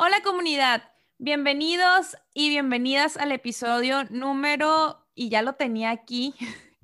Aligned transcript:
Hola 0.00 0.22
comunidad, 0.22 0.92
bienvenidos 1.18 2.16
y 2.32 2.50
bienvenidas 2.50 3.16
al 3.16 3.32
episodio 3.32 4.04
número, 4.10 5.04
y 5.12 5.28
ya 5.28 5.42
lo 5.42 5.54
tenía 5.54 5.90
aquí 5.90 6.36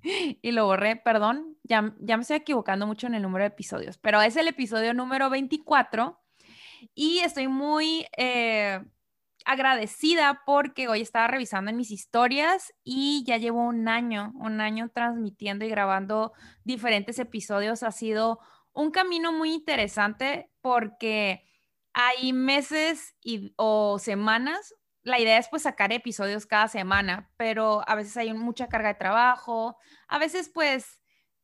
y 0.43 0.51
lo 0.51 0.67
borré, 0.67 0.97
perdón, 0.97 1.57
ya, 1.63 1.95
ya 2.01 2.17
me 2.17 2.23
estoy 2.23 2.39
equivocando 2.39 2.89
mucho 2.89 3.07
en 3.07 3.15
el 3.15 3.23
número 3.23 3.45
de 3.45 3.51
episodios, 3.51 3.99
pero 3.99 4.21
es 4.21 4.35
el 4.35 4.49
episodio 4.49 4.95
número 4.95 5.31
24 5.31 6.21
y 6.93 7.21
estoy 7.21 7.47
muy 7.47 8.05
eh, 8.17 8.85
agradecida 9.45 10.43
porque 10.45 10.89
hoy 10.89 11.01
estaba 11.01 11.29
revisando 11.29 11.71
en 11.71 11.77
mis 11.77 11.93
historias 11.93 12.75
y 12.83 13.23
ya 13.25 13.37
llevo 13.37 13.63
un 13.63 13.87
año, 13.87 14.33
un 14.35 14.61
año 14.61 14.91
transmitiendo 14.93 15.65
y 15.65 15.69
grabando 15.69 16.33
diferentes 16.65 17.21
episodios. 17.21 17.85
Ha 17.85 17.93
sido 17.93 18.41
un 18.73 18.91
camino 18.91 19.31
muy 19.31 19.53
interesante 19.53 20.51
porque 20.61 21.45
hay 21.95 22.33
meses 22.33 23.15
y, 23.23 23.55
o 23.57 23.99
semanas. 23.99 24.75
La 25.03 25.21
idea 25.21 25.39
es 25.39 25.49
pues 25.49 25.63
sacar 25.63 25.93
episodios 25.93 26.47
cada 26.47 26.69
semana, 26.69 27.31
pero 27.37 27.83
a 27.89 27.95
veces 27.95 28.17
hay 28.17 28.33
mucha 28.35 28.69
carga 28.69 28.89
de 28.89 28.95
trabajo, 28.99 29.79
a 30.09 30.19
veces 30.19 30.51
pues 30.53 31.01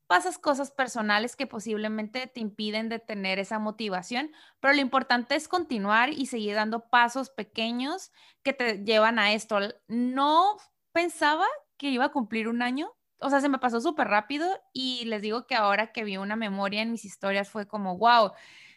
pasas 0.07 0.39
cosas 0.39 0.73
personales 0.73 1.37
que 1.37 1.47
posiblemente 1.47 2.27
te 2.27 2.41
impiden 2.41 2.89
de 2.89 2.99
tener 2.99 3.39
esa 3.39 3.59
motivación, 3.61 4.33
pero 4.59 4.75
lo 4.75 4.81
importante 4.81 5.37
es 5.37 5.47
continuar 5.47 6.11
y 6.11 6.27
seguir 6.27 6.57
dando 6.57 6.89
pasos 6.89 7.31
pequeños 7.31 8.11
que 8.43 8.53
te 8.53 8.83
llevan 8.83 9.21
a 9.21 9.35
esto. 9.35 9.61
No 9.87 10.57
pensaba 10.93 11.47
que 11.77 11.91
iba 11.91 12.07
a 12.07 12.13
cumplir 12.13 12.49
un 12.49 12.63
año, 12.63 12.91
o 13.21 13.31
sea, 13.31 13.41
se 13.41 13.49
me 13.49 13.59
pasó 13.59 13.81
súper 13.81 14.09
rápido 14.09 14.49
y 14.73 15.05
les 15.05 15.23
digo 15.23 15.47
que 15.47 15.55
ahora 15.55 15.93
que 15.93 16.03
vi 16.03 16.17
una 16.17 16.35
memoria 16.35 16.83
en 16.83 16.91
mis 16.91 17.05
historias 17.05 17.49
fue 17.51 17.69
como, 17.69 17.97
wow, 17.99 18.33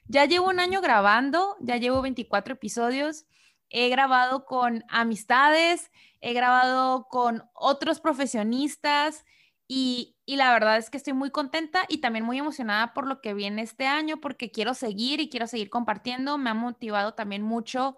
ya 0.07 0.25
llevo 0.25 0.49
un 0.49 0.59
año 0.59 0.81
grabando, 0.81 1.55
ya 1.59 1.77
llevo 1.77 2.01
24 2.01 2.53
episodios, 2.55 3.25
he 3.69 3.89
grabado 3.89 4.45
con 4.45 4.83
amistades, 4.89 5.91
he 6.21 6.33
grabado 6.33 7.07
con 7.09 7.43
otros 7.53 7.99
profesionistas 7.99 9.25
y, 9.67 10.15
y, 10.25 10.35
la 10.35 10.51
verdad 10.51 10.77
es 10.77 10.89
que 10.89 10.97
estoy 10.97 11.13
muy 11.13 11.31
contenta 11.31 11.83
y 11.87 11.99
también 11.99 12.25
muy 12.25 12.37
emocionada 12.37 12.93
por 12.93 13.07
lo 13.07 13.21
que 13.21 13.33
viene 13.33 13.61
este 13.61 13.87
año 13.87 14.17
porque 14.17 14.51
quiero 14.51 14.73
seguir 14.73 15.19
y 15.21 15.29
quiero 15.29 15.47
seguir 15.47 15.69
compartiendo. 15.69 16.37
Me 16.37 16.49
ha 16.49 16.53
motivado 16.53 17.13
también 17.13 17.41
mucho 17.41 17.97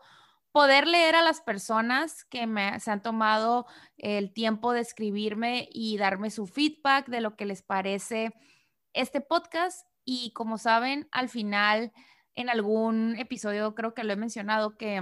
poder 0.56 0.88
leer 0.88 1.16
a 1.16 1.22
las 1.22 1.42
personas 1.42 2.24
que 2.24 2.48
se 2.80 2.90
han 2.90 3.02
tomado 3.02 3.66
el 3.98 4.32
tiempo 4.32 4.72
de 4.72 4.80
escribirme 4.80 5.68
y 5.70 5.98
darme 5.98 6.30
su 6.30 6.48
feedback 6.48 7.08
de 7.08 7.20
lo 7.20 7.36
que 7.36 7.46
les 7.46 7.62
parece 7.62 8.32
este 8.94 9.20
podcast 9.20 9.86
y 10.06 10.32
como 10.32 10.58
saben, 10.58 11.08
al 11.12 11.30
final, 11.30 11.92
en 12.36 12.50
algún 12.50 13.16
episodio 13.18 13.76
creo 13.76 13.94
que 13.94 14.04
lo 14.04 14.14
he 14.14 14.18
mencionado, 14.18 14.78
que 14.78 15.02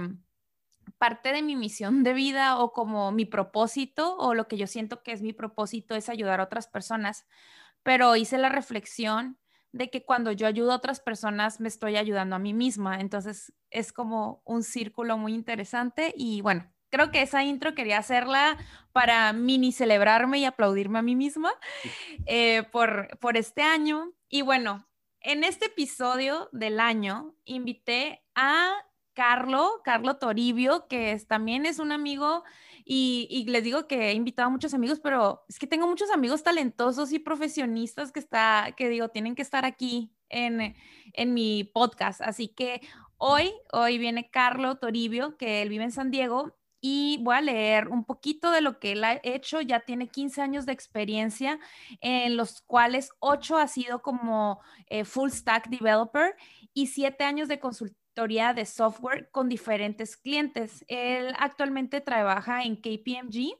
parte 0.98 1.32
de 1.32 1.42
mi 1.42 1.56
misión 1.56 2.02
de 2.02 2.14
vida 2.14 2.58
o 2.58 2.72
como 2.72 3.12
mi 3.12 3.24
propósito 3.24 4.16
o 4.16 4.34
lo 4.34 4.48
que 4.48 4.56
yo 4.56 4.66
siento 4.66 5.02
que 5.02 5.12
es 5.12 5.22
mi 5.22 5.32
propósito 5.32 5.94
es 5.94 6.08
ayudar 6.08 6.40
a 6.40 6.44
otras 6.44 6.68
personas, 6.68 7.26
pero 7.82 8.16
hice 8.16 8.38
la 8.38 8.48
reflexión 8.48 9.38
de 9.72 9.90
que 9.90 10.04
cuando 10.04 10.30
yo 10.30 10.46
ayudo 10.46 10.72
a 10.72 10.76
otras 10.76 11.00
personas 11.00 11.60
me 11.60 11.68
estoy 11.68 11.96
ayudando 11.96 12.36
a 12.36 12.38
mí 12.38 12.54
misma. 12.54 13.00
Entonces 13.00 13.52
es 13.70 13.92
como 13.92 14.40
un 14.44 14.62
círculo 14.62 15.18
muy 15.18 15.34
interesante 15.34 16.14
y 16.16 16.40
bueno, 16.42 16.72
creo 16.90 17.10
que 17.10 17.22
esa 17.22 17.42
intro 17.42 17.74
quería 17.74 17.98
hacerla 17.98 18.56
para 18.92 19.32
mini 19.32 19.72
celebrarme 19.72 20.38
y 20.38 20.44
aplaudirme 20.44 21.00
a 21.00 21.02
mí 21.02 21.16
misma 21.16 21.52
eh, 22.26 22.62
por, 22.70 23.18
por 23.18 23.36
este 23.36 23.62
año. 23.62 24.12
Y 24.28 24.42
bueno, 24.42 24.86
en 25.24 25.42
este 25.42 25.66
episodio 25.66 26.48
del 26.52 26.78
año 26.78 27.34
invité 27.46 28.22
a 28.34 28.72
Carlo, 29.14 29.80
Carlo 29.82 30.16
Toribio, 30.18 30.86
que 30.86 31.18
también 31.26 31.64
es 31.66 31.78
un 31.78 31.92
amigo 31.92 32.44
y, 32.84 33.46
les 33.48 33.64
digo 33.64 33.86
que 33.88 34.10
he 34.10 34.12
invitado 34.12 34.48
a 34.48 34.50
muchos 34.50 34.74
amigos, 34.74 35.00
pero 35.00 35.44
es 35.48 35.58
que 35.58 35.66
tengo 35.66 35.88
muchos 35.88 36.10
amigos 36.10 36.42
talentosos 36.42 37.12
y 37.12 37.18
profesionistas 37.18 38.12
que, 38.12 38.20
está, 38.20 38.74
que 38.76 38.90
digo, 38.90 39.08
tienen 39.08 39.34
que 39.34 39.40
estar 39.40 39.64
aquí 39.64 40.12
en, 40.28 40.76
en 41.14 41.32
mi 41.32 41.64
podcast. 41.64 42.20
Así 42.20 42.48
que 42.48 42.82
hoy, 43.16 43.50
hoy 43.72 43.96
viene 43.96 44.28
Carlo 44.30 44.76
Toribio, 44.76 45.38
que 45.38 45.62
él 45.62 45.70
vive 45.70 45.84
en 45.84 45.92
San 45.92 46.10
Diego 46.10 46.54
y 46.86 47.16
voy 47.22 47.36
a 47.36 47.40
leer 47.40 47.88
un 47.88 48.04
poquito 48.04 48.50
de 48.50 48.60
lo 48.60 48.78
que 48.78 48.92
él 48.92 49.04
ha 49.04 49.18
hecho. 49.22 49.62
Ya 49.62 49.80
tiene 49.80 50.06
15 50.06 50.42
años 50.42 50.66
de 50.66 50.72
experiencia, 50.72 51.58
en 52.02 52.36
los 52.36 52.60
cuales 52.60 53.08
8 53.20 53.56
ha 53.56 53.68
sido 53.68 54.02
como 54.02 54.60
eh, 54.88 55.06
full 55.06 55.30
stack 55.30 55.70
developer 55.70 56.36
y 56.74 56.88
7 56.88 57.24
años 57.24 57.48
de 57.48 57.58
consultoría 57.58 58.52
de 58.52 58.66
software 58.66 59.30
con 59.30 59.48
diferentes 59.48 60.18
clientes. 60.18 60.84
Él 60.86 61.32
actualmente 61.38 62.02
trabaja 62.02 62.64
en 62.64 62.76
KPMG. 62.76 63.58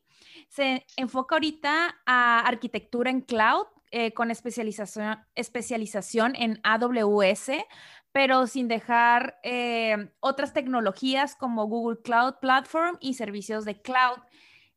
Se 0.48 0.84
enfoca 0.98 1.36
ahorita 1.36 1.96
a 2.04 2.40
arquitectura 2.40 3.08
en 3.08 3.22
cloud 3.22 3.64
eh, 3.90 4.12
con 4.12 4.30
especialización, 4.30 5.24
especialización 5.34 6.34
en 6.36 6.60
AWS, 6.62 7.52
pero 8.14 8.46
sin 8.46 8.68
dejar 8.68 9.40
eh, 9.42 10.08
otras 10.20 10.52
tecnologías 10.52 11.34
como 11.34 11.66
Google 11.66 12.00
Cloud 12.00 12.34
Platform 12.40 12.96
y 13.00 13.14
servicios 13.14 13.64
de 13.64 13.82
cloud. 13.82 14.18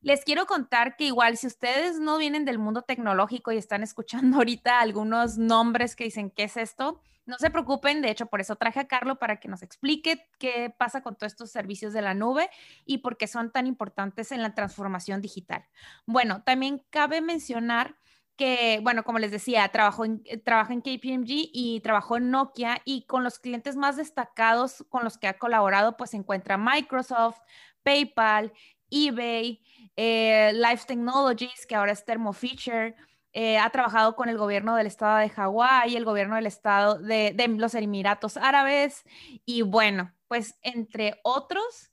Les 0.01 0.25
quiero 0.25 0.47
contar 0.47 0.95
que 0.95 1.03
igual 1.03 1.37
si 1.37 1.45
ustedes 1.45 1.99
no 1.99 2.17
vienen 2.17 2.45
del 2.45 2.57
mundo 2.57 2.81
tecnológico 2.81 3.51
y 3.51 3.57
están 3.57 3.83
escuchando 3.83 4.37
ahorita 4.37 4.79
algunos 4.79 5.37
nombres 5.37 5.95
que 5.95 6.05
dicen, 6.05 6.31
¿qué 6.31 6.45
es 6.45 6.57
esto? 6.57 6.99
No 7.27 7.37
se 7.37 7.51
preocupen, 7.51 8.01
de 8.01 8.09
hecho 8.09 8.25
por 8.25 8.41
eso 8.41 8.55
traje 8.55 8.79
a 8.79 8.87
Carlos 8.87 9.19
para 9.19 9.39
que 9.39 9.47
nos 9.47 9.61
explique 9.61 10.27
qué 10.39 10.73
pasa 10.75 11.03
con 11.03 11.15
todos 11.15 11.33
estos 11.33 11.51
servicios 11.51 11.93
de 11.93 12.01
la 12.01 12.15
nube 12.15 12.49
y 12.85 12.99
por 12.99 13.17
qué 13.17 13.27
son 13.27 13.51
tan 13.51 13.67
importantes 13.67 14.31
en 14.31 14.41
la 14.41 14.55
transformación 14.55 15.21
digital. 15.21 15.63
Bueno, 16.07 16.41
también 16.41 16.83
cabe 16.89 17.21
mencionar 17.21 17.97
que, 18.37 18.79
bueno, 18.83 19.03
como 19.03 19.19
les 19.19 19.31
decía, 19.31 19.67
trabajó 19.69 20.05
en, 20.05 20.21
eh, 20.25 20.37
trabaja 20.37 20.71
en 20.73 20.81
KPMG 20.81 21.49
y 21.51 21.81
trabajó 21.81 22.17
en 22.17 22.31
Nokia 22.31 22.81
y 22.85 23.05
con 23.05 23.23
los 23.23 23.39
clientes 23.39 23.75
más 23.75 23.97
destacados 23.97 24.85
con 24.89 25.03
los 25.03 25.17
que 25.17 25.27
ha 25.27 25.37
colaborado, 25.37 25.97
pues 25.97 26.11
se 26.11 26.17
encuentra 26.17 26.57
Microsoft, 26.57 27.39
PayPal, 27.83 28.53
eBay, 28.89 29.61
eh, 29.95 30.51
Life 30.53 30.85
Technologies, 30.87 31.65
que 31.65 31.75
ahora 31.75 31.91
es 31.91 32.05
Thermo 32.05 32.31
Fisher, 32.31 32.95
eh, 33.33 33.57
ha 33.57 33.69
trabajado 33.71 34.15
con 34.15 34.29
el 34.29 34.37
gobierno 34.37 34.75
del 34.75 34.87
estado 34.87 35.17
de 35.17 35.29
Hawái, 35.29 35.95
el 35.95 36.05
gobierno 36.05 36.35
del 36.35 36.45
estado 36.45 36.99
de, 36.99 37.33
de, 37.35 37.47
los 37.49 37.75
Emiratos 37.75 38.37
Árabes 38.37 39.03
y 39.45 39.63
bueno, 39.63 40.13
pues 40.27 40.55
entre 40.61 41.19
otros, 41.23 41.91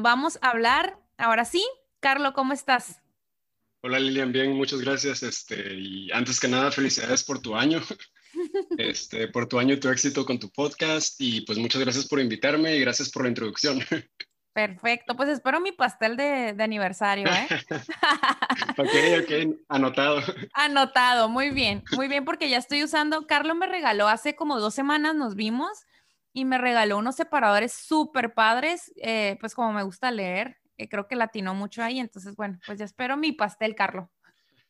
vamos 0.00 0.38
a 0.40 0.50
hablar 0.50 0.98
ahora 1.18 1.44
sí. 1.44 1.62
Carlos, 2.00 2.32
¿cómo 2.32 2.52
estás? 2.52 3.01
Hola 3.84 3.98
Lilian, 3.98 4.30
bien, 4.30 4.52
muchas 4.52 4.80
gracias. 4.80 5.24
Este, 5.24 5.74
y 5.74 6.08
antes 6.12 6.38
que 6.38 6.46
nada, 6.46 6.70
felicidades 6.70 7.24
por 7.24 7.42
tu 7.42 7.56
año, 7.56 7.80
este, 8.78 9.26
por 9.26 9.48
tu 9.48 9.58
año 9.58 9.74
y 9.74 9.80
tu 9.80 9.88
éxito 9.88 10.24
con 10.24 10.38
tu 10.38 10.50
podcast. 10.50 11.20
Y 11.20 11.40
pues 11.40 11.58
muchas 11.58 11.80
gracias 11.80 12.06
por 12.06 12.20
invitarme 12.20 12.76
y 12.76 12.80
gracias 12.80 13.10
por 13.10 13.24
la 13.24 13.30
introducción. 13.30 13.80
Perfecto, 14.52 15.16
pues 15.16 15.30
espero 15.30 15.60
mi 15.60 15.72
pastel 15.72 16.16
de, 16.16 16.52
de 16.52 16.62
aniversario, 16.62 17.26
¿eh? 17.26 17.48
ok, 18.78 19.22
ok, 19.22 19.56
anotado. 19.68 20.20
Anotado, 20.52 21.28
muy 21.28 21.50
bien, 21.50 21.82
muy 21.96 22.06
bien, 22.06 22.24
porque 22.24 22.50
ya 22.50 22.58
estoy 22.58 22.84
usando, 22.84 23.26
Carlos 23.26 23.56
me 23.56 23.66
regaló 23.66 24.06
hace 24.08 24.36
como 24.36 24.60
dos 24.60 24.74
semanas, 24.74 25.16
nos 25.16 25.34
vimos, 25.34 25.86
y 26.34 26.44
me 26.44 26.58
regaló 26.58 26.98
unos 26.98 27.16
separadores 27.16 27.72
súper 27.72 28.34
padres, 28.34 28.92
eh, 28.96 29.38
pues 29.40 29.54
como 29.54 29.72
me 29.72 29.82
gusta 29.82 30.10
leer, 30.10 30.58
creo 30.88 31.06
que 31.08 31.16
latino 31.16 31.54
mucho 31.54 31.82
ahí, 31.82 31.98
entonces 31.98 32.36
bueno, 32.36 32.58
pues 32.66 32.78
ya 32.78 32.84
espero 32.84 33.16
mi 33.16 33.32
pastel, 33.32 33.74
Carlos. 33.74 34.08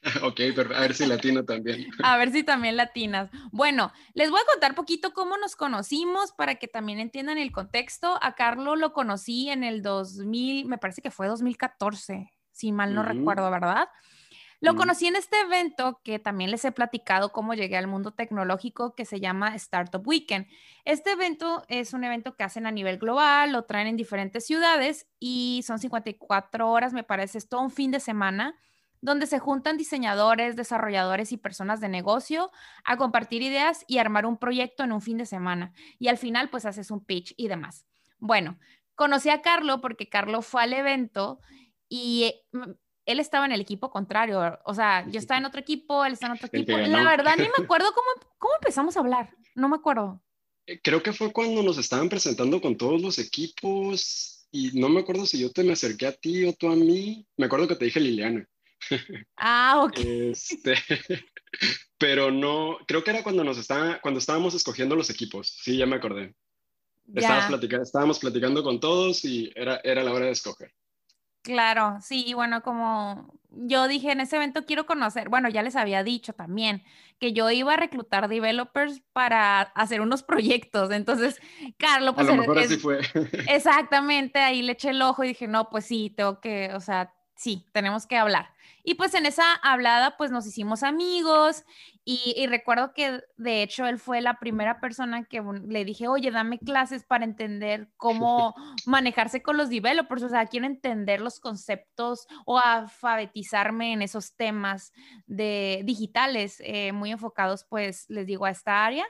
Ok, 0.23 0.41
pero 0.55 0.75
a 0.75 0.81
ver 0.81 0.95
si 0.95 1.07
latino 1.07 1.45
también. 1.45 1.87
A 2.05 2.17
ver 2.17 2.33
si 2.33 2.43
también 2.43 2.77
latinas. 2.77 3.31
Bueno, 3.53 3.93
les 4.15 4.31
voy 4.31 4.41
a 4.41 4.51
contar 4.51 4.75
poquito 4.75 5.13
cómo 5.13 5.37
nos 5.37 5.55
conocimos 5.55 6.33
para 6.33 6.57
que 6.57 6.67
también 6.67 6.99
entiendan 6.99 7.39
el 7.39 7.53
contexto. 7.53 8.19
A 8.21 8.35
Carlos 8.35 8.79
lo 8.79 8.93
conocí 8.93 9.49
en 9.49 9.63
el 9.63 9.81
2000, 9.81 10.67
me 10.67 10.79
parece 10.79 11.03
que 11.03 11.11
fue 11.11 11.29
2014, 11.29 12.33
si 12.51 12.73
mal 12.73 12.95
no 12.95 13.03
recuerdo, 13.03 13.49
¿verdad? 13.51 13.89
Lo 14.63 14.77
conocí 14.77 15.09
en 15.09 15.17
este 15.17 15.41
evento 15.41 16.01
que 16.05 16.21
también 16.21 16.53
les 16.53 16.65
he 16.65 16.71
platicado 16.71 17.33
cómo 17.33 17.53
llegué 17.53 17.77
al 17.77 17.89
mundo 17.89 18.13
tecnológico 18.13 18.95
que 18.95 19.05
se 19.05 19.19
llama 19.19 19.57
Startup 19.57 20.07
Weekend. 20.07 20.47
Este 20.85 21.11
evento 21.11 21.65
es 21.67 21.93
un 21.95 22.05
evento 22.05 22.37
que 22.37 22.45
hacen 22.45 22.67
a 22.67 22.71
nivel 22.71 22.99
global, 22.99 23.51
lo 23.51 23.65
traen 23.65 23.89
en 23.89 23.97
diferentes 23.97 24.47
ciudades 24.47 25.09
y 25.19 25.65
son 25.67 25.81
54 25.81 26.71
horas, 26.71 26.93
me 26.93 27.03
parece, 27.03 27.39
es 27.39 27.49
todo 27.49 27.61
un 27.61 27.73
fin 27.73 27.91
de 27.91 27.99
semana 27.99 28.55
donde 29.01 29.27
se 29.27 29.41
juntan 29.41 29.77
diseñadores, 29.77 30.55
desarrolladores 30.55 31.33
y 31.33 31.39
personas 31.39 31.81
de 31.81 31.89
negocio 31.89 32.53
a 32.85 32.97
compartir 32.97 33.43
ideas 33.43 33.85
y 33.89 33.99
armar 33.99 34.27
un 34.27 34.39
proyecto 34.39 34.85
en 34.85 34.93
un 34.93 35.03
fin 35.03 35.19
de 35.19 35.27
semana. 35.27 35.73
Y 35.99 36.07
al 36.07 36.19
final, 36.19 36.51
pues 36.51 36.67
haces 36.67 36.93
un 36.93 37.05
pitch 37.05 37.35
y 37.37 37.49
demás. 37.49 37.85
Bueno, 38.21 38.61
conocí 38.95 39.29
a 39.29 39.43
Carlo 39.43 39.81
porque 39.81 40.09
Carlo 40.09 40.41
fue 40.41 40.63
al 40.63 40.73
evento 40.73 41.41
y 41.89 42.33
mm, 42.53 42.71
él 43.07 43.21
estaba 43.21 43.47
en 43.47 43.53
el 43.53 43.61
equipo 43.61 43.91
contrario, 43.91 44.59
o 44.65 44.75
sea, 44.75 45.07
yo 45.09 45.19
estaba 45.19 45.39
en 45.39 45.47
otro 45.47 45.61
equipo, 45.61 46.05
él 46.05 46.13
estaba 46.13 46.35
en 46.35 46.37
otro 46.37 46.49
equipo. 46.53 46.77
La 46.79 47.05
verdad, 47.05 47.35
ni 47.37 47.45
me 47.45 47.51
acuerdo 47.65 47.93
cómo, 47.95 48.33
cómo 48.39 48.55
empezamos 48.61 48.97
a 48.97 49.01
hablar, 49.01 49.31
no 49.55 49.69
me 49.69 49.77
acuerdo. 49.77 50.23
Eh, 50.67 50.81
creo 50.83 51.03
que 51.03 51.13
fue 51.13 51.33
cuando 51.33 51.63
nos 51.63 51.79
estaban 51.79 52.09
presentando 52.09 52.61
con 52.61 52.77
todos 52.77 53.01
los 53.01 53.19
equipos 53.19 54.47
y 54.53 54.79
no 54.79 54.89
me 54.89 55.01
acuerdo 55.01 55.27
si 55.27 55.41
yo 55.41 55.51
te 55.51 55.65
me 55.65 55.73
acerqué 55.73 56.07
a 56.07 56.13
ti 56.13 56.45
o 56.45 56.53
tú 56.53 56.69
a 56.69 56.77
mí. 56.77 57.27
Me 57.37 57.47
acuerdo 57.47 57.67
que 57.67 57.77
te 57.77 57.87
dije 57.87 58.01
Liliana. 58.01 58.47
Ah, 59.37 59.81
ok. 59.85 59.99
Este, 59.99 60.75
pero 61.99 62.31
no, 62.31 62.79
creo 62.87 63.03
que 63.03 63.11
era 63.11 63.23
cuando 63.23 63.45
nos 63.45 63.59
estaba, 63.59 64.01
cuando 64.01 64.19
estábamos 64.19 64.55
escogiendo 64.55 64.97
los 64.97 65.11
equipos. 65.11 65.49
Sí, 65.63 65.77
ya 65.77 65.87
me 65.87 65.97
acordé. 65.97 66.35
platicando, 67.15 67.83
estábamos 67.83 68.19
platicando 68.19 68.63
con 68.63 68.81
todos 68.81 69.25
y 69.25 69.53
era, 69.55 69.81
era 69.85 70.03
la 70.03 70.13
hora 70.13 70.27
de 70.27 70.33
escoger. 70.33 70.73
Claro, 71.43 71.99
sí, 72.01 72.25
y 72.27 72.35
bueno, 72.35 72.63
como 72.63 73.35
yo 73.51 73.89
dije 73.89 74.13
en 74.13 74.21
ese 74.21 74.37
evento 74.37 74.65
quiero 74.65 74.87
conocer, 74.87 75.29
bueno, 75.29 75.49
ya 75.49 75.63
les 75.63 75.77
había 75.77 76.05
dicho 76.05 76.33
también 76.33 76.83
que 77.19 77.33
yo 77.33 77.51
iba 77.51 77.75
a 77.75 77.77
reclutar 77.77 78.29
developers 78.29 79.03
para 79.13 79.61
hacer 79.61 80.01
unos 80.01 80.23
proyectos. 80.23 80.91
Entonces, 80.91 81.41
Carlos, 81.77 82.15
pues... 82.15 82.29
A 82.29 82.33
lo 82.33 82.41
mejor 82.41 82.59
así 82.59 82.77
fue. 82.77 83.01
Exactamente, 83.49 84.39
ahí 84.39 84.63
le 84.63 84.73
eché 84.73 84.91
el 84.91 85.03
ojo 85.03 85.25
y 85.25 85.29
dije, 85.29 85.49
no, 85.49 85.69
pues 85.69 85.85
sí, 85.85 86.13
tengo 86.17 86.41
que, 86.41 86.71
o 86.75 86.81
sea, 86.81 87.13
sí, 87.37 87.67
tenemos 87.73 88.07
que 88.07 88.17
hablar. 88.17 88.51
Y 88.85 88.95
pues 88.95 89.15
en 89.15 89.27
esa 89.27 89.55
hablada, 89.55 90.17
pues 90.17 90.31
nos 90.31 90.47
hicimos 90.47 90.83
amigos 90.83 91.65
y, 92.05 92.47
recuerdo 92.49 92.93
que 92.95 93.21
de 93.37 93.63
hecho 93.63 93.87
él 93.87 93.99
fue 93.99 94.21
la 94.21 94.41
primera 94.41 94.81
persona 94.81 95.25
que 95.25 95.41
le 95.69 95.85
dije, 95.85 96.09
oye, 96.09 96.33
dame 96.33 96.59
clases 96.59 97.05
para 97.05 97.25
entender 97.25 97.91
cómo 97.97 98.55
manejarse 98.87 99.41
con 99.41 99.57
los 99.57 99.69
developers, 99.69 100.25
o 100.25 100.29
sea, 100.29 100.47
quiero 100.47 100.67
entender 100.67 101.21
los 101.21 101.39
conceptos 101.39 102.27
o 102.45 102.59
alfabetizarme 102.59 103.93
en 103.93 104.03
esos 104.03 104.35
temas 104.35 104.93
de 105.27 105.83
digitales 105.85 106.61
eh, 106.65 106.91
muy 106.91 107.13
enfocados, 107.13 107.65
pues 107.69 108.07
les 108.09 108.27
digo, 108.27 108.47
a 108.47 108.51
esta 108.51 108.85
área. 108.85 109.07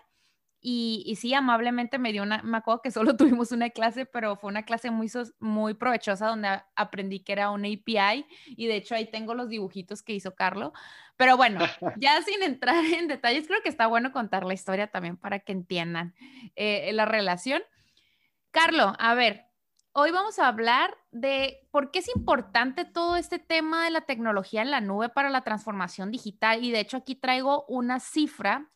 Y, 0.65 1.17
sí, 1.21 1.35
amablemente 1.35 1.99
me 1.99 2.13
dio 2.13 2.23
una, 2.23 2.41
me 2.43 2.57
acuerdo 2.59 2.83
que 2.83 2.91
solo 2.93 3.17
tuvimos 3.17 3.51
una 3.51 3.71
clase, 3.71 4.07
pero 4.07 4.37
fue 4.37 4.49
una 4.49 4.63
clase 4.63 4.91
muy, 4.91 5.11
muy 5.41 5.75
provechosa 5.75 6.29
donde 6.29 6.63
aprendí 6.77 7.21
que 7.21 7.33
era 7.33 7.51
una 7.51 7.67
API 7.67 8.25
y 8.47 8.67
de 8.69 8.77
hecho 8.77 8.95
ahí 8.95 9.11
tengo 9.11 9.35
los 9.35 9.49
dibujitos 9.49 10.03
que 10.03 10.13
hizo 10.13 10.37
Carlo. 10.37 10.73
Pero 11.17 11.37
bueno, 11.37 11.59
ya 11.99 12.23
sin 12.23 12.43
entrar 12.45 12.85
en 12.85 13.09
detalles, 13.09 13.49
creo 13.49 13.61
que 13.61 13.69
está 13.69 13.89
bueno 13.89 14.13
contar 14.13 14.45
la 14.45 14.55
historia 14.55 14.87
también 14.87 15.17
para 15.17 15.41
que 15.41 15.51
entiendan 15.51 16.15
eh, 16.55 16.93
la 16.93 17.07
relación. 17.07 17.61
Carlo, 18.53 18.95
a 19.01 19.15
ver, 19.15 19.47
hoy 19.93 20.13
vamos 20.13 20.39
a 20.39 20.47
hablar 20.47 20.97
de 21.11 21.67
por 21.73 21.91
qué 21.91 21.99
es 21.99 22.15
importante 22.15 22.85
todo 22.85 23.17
este 23.17 23.41
tema 23.41 23.85
de 23.85 23.91
la 23.91 24.03
tecnología 24.03 24.63
en 24.63 24.71
la 24.71 24.81
nube 24.81 25.09
para 25.09 25.29
la 25.29 25.43
transformación 25.43 26.13
digital 26.13 26.63
y 26.63 26.71
de 26.71 26.81
hecho 26.81 26.99
aquí 26.99 27.17
traigo 27.17 27.65
una 27.67 27.99
cifra 27.99 28.71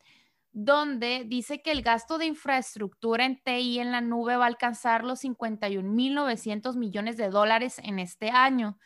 donde 0.59 1.25
dice 1.27 1.61
que 1.61 1.71
el 1.71 1.83
gasto 1.83 2.17
de 2.17 2.25
infraestructura 2.25 3.27
en 3.27 3.39
TI 3.43 3.79
en 3.79 3.93
la 3.93 4.01
nube 4.01 4.39
va 4.39 4.45
a 4.45 4.49
alcanzar 4.49 5.05
los 5.05 5.23
51.900 5.23 6.77
millones 6.77 7.19
de 7.19 7.29
dólares 7.29 7.79
en 7.85 7.99
este 7.99 8.31
año. 8.31 8.79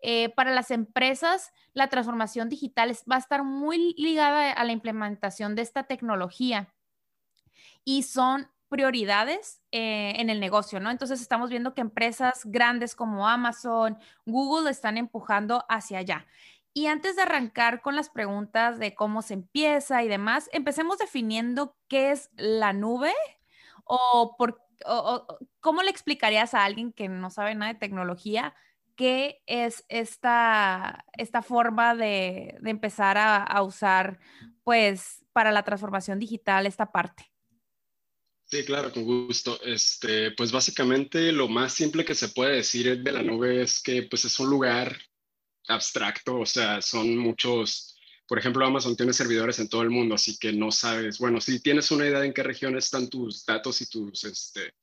Eh, 0.00 0.30
para 0.30 0.50
las 0.50 0.72
empresas, 0.72 1.52
la 1.74 1.86
transformación 1.86 2.48
digital 2.48 2.90
va 3.08 3.14
a 3.14 3.18
estar 3.20 3.44
muy 3.44 3.94
ligada 3.96 4.50
a 4.50 4.64
la 4.64 4.72
implementación 4.72 5.54
de 5.54 5.62
esta 5.62 5.84
tecnología 5.84 6.74
y 7.84 8.02
son 8.02 8.48
prioridades 8.68 9.60
eh, 9.70 10.14
en 10.16 10.28
el 10.28 10.40
negocio, 10.40 10.80
¿no? 10.80 10.90
Entonces 10.90 11.20
estamos 11.20 11.50
viendo 11.50 11.72
que 11.72 11.82
empresas 11.82 12.40
grandes 12.46 12.96
como 12.96 13.28
Amazon, 13.28 13.96
Google 14.26 14.70
están 14.70 14.96
empujando 14.96 15.64
hacia 15.68 15.98
allá. 15.98 16.26
Y 16.74 16.86
antes 16.86 17.16
de 17.16 17.22
arrancar 17.22 17.82
con 17.82 17.96
las 17.96 18.08
preguntas 18.08 18.78
de 18.78 18.94
cómo 18.94 19.22
se 19.22 19.34
empieza 19.34 20.02
y 20.02 20.08
demás, 20.08 20.48
empecemos 20.52 20.98
definiendo 20.98 21.76
qué 21.88 22.12
es 22.12 22.30
la 22.36 22.72
nube 22.72 23.12
o, 23.84 24.36
por, 24.38 24.62
cómo 25.60 25.82
le 25.82 25.90
explicarías 25.90 26.54
a 26.54 26.64
alguien 26.64 26.92
que 26.92 27.08
no 27.08 27.30
sabe 27.30 27.54
nada 27.54 27.72
de 27.72 27.78
tecnología 27.78 28.54
qué 28.96 29.42
es 29.46 29.84
esta, 29.88 31.04
esta 31.16 31.42
forma 31.42 31.94
de, 31.94 32.58
empezar 32.64 33.16
a, 33.18 33.62
usar, 33.62 34.18
pues, 34.64 35.24
para 35.32 35.52
la 35.52 35.62
transformación 35.62 36.18
digital 36.18 36.66
esta 36.66 36.92
parte. 36.92 37.30
Sí, 38.44 38.64
claro, 38.64 38.92
con 38.92 39.04
gusto. 39.04 39.58
Este, 39.62 40.32
pues 40.32 40.52
básicamente 40.52 41.32
lo 41.32 41.48
más 41.48 41.72
simple 41.72 42.04
que 42.04 42.14
se 42.14 42.28
puede 42.28 42.56
decir 42.56 43.02
de 43.02 43.12
la 43.12 43.22
nube 43.22 43.62
es 43.62 43.82
que 43.82 44.02
pues 44.02 44.26
es 44.26 44.38
un 44.38 44.50
lugar 44.50 44.98
abstracto, 45.68 46.40
o 46.40 46.46
sea, 46.46 46.82
son 46.82 47.16
muchos, 47.16 47.98
por 48.26 48.38
ejemplo, 48.38 48.64
Amazon 48.64 48.96
tiene 48.96 49.12
servidores 49.12 49.58
en 49.58 49.68
todo 49.68 49.82
el 49.82 49.90
mundo, 49.90 50.14
así 50.14 50.36
que 50.38 50.52
no 50.52 50.70
sabes, 50.72 51.18
bueno, 51.18 51.40
si 51.40 51.60
tienes 51.60 51.90
una 51.90 52.06
idea 52.06 52.20
de 52.20 52.26
en 52.26 52.32
qué 52.32 52.42
región 52.42 52.76
están 52.76 53.08
tus 53.08 53.44
datos 53.44 53.80
y 53.80 53.86
tus 53.86 54.24
este, 54.24 54.74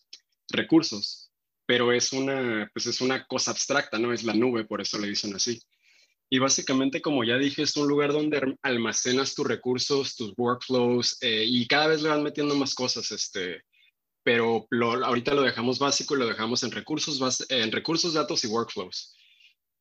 recursos, 0.49 1.31
pero 1.65 1.91
es 1.91 2.13
una, 2.13 2.69
pues 2.73 2.87
es 2.87 3.01
una 3.01 3.25
cosa 3.27 3.51
abstracta, 3.51 3.99
¿no? 3.99 4.11
Es 4.11 4.23
la 4.23 4.33
nube, 4.33 4.65
por 4.65 4.81
eso 4.81 4.97
le 4.97 5.07
dicen 5.07 5.35
así. 5.35 5.61
Y 6.31 6.39
básicamente, 6.39 7.01
como 7.01 7.23
ya 7.23 7.37
dije, 7.37 7.63
es 7.63 7.75
un 7.75 7.87
lugar 7.87 8.11
donde 8.11 8.55
almacenas 8.61 9.33
tus 9.33 9.47
recursos, 9.47 10.15
tus 10.15 10.33
workflows, 10.37 11.17
eh, 11.21 11.43
y 11.45 11.67
cada 11.67 11.87
vez 11.87 12.01
le 12.01 12.09
van 12.09 12.23
metiendo 12.23 12.55
más 12.55 12.75
cosas, 12.75 13.11
este, 13.11 13.63
pero 14.23 14.67
ahorita 14.71 15.33
lo 15.33 15.41
dejamos 15.41 15.79
básico 15.79 16.15
y 16.15 16.19
lo 16.19 16.27
dejamos 16.27 16.61
en 16.63 16.71
recursos, 16.71 17.45
en 17.49 17.71
recursos, 17.71 18.13
datos 18.13 18.43
y 18.43 18.47
workflows. 18.47 19.15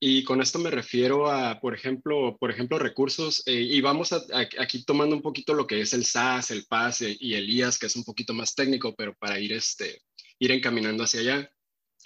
Y 0.01 0.23
con 0.23 0.41
esto 0.41 0.61
me 0.61 0.71
refiero 0.71 1.29
a, 1.29 1.61
por 1.61 1.75
ejemplo, 1.75 2.37
por 2.39 2.53
ejemplo 2.53 2.79
recursos, 2.79 3.43
eh, 3.47 3.61
y 3.61 3.81
vamos 3.81 4.13
aquí 4.13 4.85
tomando 4.85 5.17
un 5.17 5.23
poquito 5.23 5.55
lo 5.55 5.67
que 5.67 5.81
es 5.81 5.93
el 5.93 6.05
SaaS, 6.05 6.53
el 6.53 6.67
PaaS 6.67 7.03
eh, 7.03 7.17
y 7.19 7.35
el 7.35 7.51
IaaS, 7.51 7.79
que 7.79 7.87
es 7.87 7.97
un 7.97 8.05
poquito 8.05 8.33
más 8.33 8.55
técnico, 8.55 8.95
pero 8.95 9.15
para 9.15 9.41
ir, 9.41 9.53
este, 9.53 10.01
ir 10.39 10.53
encaminando 10.53 11.03
hacia 11.03 11.21
allá. 11.21 11.51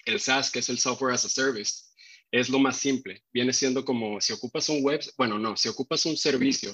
El 0.06 0.20
SaaS, 0.20 0.50
que 0.50 0.60
es 0.60 0.70
el 0.70 0.78
Software 0.78 1.12
as 1.12 1.26
a 1.26 1.28
Service, 1.28 1.92
es 2.30 2.48
lo 2.48 2.58
más 2.58 2.78
simple. 2.78 3.22
Viene 3.30 3.52
siendo 3.52 3.84
como 3.84 4.20
si 4.22 4.32
ocupas 4.32 4.70
un 4.70 4.82
web, 4.82 5.00
bueno, 5.18 5.38
no, 5.38 5.54
si 5.56 5.68
ocupas 5.68 6.06
un 6.06 6.16
servicio, 6.16 6.72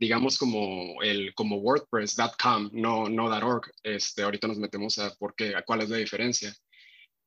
digamos 0.00 0.36
como 0.36 1.00
el 1.02 1.32
como 1.34 1.56
WordPress.com, 1.58 2.70
no, 2.72 3.08
no 3.08 3.26
.org. 3.26 3.70
Este, 3.84 4.22
ahorita 4.22 4.48
nos 4.48 4.58
metemos 4.58 4.98
a 4.98 5.14
por 5.14 5.36
qué, 5.36 5.54
a 5.54 5.62
cuál 5.62 5.82
es 5.82 5.90
la 5.90 5.98
diferencia. 5.98 6.52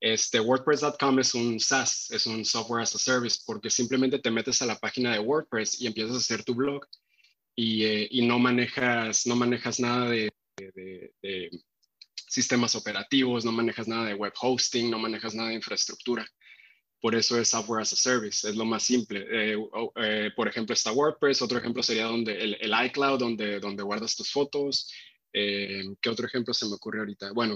Este, 0.01 0.39
WordPress.com 0.39 1.19
es 1.19 1.33
un 1.33 1.59
SaaS, 1.59 2.09
es 2.11 2.25
un 2.25 2.45
Software 2.45 2.83
as 2.83 2.95
a 2.95 2.99
Service, 2.99 3.39
porque 3.45 3.69
simplemente 3.69 4.19
te 4.19 4.31
metes 4.31 4.61
a 4.61 4.65
la 4.65 4.77
página 4.77 5.11
de 5.11 5.19
WordPress 5.19 5.81
y 5.81 5.87
empiezas 5.87 6.15
a 6.15 6.19
hacer 6.19 6.43
tu 6.43 6.55
blog 6.55 6.85
y, 7.55 7.83
eh, 7.83 8.07
y 8.09 8.25
no, 8.25 8.39
manejas, 8.39 9.27
no 9.27 9.35
manejas 9.35 9.79
nada 9.79 10.09
de, 10.09 10.31
sistemas 12.15 12.75
operativos, 12.75 13.43
no 13.43 13.51
manejas 13.51 13.87
nada 13.87 14.05
de 14.05 14.13
web 14.13 14.31
hosting, 14.39 14.89
no 14.89 14.99
manejas 14.99 15.33
nada 15.33 15.49
de 15.49 15.55
infraestructura. 15.55 16.25
Por 17.01 17.15
eso 17.15 17.39
es 17.39 17.49
Software 17.49 17.81
as 17.81 17.91
a 17.91 17.95
Service, 17.95 18.47
es 18.47 18.55
lo 18.55 18.65
más 18.65 18.83
simple. 18.83 19.25
Eh, 19.29 19.57
eh, 19.95 20.31
por 20.35 20.47
ejemplo, 20.47 20.73
está 20.73 20.91
WordPress, 20.91 21.41
otro 21.41 21.57
ejemplo 21.57 21.83
sería 21.83 22.05
donde 22.05 22.39
el, 22.39 22.57
el 22.61 22.85
iCloud, 22.85 23.19
donde, 23.19 23.59
donde 23.59 23.83
guardas 23.83 24.15
tus 24.15 24.31
fotos. 24.31 24.93
¿Qué 25.31 26.09
otro 26.09 26.25
ejemplo 26.25 26.53
se 26.53 26.65
me 26.67 26.73
ocurre 26.73 26.99
ahorita? 26.99 27.31
Bueno, 27.33 27.55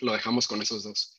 lo 0.00 0.12
dejamos 0.12 0.48
con 0.48 0.62
esos 0.62 0.82
dos. 0.84 1.17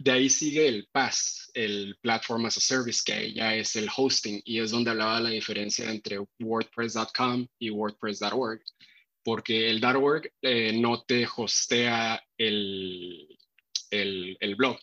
De 0.00 0.12
ahí 0.12 0.30
sigue 0.30 0.66
el 0.66 0.88
PaaS, 0.90 1.50
el 1.52 1.94
Platform 2.00 2.46
as 2.46 2.56
a 2.56 2.60
Service, 2.60 3.02
que 3.04 3.34
ya 3.34 3.54
es 3.54 3.76
el 3.76 3.86
hosting 3.94 4.40
y 4.46 4.58
es 4.58 4.70
donde 4.70 4.92
hablaba 4.92 5.20
la 5.20 5.28
diferencia 5.28 5.90
entre 5.90 6.24
WordPress.com 6.38 7.46
y 7.58 7.68
WordPress.org, 7.68 8.62
porque 9.22 9.68
el 9.68 9.84
.org 9.84 10.32
eh, 10.40 10.72
no 10.72 11.02
te 11.02 11.28
hostea 11.36 12.18
el, 12.38 13.28
el, 13.90 14.38
el 14.40 14.56
blog. 14.56 14.78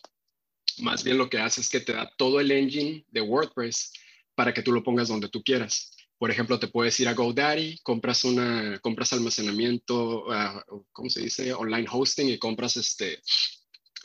Más 0.82 1.02
bien 1.02 1.18
lo 1.18 1.28
que 1.28 1.38
hace 1.38 1.62
es 1.62 1.68
que 1.68 1.80
te 1.80 1.94
da 1.94 2.08
todo 2.16 2.38
el 2.38 2.52
engine 2.52 3.04
de 3.08 3.20
WordPress 3.20 3.92
para 4.36 4.54
que 4.54 4.62
tú 4.62 4.70
lo 4.70 4.84
pongas 4.84 5.08
donde 5.08 5.28
tú 5.30 5.42
quieras. 5.42 5.96
Por 6.16 6.30
ejemplo, 6.30 6.60
te 6.60 6.68
puedes 6.68 7.00
ir 7.00 7.08
a 7.08 7.14
GoDaddy, 7.14 7.78
compras, 7.82 8.22
una, 8.22 8.78
compras 8.78 9.12
almacenamiento, 9.12 10.30
ah, 10.30 10.64
¿cómo 10.92 11.10
se 11.10 11.22
dice? 11.22 11.52
Online 11.54 11.88
hosting 11.90 12.28
y 12.28 12.38
compras 12.38 12.76
este, 12.76 13.20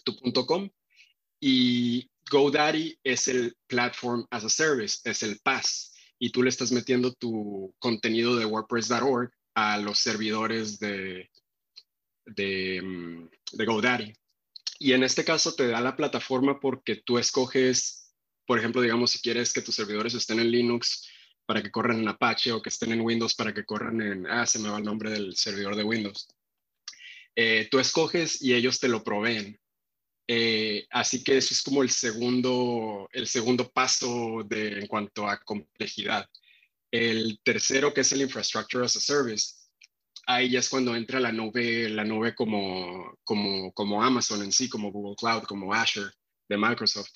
tu 0.04 0.16
.com 0.48 0.72
y 1.46 2.10
GoDaddy 2.32 2.98
es 3.04 3.28
el 3.28 3.58
Platform 3.68 4.26
as 4.32 4.46
a 4.46 4.50
Service, 4.50 5.00
es 5.04 5.24
el 5.24 5.40
PaaS. 5.40 5.92
Y 6.18 6.30
tú 6.30 6.42
le 6.42 6.48
estás 6.48 6.72
metiendo 6.72 7.14
tu 7.14 7.76
contenido 7.80 8.38
de 8.38 8.46
WordPress.org 8.46 9.30
a 9.54 9.78
los 9.78 10.00
servidores 10.00 10.80
de, 10.80 11.30
de, 12.26 12.82
mm, 12.82 13.30
de 13.58 13.66
GoDaddy. 13.66 14.14
Y 14.80 14.94
en 14.94 15.04
este 15.04 15.26
caso 15.26 15.54
te 15.54 15.68
da 15.68 15.82
la 15.82 15.98
plataforma 15.98 16.62
porque 16.62 16.96
tú 16.96 17.18
escoges, 17.18 18.16
por 18.48 18.58
ejemplo, 18.58 18.82
digamos, 18.82 19.12
si 19.12 19.20
quieres 19.20 19.52
que 19.52 19.62
tus 19.62 19.76
servidores 19.76 20.14
estén 20.14 20.40
en 20.40 20.50
Linux 20.50 21.10
para 21.46 21.62
que 21.62 21.72
corran 21.72 22.00
en 22.00 22.08
Apache 22.08 22.54
o 22.54 22.62
que 22.62 22.70
estén 22.70 22.94
en 22.94 23.02
Windows 23.02 23.36
para 23.36 23.54
que 23.54 23.66
corran 23.66 24.02
en, 24.02 24.28
ah, 24.28 24.46
se 24.46 24.60
me 24.60 24.70
va 24.70 24.78
el 24.78 24.86
nombre 24.86 25.10
del 25.10 25.36
servidor 25.36 25.76
de 25.76 25.84
Windows. 25.84 26.26
Eh, 27.36 27.68
tú 27.70 27.80
escoges 27.80 28.42
y 28.42 28.54
ellos 28.54 28.80
te 28.80 28.88
lo 28.88 29.04
proveen. 29.04 29.60
Eh, 30.28 30.88
así 30.92 31.24
que 31.24 31.38
eso 31.38 31.54
es 31.54 31.62
como 31.62 31.84
el 31.84 31.90
segundo, 31.90 33.10
el 33.12 33.28
segundo 33.28 33.70
paso 33.70 34.44
de, 34.46 34.80
en 34.80 34.88
cuanto 34.88 35.28
a 35.28 35.40
complejidad. 35.40 36.30
El 36.92 37.40
tercero, 37.44 37.94
que 37.94 38.02
es 38.02 38.12
el 38.12 38.22
Infrastructure 38.22 38.86
as 38.86 38.96
a 38.96 39.00
Service, 39.02 39.56
ahí 40.26 40.52
ya 40.52 40.60
es 40.60 40.70
cuando 40.70 40.96
entra 40.96 41.20
la 41.20 41.32
nube, 41.32 41.90
la 41.90 42.06
nube 42.06 42.36
como, 42.36 43.18
como, 43.24 43.74
como 43.74 44.04
Amazon 44.04 44.44
en 44.44 44.52
sí, 44.52 44.70
como 44.70 44.92
Google 44.92 45.16
Cloud, 45.18 45.44
como 45.44 45.74
Azure 45.74 46.12
de 46.48 46.58
Microsoft 46.58 47.12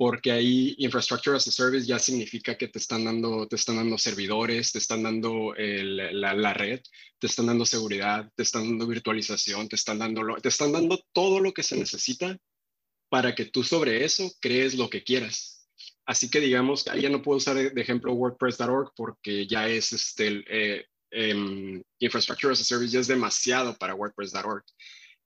porque 0.00 0.32
ahí 0.32 0.74
Infrastructure 0.78 1.36
as 1.36 1.46
a 1.46 1.50
Service 1.50 1.86
ya 1.86 1.98
significa 1.98 2.56
que 2.56 2.68
te 2.68 2.78
están 2.78 3.04
dando, 3.04 3.46
te 3.46 3.56
están 3.56 3.76
dando 3.76 3.98
servidores, 3.98 4.72
te 4.72 4.78
están 4.78 5.02
dando 5.02 5.52
la, 5.58 6.54
red, 6.54 6.80
te 7.18 7.26
están 7.26 7.44
dando 7.44 7.66
seguridad, 7.66 8.26
te 8.34 8.42
están 8.42 8.62
dando 8.62 8.86
virtualización, 8.86 9.68
te 9.68 9.76
están 9.76 9.98
dando, 9.98 10.36
te 10.40 10.48
están 10.48 10.72
dando 10.72 11.04
todo 11.12 11.38
lo 11.38 11.52
que 11.52 11.62
se 11.62 11.76
necesita 11.76 12.34
para 13.10 13.34
que 13.34 13.44
tú 13.44 13.62
sobre 13.62 14.02
eso 14.02 14.32
crees 14.40 14.72
lo 14.72 14.88
que 14.88 15.04
quieras. 15.04 15.68
Así 16.06 16.30
que 16.30 16.40
digamos, 16.40 16.86
ya 16.86 17.10
no 17.10 17.20
puedo 17.20 17.36
usar 17.36 17.56
de 17.56 17.82
ejemplo 17.82 18.14
WordPress.org 18.14 18.92
porque 18.96 19.46
ya 19.46 19.68
es 19.68 19.92
este, 19.92 20.42
eh, 20.48 20.86
em, 21.10 21.82
Infrastructure 21.98 22.50
as 22.50 22.60
a 22.62 22.64
Service 22.64 22.94
ya 22.94 23.00
es 23.00 23.06
demasiado 23.06 23.76
para 23.76 23.94
WordPress.org. 23.94 24.64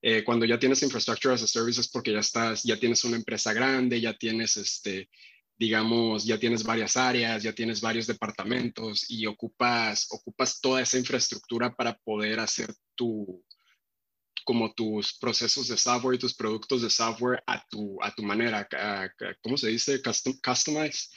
Eh, 0.06 0.22
cuando 0.22 0.44
ya 0.44 0.58
tienes 0.58 0.82
infrastructure 0.82 1.32
as 1.32 1.42
a 1.42 1.46
service 1.46 1.80
es 1.80 1.88
porque 1.88 2.12
ya 2.12 2.18
estás, 2.18 2.62
ya 2.62 2.78
tienes 2.78 3.02
una 3.04 3.16
empresa 3.16 3.54
grande, 3.54 3.98
ya 4.02 4.12
tienes, 4.12 4.54
este, 4.58 5.08
digamos, 5.56 6.26
ya 6.26 6.38
tienes 6.38 6.62
varias 6.62 6.98
áreas, 6.98 7.42
ya 7.42 7.54
tienes 7.54 7.80
varios 7.80 8.06
departamentos 8.06 9.10
y 9.10 9.24
ocupas, 9.24 10.08
ocupas 10.10 10.60
toda 10.60 10.82
esa 10.82 10.98
infraestructura 10.98 11.74
para 11.74 11.96
poder 12.00 12.38
hacer 12.38 12.74
tu, 12.94 13.42
como 14.44 14.74
tus 14.74 15.16
procesos 15.16 15.68
de 15.68 15.78
software 15.78 16.16
y 16.16 16.18
tus 16.18 16.34
productos 16.34 16.82
de 16.82 16.90
software 16.90 17.42
a 17.46 17.66
tu, 17.66 17.96
a 18.02 18.14
tu 18.14 18.22
manera. 18.22 18.68
¿Cómo 19.40 19.56
se 19.56 19.68
dice? 19.68 20.02
Custom, 20.02 20.34
customize. 20.44 21.08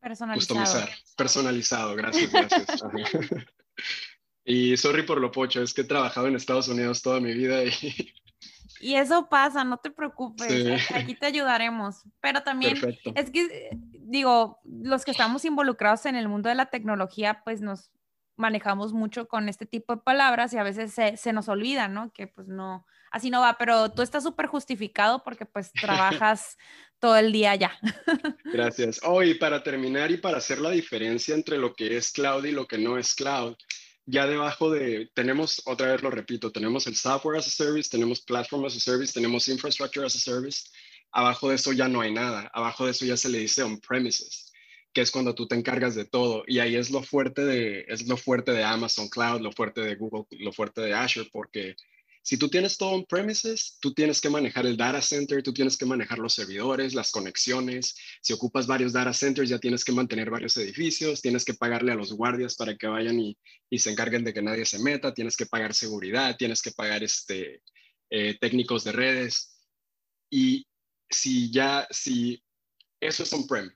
Personalizado. 0.00 0.60
Customizar. 0.62 0.98
Personalizado, 1.14 1.94
gracias, 1.94 2.32
gracias. 2.32 2.80
Y 4.44 4.76
sorry 4.76 5.02
por 5.02 5.20
lo 5.20 5.30
pocho, 5.30 5.62
es 5.62 5.74
que 5.74 5.82
he 5.82 5.84
trabajado 5.84 6.26
en 6.26 6.36
Estados 6.36 6.68
Unidos 6.68 7.02
toda 7.02 7.20
mi 7.20 7.32
vida 7.34 7.64
y... 7.64 7.70
Y 8.82 8.94
eso 8.94 9.28
pasa, 9.28 9.62
no 9.62 9.76
te 9.76 9.90
preocupes, 9.90 10.48
aquí 10.94 11.14
te 11.14 11.26
ayudaremos. 11.26 12.02
Pero 12.22 12.42
también 12.42 12.78
es 13.14 13.30
que, 13.30 13.68
digo, 13.92 14.58
los 14.64 15.04
que 15.04 15.10
estamos 15.10 15.44
involucrados 15.44 16.06
en 16.06 16.16
el 16.16 16.28
mundo 16.28 16.48
de 16.48 16.54
la 16.54 16.70
tecnología, 16.70 17.42
pues 17.44 17.60
nos 17.60 17.90
manejamos 18.36 18.94
mucho 18.94 19.28
con 19.28 19.50
este 19.50 19.66
tipo 19.66 19.94
de 19.94 20.02
palabras 20.02 20.54
y 20.54 20.56
a 20.56 20.62
veces 20.62 20.94
se, 20.94 21.18
se 21.18 21.32
nos 21.34 21.48
olvida, 21.48 21.88
¿no? 21.88 22.10
Que 22.12 22.26
pues 22.26 22.48
no, 22.48 22.86
así 23.10 23.30
no 23.30 23.40
va, 23.40 23.56
pero 23.58 23.90
tú 23.92 24.02
estás 24.02 24.24
súper 24.24 24.46
justificado 24.46 25.22
porque 25.22 25.44
pues 25.44 25.70
trabajas 25.80 26.56
todo 26.98 27.16
el 27.16 27.32
día 27.32 27.54
ya. 27.54 27.78
Gracias. 28.44 29.00
Oh, 29.04 29.22
y 29.22 29.34
para 29.34 29.62
terminar 29.62 30.10
y 30.10 30.16
para 30.16 30.38
hacer 30.38 30.58
la 30.58 30.70
diferencia 30.70 31.34
entre 31.34 31.58
lo 31.58 31.74
que 31.74 31.96
es 31.96 32.10
cloud 32.10 32.44
y 32.44 32.52
lo 32.52 32.66
que 32.66 32.78
no 32.78 32.98
es 32.98 33.14
cloud, 33.14 33.56
ya 34.10 34.26
debajo 34.26 34.70
de, 34.70 35.10
tenemos, 35.14 35.62
otra 35.66 35.92
vez 35.92 36.02
lo 36.02 36.10
repito, 36.10 36.50
tenemos 36.50 36.86
el 36.86 36.96
software 36.96 37.38
as 37.38 37.46
a 37.46 37.50
service, 37.50 37.88
tenemos 37.88 38.20
platform 38.20 38.64
as 38.64 38.76
a 38.76 38.80
service, 38.80 39.12
tenemos 39.12 39.48
infrastructure 39.48 40.04
as 40.04 40.14
a 40.16 40.18
service. 40.18 40.70
Abajo 41.12 41.48
de 41.48 41.56
eso 41.56 41.72
ya 41.72 41.88
no 41.88 42.00
hay 42.00 42.12
nada. 42.12 42.50
Abajo 42.52 42.84
de 42.84 42.92
eso 42.92 43.04
ya 43.04 43.16
se 43.16 43.28
le 43.28 43.38
dice 43.38 43.62
on-premises, 43.62 44.52
que 44.92 45.00
es 45.00 45.10
cuando 45.10 45.34
tú 45.34 45.46
te 45.46 45.54
encargas 45.54 45.94
de 45.94 46.04
todo. 46.04 46.42
Y 46.46 46.58
ahí 46.58 46.76
es 46.76 46.90
lo 46.90 47.02
fuerte 47.02 47.44
de, 47.44 47.84
es 47.88 48.06
lo 48.06 48.16
fuerte 48.16 48.52
de 48.52 48.64
Amazon 48.64 49.08
Cloud, 49.08 49.40
lo 49.40 49.52
fuerte 49.52 49.80
de 49.80 49.94
Google, 49.96 50.26
lo 50.38 50.52
fuerte 50.52 50.80
de 50.80 50.94
Azure, 50.94 51.28
porque 51.32 51.76
si 52.22 52.36
tú 52.36 52.48
tienes 52.48 52.76
todo 52.76 52.90
on 52.90 53.06
premises, 53.06 53.78
tú 53.80 53.94
tienes 53.94 54.20
que 54.20 54.28
manejar 54.28 54.66
el 54.66 54.76
data 54.76 55.00
center, 55.00 55.42
tú 55.42 55.52
tienes 55.52 55.76
que 55.76 55.86
manejar 55.86 56.18
los 56.18 56.34
servidores, 56.34 56.94
las 56.94 57.10
conexiones. 57.10 57.96
Si 58.20 58.32
ocupas 58.32 58.66
varios 58.66 58.92
data 58.92 59.12
centers, 59.12 59.48
ya 59.48 59.58
tienes 59.58 59.84
que 59.84 59.92
mantener 59.92 60.28
varios 60.30 60.56
edificios, 60.58 61.22
tienes 61.22 61.44
que 61.44 61.54
pagarle 61.54 61.92
a 61.92 61.94
los 61.94 62.12
guardias 62.12 62.56
para 62.56 62.76
que 62.76 62.86
vayan 62.86 63.18
y, 63.18 63.36
se 63.78 63.90
encarguen 63.90 64.24
de 64.24 64.34
que 64.34 64.42
nadie 64.42 64.66
se 64.66 64.78
meta, 64.78 65.14
tienes 65.14 65.36
que 65.36 65.46
pagar 65.46 65.72
seguridad, 65.74 66.36
tienes 66.36 66.60
que 66.60 66.72
pagar 66.72 67.02
este, 67.02 67.62
eh, 68.10 68.36
técnicos 68.38 68.84
de 68.84 68.92
redes. 68.92 69.56
Y 70.30 70.66
si 71.08 71.50
ya, 71.50 71.88
si 71.90 72.42
eso 73.00 73.22
es 73.22 73.32
on-prem, 73.32 73.70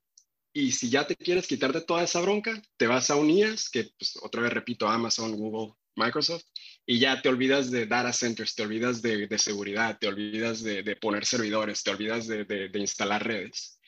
y 0.53 0.71
si 0.73 0.91
ya 0.91 1.07
te 1.07 1.17
quieres 1.17 1.49
quitar 1.49 1.73
de 1.73 1.81
toda 1.81 2.05
esa 2.05 2.21
bronca, 2.21 2.63
te 2.77 2.87
vas 2.87 3.11
a 3.11 3.17
un 3.17 3.31
IaaS, 3.31 3.71
que 3.71 3.91
pues, 3.99 4.17
otra 4.23 4.43
vez 4.43 4.53
repito, 4.53 4.87
Amazon, 4.87 5.37
Google, 5.37 5.75
Microsoft, 5.97 6.45
y 6.87 6.99
ya 6.99 7.21
te 7.23 7.29
olvidas 7.29 7.71
de 7.71 7.87
data 7.87 8.13
centers, 8.13 8.55
te 8.55 8.63
olvidas 8.63 9.01
de, 9.01 9.39
seguridad, 9.39 9.99
te 9.99 10.09
olvidas 10.09 10.63
de, 10.63 10.97
poner 10.97 11.25
servidores, 11.25 11.83
te 11.83 11.91
olvidas 11.91 12.27
de, 12.27 12.71
instalar 12.75 13.27
redes. 13.27 13.79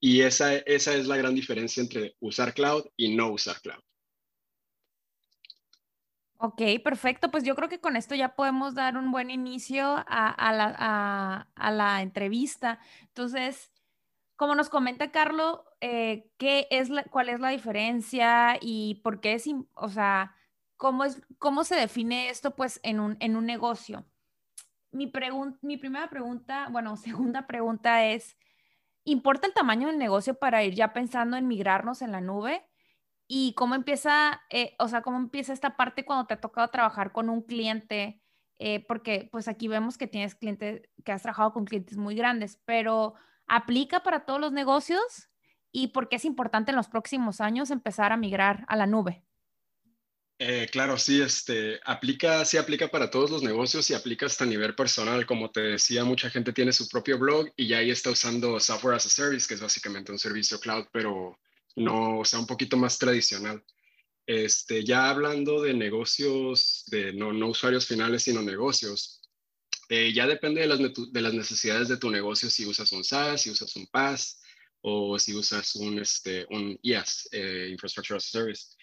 Y 0.00 0.22
esa, 0.22 0.56
esa 0.56 0.94
es 0.94 1.06
la 1.06 1.16
gran 1.16 1.34
diferencia 1.34 1.82
entre 1.82 2.16
usar 2.20 2.54
cloud 2.54 2.84
y 2.96 3.14
no 3.14 3.30
usar 3.30 3.60
cloud. 3.60 3.82
Ok, 6.42 6.62
perfecto. 6.82 7.30
Pues 7.30 7.44
yo 7.44 7.54
creo 7.54 7.68
que 7.68 7.80
con 7.80 7.96
esto 7.96 8.14
ya 8.14 8.34
podemos 8.34 8.74
dar 8.74 8.96
un 8.96 9.12
buen 9.12 9.30
inicio 9.30 10.02
a, 10.08 11.46
la, 11.56 12.00
entrevista. 12.00 12.80
Entonces, 13.02 13.70
como 14.36 14.54
nos 14.54 14.70
comenta 14.70 15.10
Carlos, 15.10 15.60
eh, 15.82 16.30
¿qué 16.38 16.66
es 16.70 16.88
¿cuál 17.10 17.28
es 17.28 17.40
la 17.40 17.50
diferencia 17.50 18.56
y 18.58 19.02
por 19.04 19.20
qué 19.20 19.34
es, 19.34 19.44
o 19.74 19.90
sea, 19.90 20.34
¿Cómo, 20.80 21.04
es, 21.04 21.20
cómo 21.36 21.62
se 21.64 21.74
define 21.76 22.30
esto 22.30 22.56
pues 22.56 22.80
en 22.82 23.00
un, 23.00 23.18
en 23.20 23.36
un 23.36 23.44
negocio? 23.44 24.06
Mi, 24.92 25.12
mi 25.60 25.76
primera 25.76 26.08
pregunta, 26.08 26.68
bueno, 26.70 26.96
segunda 26.96 27.46
pregunta 27.46 28.06
es, 28.06 28.38
¿importa 29.04 29.46
el 29.46 29.52
tamaño 29.52 29.88
del 29.88 29.98
negocio 29.98 30.38
para 30.38 30.64
ir 30.64 30.74
ya 30.74 30.94
pensando 30.94 31.36
en 31.36 31.46
migrarnos 31.46 32.00
en 32.00 32.12
la 32.12 32.22
nube? 32.22 32.66
¿Y 33.26 33.52
cómo 33.56 33.74
empieza, 33.74 34.40
eh, 34.48 34.74
o 34.78 34.88
sea, 34.88 35.02
cómo 35.02 35.18
empieza 35.18 35.52
esta 35.52 35.76
parte 35.76 36.06
cuando 36.06 36.26
te 36.26 36.32
ha 36.32 36.40
tocado 36.40 36.68
trabajar 36.68 37.12
con 37.12 37.28
un 37.28 37.42
cliente? 37.42 38.22
Eh, 38.58 38.82
porque 38.88 39.28
pues 39.30 39.48
aquí 39.48 39.68
vemos 39.68 39.98
que 39.98 40.06
tienes 40.06 40.34
clientes, 40.34 40.88
que 41.04 41.12
has 41.12 41.20
trabajado 41.20 41.52
con 41.52 41.66
clientes 41.66 41.98
muy 41.98 42.14
grandes, 42.14 42.58
pero 42.64 43.12
¿aplica 43.46 44.02
para 44.02 44.24
todos 44.24 44.40
los 44.40 44.52
negocios? 44.52 45.28
¿Y 45.72 45.88
por 45.88 46.08
qué 46.08 46.16
es 46.16 46.24
importante 46.24 46.70
en 46.70 46.76
los 46.76 46.88
próximos 46.88 47.42
años 47.42 47.70
empezar 47.70 48.12
a 48.12 48.16
migrar 48.16 48.64
a 48.66 48.76
la 48.76 48.86
nube? 48.86 49.26
Eh, 50.42 50.68
claro, 50.72 50.96
sí, 50.96 51.20
este, 51.20 51.80
aplica, 51.84 52.46
sí 52.46 52.56
aplica 52.56 52.88
para 52.88 53.10
todos 53.10 53.30
los 53.30 53.42
negocios 53.42 53.90
y 53.90 53.94
aplica 53.94 54.24
hasta 54.24 54.46
nivel 54.46 54.74
personal. 54.74 55.26
Como 55.26 55.50
te 55.50 55.60
decía, 55.60 56.02
mucha 56.02 56.30
gente 56.30 56.54
tiene 56.54 56.72
su 56.72 56.88
propio 56.88 57.18
blog 57.18 57.52
y 57.56 57.68
ya 57.68 57.78
ahí 57.78 57.90
está 57.90 58.08
usando 58.08 58.58
Software 58.58 58.94
as 58.94 59.04
a 59.04 59.10
Service, 59.10 59.46
que 59.46 59.52
es 59.54 59.60
básicamente 59.60 60.12
un 60.12 60.18
servicio 60.18 60.58
cloud, 60.58 60.86
pero 60.92 61.38
no, 61.76 62.20
o 62.20 62.24
sea, 62.24 62.38
un 62.38 62.46
poquito 62.46 62.78
más 62.78 62.98
tradicional. 62.98 63.62
Este, 64.26 64.82
ya 64.82 65.10
hablando 65.10 65.60
de 65.60 65.74
negocios, 65.74 66.84
de 66.86 67.12
no, 67.12 67.28
usuarios 67.46 67.86
finales, 67.86 68.22
sino 68.22 68.40
negocios, 68.40 69.20
eh, 69.90 70.10
ya 70.14 70.26
depende 70.26 70.62
de 70.62 70.68
las, 70.68 70.78
de 70.78 71.20
las 71.20 71.34
necesidades 71.34 71.88
de 71.88 71.98
tu 71.98 72.10
negocio 72.10 72.48
si 72.48 72.64
usas 72.64 72.90
un 72.92 73.04
SaaS, 73.04 73.42
si 73.42 73.50
usas 73.50 73.76
un 73.76 73.86
PaaS 73.88 74.40
o 74.80 75.18
si 75.18 75.34
usas 75.34 75.76
un, 75.76 75.98
este, 75.98 76.46
un 76.48 76.78
IaaS, 76.82 77.28
eh, 77.32 77.68
Infrastructure 77.70 78.16
as 78.16 78.24
a 78.24 78.30
Service. 78.30 78.79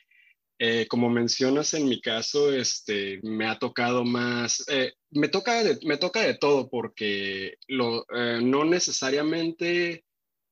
Eh, 0.59 0.87
como 0.87 1.09
mencionas 1.09 1.73
en 1.75 1.87
mi 1.87 2.01
caso, 2.01 2.51
este, 2.51 3.19
me 3.21 3.45
ha 3.45 3.59
tocado 3.59 4.03
más, 4.03 4.63
eh, 4.69 4.93
me, 5.11 5.27
toca 5.27 5.63
de, 5.63 5.77
me 5.83 5.97
toca 5.97 6.21
de 6.21 6.33
todo 6.33 6.67
porque 6.67 7.57
lo, 7.67 8.05
eh, 8.15 8.39
no 8.41 8.65
necesariamente, 8.65 10.03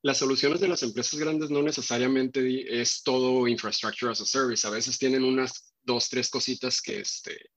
las 0.03 0.19
soluciones 0.19 0.59
de 0.59 0.67
las 0.67 0.83
empresas 0.83 1.19
grandes 1.19 1.50
no 1.50 1.63
necesariamente 1.63 2.81
es 2.81 3.01
todo 3.01 3.47
infrastructure 3.47 4.12
as 4.12 4.21
a 4.21 4.25
service. 4.25 4.67
A 4.67 4.69
veces 4.69 5.00
tienen 5.00 5.24
unas 5.24 5.74
dos, 5.81 6.07
tres 6.09 6.29
cositas 6.29 6.81
que, 6.83 7.00
este, 7.00 7.50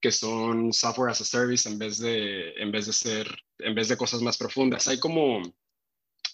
que 0.00 0.12
son 0.12 0.72
software 0.72 1.10
as 1.10 1.20
a 1.22 1.24
service 1.24 1.68
en 1.68 1.76
vez 1.78 1.98
de, 1.98 2.52
en 2.52 2.70
vez 2.70 2.86
de 2.86 2.92
ser, 2.92 3.36
en 3.58 3.74
vez 3.74 3.88
de 3.88 3.96
cosas 3.96 4.22
más 4.22 4.38
profundas. 4.38 4.86
Hay 4.86 5.00
como, 5.00 5.42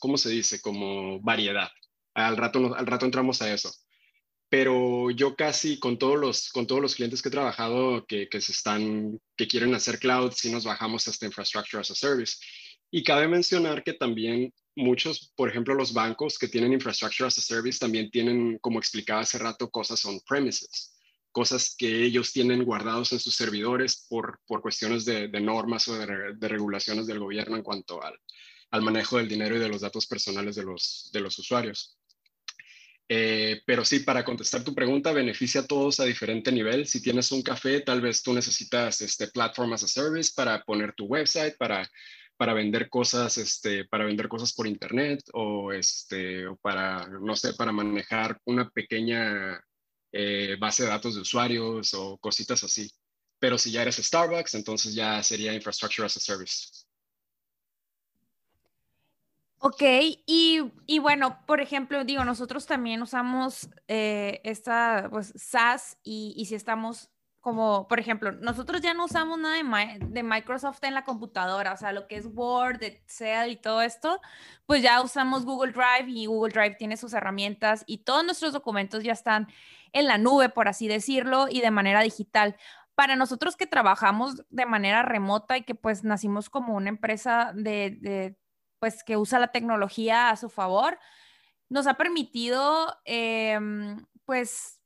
¿cómo 0.01 0.19
se 0.19 0.29
dice? 0.29 0.61
Como 0.61 1.19
variedad. 1.23 1.71
Al 2.15 2.37
rato, 2.37 2.75
al 2.75 2.87
rato 2.87 3.07
entramos 3.07 3.41
a 3.41 3.53
eso 3.53 3.75
pero 4.55 5.11
yo 5.11 5.35
casi 5.35 5.81
con 5.81 5.99
todos 5.99 6.17
los, 6.17 6.49
con 6.51 6.65
todos 6.65 6.81
los 6.81 6.95
clientes 6.95 7.21
que 7.21 7.29
he 7.29 7.33
trabajado 7.33 8.07
que, 8.07 8.29
que, 8.29 8.39
están, 8.39 9.21
que 9.37 9.49
quieren 9.49 9.75
hacer 9.75 9.99
cloud, 9.99 10.31
sí 10.31 10.49
nos 10.49 10.65
bajamos 10.65 11.09
hasta 11.09 11.27
infrastructure 11.27 11.81
as 11.81 11.91
a 11.91 11.95
service. 11.97 12.37
Y 12.89 13.03
cabe 13.03 13.27
mencionar 13.27 13.83
que 13.83 13.95
también 13.95 14.55
muchos, 14.77 15.33
por 15.35 15.49
ejemplo, 15.51 15.75
los 15.75 15.93
bancos 15.93 16.39
que 16.39 16.47
tienen 16.47 16.73
infrastructure 16.73 17.27
as 17.27 17.37
a 17.37 17.41
service 17.41 17.81
también 17.81 18.13
tienen, 18.13 18.59
como 18.61 18.79
explicaba 18.79 19.23
hace 19.23 19.39
rato, 19.39 19.69
cosas 19.71 20.05
on 20.05 20.21
premises, 20.21 20.95
cosas 21.33 21.75
que 21.77 22.05
ellos 22.05 22.33
tienen 22.33 22.63
guardados 22.63 23.13
en 23.13 23.19
sus 23.19 23.35
servidores 23.35 24.07
por, 24.09 24.39
por 24.47 24.63
cuestiones 24.63 25.05
de, 25.05 25.27
de 25.27 25.41
normas 25.41 25.89
o 25.89 25.99
de, 25.99 26.35
de, 26.37 26.49
regulaciones 26.49 27.09
del 27.09 27.19
gobierno 27.19 27.57
en 27.57 27.65
cuanto 27.65 28.01
al, 28.05 28.15
al 28.71 28.83
manejo 28.83 29.17
del 29.17 29.29
dinero 29.29 29.57
y 29.57 29.59
de 29.59 29.69
los 29.69 29.81
datos 29.81 30.07
personales 30.07 30.55
de 30.55 30.63
los, 30.63 31.11
de 31.13 31.19
los 31.19 31.37
usuarios. 31.41 31.99
Eh, 33.09 33.61
pero 33.67 33.85
sí, 33.85 34.01
para 34.01 34.25
contestar 34.25 34.65
tu 34.65 34.75
pregunta, 34.75 35.13
beneficia 35.13 35.63
a 35.63 35.67
todos 35.67 36.01
a 36.01 36.05
diferente 36.05 36.51
nivel. 36.51 36.87
Si 36.87 37.03
tienes 37.03 37.31
un 37.33 37.43
café, 37.43 37.81
tal 37.81 38.01
vez 38.01 38.23
tú 38.23 38.33
necesitas 38.33 39.01
este 39.03 39.29
Platform 39.29 39.73
as 39.75 39.85
a 39.85 39.89
Service 39.89 40.33
para 40.35 40.63
poner 40.65 40.95
tu 40.95 41.07
website, 41.07 41.57
para, 41.59 41.89
para 42.37 42.55
vender 42.55 42.89
cosas, 42.89 43.37
este, 43.39 43.85
para 43.87 44.05
vender 44.07 44.29
cosas 44.29 44.53
por 44.55 44.67
internet 44.67 45.23
o, 45.33 45.73
este, 45.73 46.47
o 46.47 46.57
para, 46.57 47.07
no 47.09 47.37
sé, 47.37 47.55
para 47.55 47.73
manejar 47.73 48.39
una 48.45 48.71
pequeña 48.71 49.63
eh, 50.13 50.57
base 50.59 50.85
de 50.85 50.89
datos 50.89 51.15
de 51.15 51.21
usuarios 51.21 51.93
o 51.95 52.19
cositas 52.19 52.65
así. 52.65 52.91
Pero 53.39 53.59
si 53.59 53.71
ya 53.71 53.83
eres 53.83 53.97
Starbucks, 53.97 54.55
entonces 54.55 54.95
ya 54.95 55.23
sería 55.23 55.55
Infrastructure 55.55 56.07
as 56.07 56.17
a 56.17 56.21
Service. 56.21 56.84
Ok, 59.67 59.81
y, 60.27 60.61
y, 60.87 60.99
bueno, 60.99 61.39
por 61.47 61.63
ejemplo, 61.63 62.05
digo, 62.05 62.23
nosotros 62.27 62.67
también 62.67 63.01
usamos 63.01 63.71
eh, 63.89 64.43
esta, 64.45 65.09
pues, 65.11 65.33
SaaS 65.37 65.97
y, 66.03 66.35
y, 66.37 66.45
si 66.45 66.55
estamos 66.55 67.11
como, 67.41 67.89
por 67.89 67.99
ejemplo, 67.99 68.33
nosotros 68.33 68.83
ya 68.83 68.93
no 68.93 69.07
usamos 69.07 69.39
nada 69.39 69.57
de, 69.57 69.99
de, 70.07 70.23
Microsoft 70.23 70.85
en 70.85 70.93
la 70.93 71.05
computadora, 71.05 71.73
o 71.73 71.77
sea, 71.79 71.93
lo 71.93 72.07
que 72.09 72.17
es 72.17 72.27
Word, 72.27 72.83
Excel 72.83 73.53
y 73.53 73.57
todo 73.57 73.81
esto, 73.81 74.21
pues 74.67 74.83
ya 74.83 75.01
usamos 75.01 75.47
Google 75.47 75.73
Drive 75.73 76.11
y 76.11 76.27
Google 76.27 76.53
Drive 76.53 76.77
tiene 76.79 76.99
sus 76.99 77.15
herramientas 77.15 77.85
y 77.87 78.05
todos 78.05 78.23
nuestros 78.23 78.53
documentos 78.53 79.03
ya 79.03 79.13
están 79.13 79.49
en 79.95 80.07
la 80.07 80.19
nube, 80.19 80.51
por 80.51 80.69
así 80.69 80.89
decirlo, 80.89 81.47
y 81.51 81.63
de 81.63 81.71
manera 81.71 82.03
digital. 82.03 82.57
Para 82.95 83.17
nosotros 83.17 83.57
que 83.57 83.67
trabajamos 83.67 84.45
de 84.51 84.67
manera 84.67 85.03
remota 85.03 85.57
y 85.57 85.63
que 85.63 85.75
pues 85.75 86.05
nacimos 86.05 86.51
como 86.51 86.75
una 86.75 86.91
empresa 86.91 87.53
de, 87.55 88.37
pues 88.85 89.03
que 89.03 89.17
usa 89.17 89.39
la 89.39 89.49
tecnología 89.49 90.29
a 90.29 90.37
su 90.37 90.51
favor, 90.51 90.99
nos 91.71 91.87
ha 91.87 91.95
permitido 91.95 92.95
em, 93.07 94.05
pues 94.27 94.79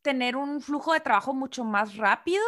tener 0.00 0.36
un 0.36 0.62
flujo 0.62 0.94
de 0.94 1.00
trabajo 1.00 1.34
mucho 1.34 1.62
más 1.62 1.98
rápido 1.98 2.42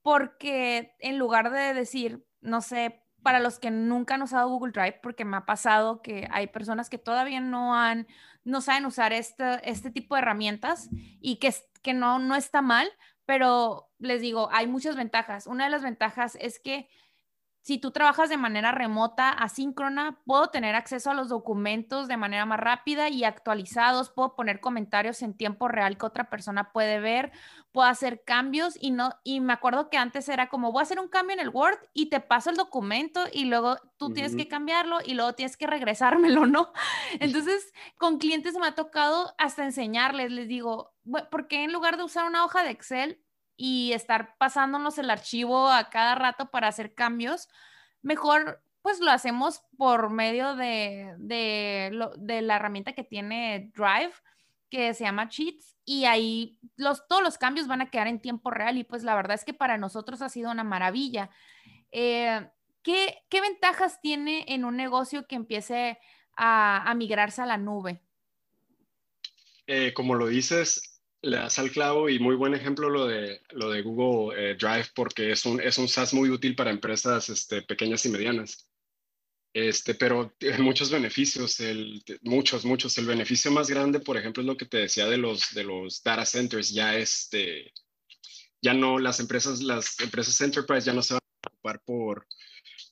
porque 0.00 0.94
en 1.00 1.18
lugar 1.18 1.50
de 1.50 1.74
decir, 1.74 2.24
no 2.40 2.60
sé, 2.60 3.02
para 3.24 3.40
los 3.40 3.58
que 3.58 3.72
nunca 3.72 4.14
han 4.14 4.22
usado 4.22 4.48
Google 4.48 4.70
Drive, 4.70 5.00
porque 5.02 5.24
me 5.24 5.38
ha 5.38 5.44
pasado 5.44 6.02
que 6.02 6.28
hay 6.30 6.46
personas 6.46 6.88
que 6.88 6.98
todavía 6.98 7.40
no 7.40 7.74
han, 7.74 8.06
no 8.44 8.60
saben 8.60 8.86
usar 8.86 9.12
este, 9.12 9.68
este 9.68 9.90
tipo 9.90 10.14
de 10.14 10.20
herramientas 10.20 10.88
y 11.20 11.40
que, 11.40 11.52
que 11.82 11.94
no, 11.94 12.20
no 12.20 12.36
está 12.36 12.62
mal, 12.62 12.88
pero 13.26 13.90
les 13.98 14.20
digo, 14.20 14.50
hay 14.52 14.68
muchas 14.68 14.94
ventajas. 14.94 15.48
Una 15.48 15.64
de 15.64 15.70
las 15.70 15.82
ventajas 15.82 16.38
es 16.40 16.60
que 16.60 16.88
si 17.62 17.78
tú 17.78 17.92
trabajas 17.92 18.28
de 18.28 18.36
manera 18.36 18.72
remota, 18.72 19.30
asíncrona, 19.30 20.18
puedo 20.24 20.48
tener 20.48 20.74
acceso 20.74 21.10
a 21.10 21.14
los 21.14 21.28
documentos 21.28 22.08
de 22.08 22.16
manera 22.16 22.44
más 22.44 22.58
rápida 22.58 23.08
y 23.08 23.22
actualizados, 23.22 24.10
puedo 24.10 24.34
poner 24.34 24.60
comentarios 24.60 25.22
en 25.22 25.36
tiempo 25.36 25.68
real 25.68 25.96
que 25.96 26.06
otra 26.06 26.28
persona 26.28 26.72
puede 26.72 26.98
ver, 26.98 27.30
puedo 27.70 27.88
hacer 27.88 28.24
cambios 28.24 28.76
y 28.80 28.90
no 28.90 29.10
y 29.22 29.40
me 29.40 29.52
acuerdo 29.52 29.90
que 29.90 29.96
antes 29.96 30.28
era 30.28 30.48
como 30.48 30.72
voy 30.72 30.80
a 30.80 30.82
hacer 30.82 30.98
un 30.98 31.08
cambio 31.08 31.34
en 31.34 31.40
el 31.40 31.50
Word 31.50 31.78
y 31.94 32.06
te 32.06 32.18
paso 32.18 32.50
el 32.50 32.56
documento 32.56 33.26
y 33.32 33.44
luego 33.44 33.76
tú 33.96 34.12
tienes 34.12 34.34
que 34.34 34.48
cambiarlo 34.48 34.98
y 35.04 35.14
luego 35.14 35.34
tienes 35.34 35.56
que 35.56 35.68
regresármelo, 35.68 36.46
¿no? 36.46 36.72
Entonces, 37.20 37.72
con 37.96 38.18
clientes 38.18 38.54
me 38.56 38.66
ha 38.66 38.74
tocado 38.74 39.34
hasta 39.38 39.64
enseñarles, 39.64 40.32
les 40.32 40.48
digo, 40.48 40.96
¿por 41.30 41.46
qué 41.46 41.62
en 41.62 41.72
lugar 41.72 41.96
de 41.96 42.02
usar 42.02 42.26
una 42.26 42.44
hoja 42.44 42.64
de 42.64 42.70
Excel 42.70 43.22
y 43.56 43.92
estar 43.92 44.36
pasándonos 44.38 44.98
el 44.98 45.10
archivo 45.10 45.68
a 45.68 45.90
cada 45.90 46.14
rato 46.14 46.50
para 46.50 46.68
hacer 46.68 46.94
cambios, 46.94 47.48
mejor 48.02 48.62
pues 48.82 49.00
lo 49.00 49.10
hacemos 49.10 49.62
por 49.78 50.10
medio 50.10 50.56
de, 50.56 51.14
de, 51.18 52.42
la 52.42 52.56
herramienta 52.56 52.92
que 52.92 53.04
tiene 53.04 53.70
Drive, 53.74 54.12
que 54.68 54.92
se 54.92 55.04
llama 55.04 55.28
Cheats, 55.28 55.76
y 55.84 56.04
ahí 56.04 56.58
los, 56.76 57.06
todos 57.06 57.22
los 57.22 57.38
cambios 57.38 57.68
van 57.68 57.80
a 57.80 57.90
quedar 57.90 58.08
en 58.08 58.20
tiempo 58.20 58.50
real 58.50 58.78
y 58.78 58.84
pues 58.84 59.04
la 59.04 59.14
verdad 59.14 59.34
es 59.34 59.44
que 59.44 59.54
para 59.54 59.78
nosotros 59.78 60.20
ha 60.22 60.28
sido 60.28 60.50
una 60.50 60.64
maravilla. 60.64 61.30
Eh, 61.92 62.48
¿qué, 62.82 63.22
¿qué, 63.28 63.40
ventajas 63.40 64.00
tiene 64.00 64.44
en 64.48 64.64
un 64.64 64.76
negocio 64.76 65.26
que 65.26 65.36
empiece 65.36 65.98
a, 66.36 66.90
a 66.90 66.94
migrarse 66.94 67.42
a 67.42 67.46
la 67.46 67.58
nube? 67.58 68.02
Eh, 69.66 69.92
como 69.94 70.14
lo 70.14 70.26
dices, 70.26 70.91
le 71.22 71.36
das 71.36 71.58
al 71.58 71.70
clavo 71.70 72.08
y 72.08 72.18
muy 72.18 72.34
buen 72.34 72.54
ejemplo 72.54 72.90
lo 72.90 73.06
de, 73.06 73.40
lo 73.50 73.70
de 73.70 73.82
Google 73.82 74.34
eh, 74.36 74.54
Drive 74.56 74.88
porque 74.94 75.30
es 75.30 75.46
un, 75.46 75.60
es 75.60 75.78
un 75.78 75.88
SaaS 75.88 76.12
muy 76.12 76.30
útil 76.30 76.56
para 76.56 76.70
empresas 76.70 77.28
este, 77.28 77.62
pequeñas 77.62 78.04
y 78.04 78.08
medianas. 78.08 78.68
Este, 79.54 79.94
pero 79.94 80.34
tiene 80.38 80.58
muchos 80.58 80.90
beneficios, 80.90 81.60
el, 81.60 82.02
muchos, 82.22 82.64
muchos. 82.64 82.96
El 82.98 83.06
beneficio 83.06 83.50
más 83.50 83.68
grande, 83.68 84.00
por 84.00 84.16
ejemplo, 84.16 84.42
es 84.42 84.46
lo 84.46 84.56
que 84.56 84.66
te 84.66 84.78
decía 84.78 85.06
de 85.06 85.18
los, 85.18 85.54
de 85.54 85.62
los 85.62 86.02
data 86.02 86.24
centers. 86.24 86.70
Ya, 86.70 86.96
este, 86.96 87.72
ya 88.60 88.74
no, 88.74 88.98
las 88.98 89.20
empresas, 89.20 89.60
las 89.62 90.00
empresas 90.00 90.40
enterprise 90.40 90.86
ya 90.86 90.94
no 90.94 91.02
se 91.02 91.14
van 91.14 91.20
a 91.20 91.40
preocupar 91.48 91.82
por, 91.84 92.26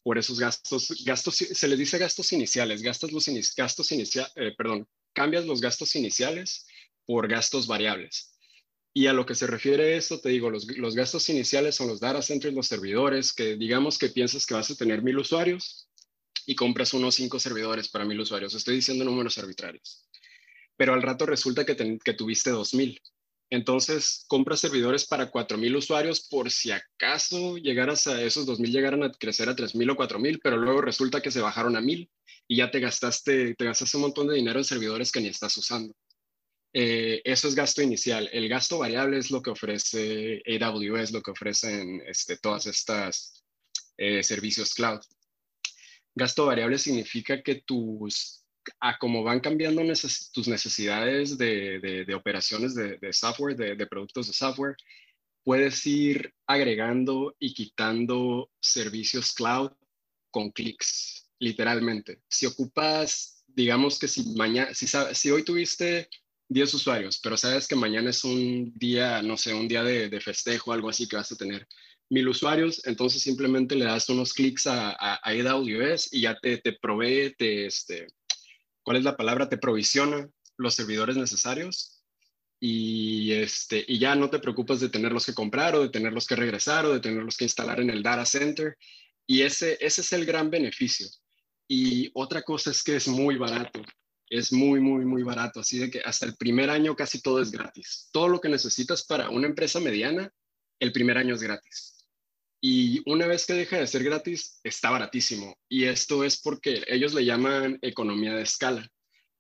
por 0.05 0.19
esos 0.19 0.39
gastos. 0.39 1.03
Gastos, 1.05 1.35
se 1.37 1.69
les 1.69 1.79
dice 1.79 1.99
gastos 1.99 2.33
iniciales, 2.33 2.83
gastos 2.83 3.11
los 3.11 3.27
gastos 3.57 3.91
iniciales, 3.91 4.33
eh, 4.37 4.55
perdón, 4.57 4.87
cambias 5.15 5.47
los 5.47 5.61
gastos 5.61 5.97
iniciales 5.97 6.67
por 7.11 7.27
gastos 7.27 7.67
variables. 7.67 8.39
Y 8.95 9.09
a 9.09 9.13
lo 9.13 9.27
que 9.27 9.35
se 9.35 9.49
refiere 9.49 9.97
esto, 9.97 10.21
te 10.21 10.29
digo, 10.29 10.49
los, 10.49 10.65
los, 10.79 10.95
gastos 10.95 11.29
iniciales 11.29 11.75
son 11.75 11.89
los 11.89 11.99
data 11.99 12.23
centers, 12.23 12.55
los 12.55 12.69
servidores, 12.69 13.33
que 13.33 13.57
digamos 13.57 13.99
que 13.99 14.11
piensas 14.11 14.47
que 14.47 14.55
vas 14.55 14.71
a 14.71 14.77
tener 14.77 15.03
mil 15.03 15.19
usuarios 15.19 15.89
y 16.47 16.55
compras 16.55 16.95
unos 16.95 17.17
cinco 17.17 17.41
servidores 17.41 17.89
para 17.89 18.05
mil 18.05 18.21
usuarios. 18.21 18.55
Estoy 18.55 18.77
diciendo 18.77 19.05
números 19.05 19.39
arbitrarios. 19.39 20.07
Pero 20.77 20.95
al 20.95 21.03
rato 21.03 21.27
resulta 21.27 21.67
que, 21.67 21.99
que 21.99 22.15
tuviste 22.15 22.51
dos 22.51 22.75
mil. 22.75 23.01
Entonces, 23.51 24.25
compras 24.29 24.61
servidores 24.61 25.05
para 25.05 25.33
cuatro 25.33 25.59
mil 25.59 25.75
usuarios 25.75 26.29
por 26.29 26.49
si 26.49 26.71
acaso 26.71 27.57
llegaras 27.59 28.07
a 28.07 28.23
esos 28.23 28.47
dos 28.47 28.61
mil 28.61 28.71
llegaran 28.71 29.03
a 29.03 29.11
crecer 29.11 29.49
a 29.49 29.57
tres 29.57 29.75
mil 29.75 29.91
o 29.91 29.97
cuatro 29.97 30.21
mil, 30.21 30.39
pero 30.39 30.57
luego 30.59 30.81
resulta 30.81 31.21
que 31.21 31.33
se 31.33 31.41
bajaron 31.41 31.75
a 31.75 31.81
mil 31.81 32.09
y 32.47 32.59
ya 32.59 32.71
te 32.71 32.79
gastaste, 32.79 33.57
te 33.57 33.65
gastaste 33.65 33.97
un 33.97 34.03
montón 34.03 34.29
de 34.29 34.37
dinero 34.37 34.61
en 34.61 34.65
servidores 34.65 35.11
que 35.11 35.21
ni 35.21 35.27
estás 35.27 35.57
usando. 35.57 35.93
Eh, 36.73 37.21
eso 37.25 37.49
es 37.49 37.55
gasto 37.55 37.83
inicial. 37.83 38.29
El 38.33 38.49
gasto 38.49 38.79
variable 38.79 39.19
es 39.19 39.31
lo 39.31 39.43
que 39.43 39.51
ofrece 39.51 40.43
AWS, 40.47 41.13
lo 41.13 41.23
que 41.23 41.33
ofrecen 41.33 42.03
este, 42.07 42.37
todas 42.37 42.67
estas 42.67 43.43
eh, 43.97 44.23
servicios 44.23 44.75
cloud. 44.75 45.01
Gasto 46.15 46.47
variable 46.47 46.79
significa 46.79 47.43
que 47.43 47.63
tus, 47.67 48.45
a 48.81 48.99
como 48.99 49.23
van 49.23 49.41
cambiando 49.41 49.83
tus 50.33 50.49
necesidades 50.49 51.39
de, 51.39 52.05
de, 52.07 52.15
operaciones 52.15 52.75
de, 52.75 52.99
de 52.99 53.13
software, 53.13 53.57
de, 53.57 53.87
productos 53.87 54.29
de 54.29 54.33
software, 54.33 54.77
puedes 55.45 55.85
ir 55.87 56.35
agregando 56.47 57.35
y 57.39 57.55
quitando 57.55 58.51
servicios 58.61 59.33
cloud 59.33 59.73
con 60.31 60.51
clics, 60.51 61.31
literalmente. 61.39 62.21
Si 62.29 62.47
ocupas, 62.47 63.45
digamos 63.47 63.99
que 63.99 64.09
si 64.09 64.35
mañana, 64.35 64.75
si, 64.75 64.87
si 64.87 65.31
hoy 65.31 65.45
tuviste 65.45 66.09
10 66.51 66.75
usuarios, 66.75 67.21
pero 67.23 67.37
sabes 67.37 67.69
que 67.69 67.77
mañana 67.77 68.11
es 68.11 68.25
un 68.25 68.73
día, 68.77 69.23
no 69.23 69.37
sé, 69.37 69.55
un 69.55 69.69
día 69.69 69.85
de, 69.85 70.09
de 70.09 70.21
festejo, 70.21 70.73
algo 70.73 70.89
así 70.89 71.09
que 71.09 71.15
vas 71.15 71.31
a 71.31 71.37
tener 71.37 71.67
mil 72.11 72.29
usuarios, 72.29 72.85
entonces 72.87 73.23
simplemente 73.23 73.77
le 73.77 73.85
das 73.85 74.09
unos 74.09 74.33
clics 74.35 74.67
a, 74.67 74.91
a, 74.91 75.21
AWS 75.23 76.13
y 76.13 76.23
ya 76.23 76.37
te, 76.41 76.59
te 76.59 76.73
provee, 76.73 77.33
te, 77.39 77.67
este, 77.67 78.09
¿cuál 78.83 78.97
es 78.97 79.05
la 79.05 79.17
palabra? 79.17 79.49
Te 79.49 79.59
provisiona 79.59 80.29
los 80.57 80.75
servidores 80.75 81.17
necesarios 81.17 82.03
y, 82.59 83.31
este, 83.31 83.85
y 83.87 84.01
ya 84.01 84.17
no 84.17 84.29
te 84.29 84.41
preocupas 84.41 84.81
de 84.81 84.89
tenerlos 84.89 85.27
que 85.27 85.35
comprar 85.35 85.77
o 85.77 85.83
de 85.83 85.89
tenerlos 85.91 86.27
que 86.27 86.35
regresar 86.35 86.85
o 86.85 86.93
de 86.93 87.01
tenerlos 87.01 87.37
que 87.37 87.45
instalar 87.45 87.79
en 87.79 87.91
el 87.91 88.03
data 88.03 88.27
center. 88.27 88.77
Y 89.25 89.43
ese, 89.43 89.79
ese 89.81 90.01
es 90.01 90.13
el 90.13 90.27
gran 90.27 90.51
beneficio. 90.51 91.07
Y 91.69 92.11
otra 92.13 92.43
cosa 92.43 92.73
es 92.73 92.83
que 92.83 92.97
es 92.97 93.07
muy 93.07 93.37
barato 93.37 93.81
es 94.31 94.53
muy, 94.53 94.81
muy, 94.81 95.05
muy 95.05 95.23
barato. 95.25 95.61
Así 95.61 95.79
de 95.79 95.91
que 95.91 96.01
hasta 96.01 96.25
el 96.25 96.37
primer 96.37 96.71
año 96.71 96.95
casi 96.95 97.21
todo 97.21 97.43
es 97.43 97.51
gratis. 97.51 98.09
Todo 98.13 98.29
lo 98.29 98.41
que 98.41 98.49
necesitas 98.49 99.05
para 99.05 99.29
una 99.29 99.49
empresa 99.49 99.81
mediana, 99.81 100.33
el 100.79 100.93
primer 100.93 101.19
año 101.19 101.35
es 101.35 101.43
gratis. 101.43 102.07
Y 102.63 103.03
una 103.11 103.27
vez 103.27 103.47
que 103.47 103.55
deja 103.55 103.79
de 103.79 103.87
ser 103.87 104.05
gratis, 104.05 104.61
está 104.63 104.91
baratísimo. 104.91 105.55
Y 105.69 105.85
esto 105.85 106.25
es 106.25 106.41
porque 106.41 106.85
ellos 106.87 107.13
le 107.13 107.25
llaman 107.25 107.79
economía 107.83 108.35
de 108.35 108.43
escala, 108.43 108.87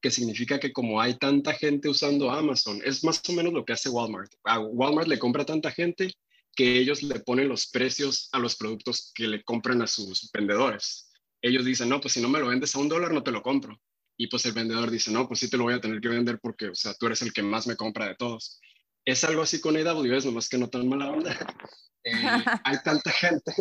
que 0.02 0.10
significa 0.10 0.58
que 0.58 0.72
como 0.72 1.00
hay 1.00 1.16
tanta 1.18 1.52
gente 1.52 1.88
usando 1.88 2.30
Amazon, 2.30 2.80
es 2.84 3.04
más 3.04 3.22
o 3.28 3.32
menos 3.32 3.52
lo 3.52 3.64
que 3.64 3.74
hace 3.74 3.90
Walmart. 3.90 4.32
Walmart 4.44 5.06
le 5.06 5.18
compra 5.18 5.44
tanta 5.44 5.70
gente 5.70 6.12
que 6.56 6.78
ellos 6.78 7.02
le 7.02 7.20
ponen 7.20 7.48
los 7.48 7.68
precios 7.68 8.28
a 8.32 8.38
los 8.38 8.56
productos 8.56 9.12
que 9.14 9.28
le 9.28 9.44
compran 9.44 9.82
a 9.82 9.86
sus 9.86 10.30
vendedores. 10.32 11.12
Ellos 11.42 11.64
dicen, 11.64 11.88
no, 11.88 12.00
pues 12.00 12.14
si 12.14 12.20
no 12.20 12.28
me 12.28 12.40
lo 12.40 12.48
vendes 12.48 12.74
a 12.74 12.78
un 12.78 12.88
dólar, 12.88 13.12
no 13.12 13.22
te 13.22 13.30
lo 13.30 13.42
compro 13.42 13.80
y 14.20 14.26
pues 14.26 14.44
el 14.44 14.52
vendedor 14.52 14.90
dice, 14.90 15.10
no, 15.10 15.26
pues 15.26 15.40
sí 15.40 15.48
te 15.48 15.56
lo 15.56 15.64
voy 15.64 15.72
a 15.72 15.80
tener 15.80 15.98
que 15.98 16.10
vender 16.10 16.38
porque, 16.42 16.68
o 16.68 16.74
sea, 16.74 16.92
tú 16.92 17.06
eres 17.06 17.22
el 17.22 17.32
que 17.32 17.42
más 17.42 17.66
me 17.66 17.74
compra 17.74 18.06
de 18.06 18.16
todos. 18.16 18.60
Es 19.02 19.24
algo 19.24 19.40
así 19.40 19.62
con 19.62 19.78
AWS, 19.78 20.26
nomás 20.26 20.46
que 20.46 20.58
no 20.58 20.68
tan 20.68 20.86
mala 20.86 21.10
onda. 21.10 21.34
Eh, 22.02 22.12
hay 22.64 22.78
tanta 22.82 23.10
gente, 23.10 23.52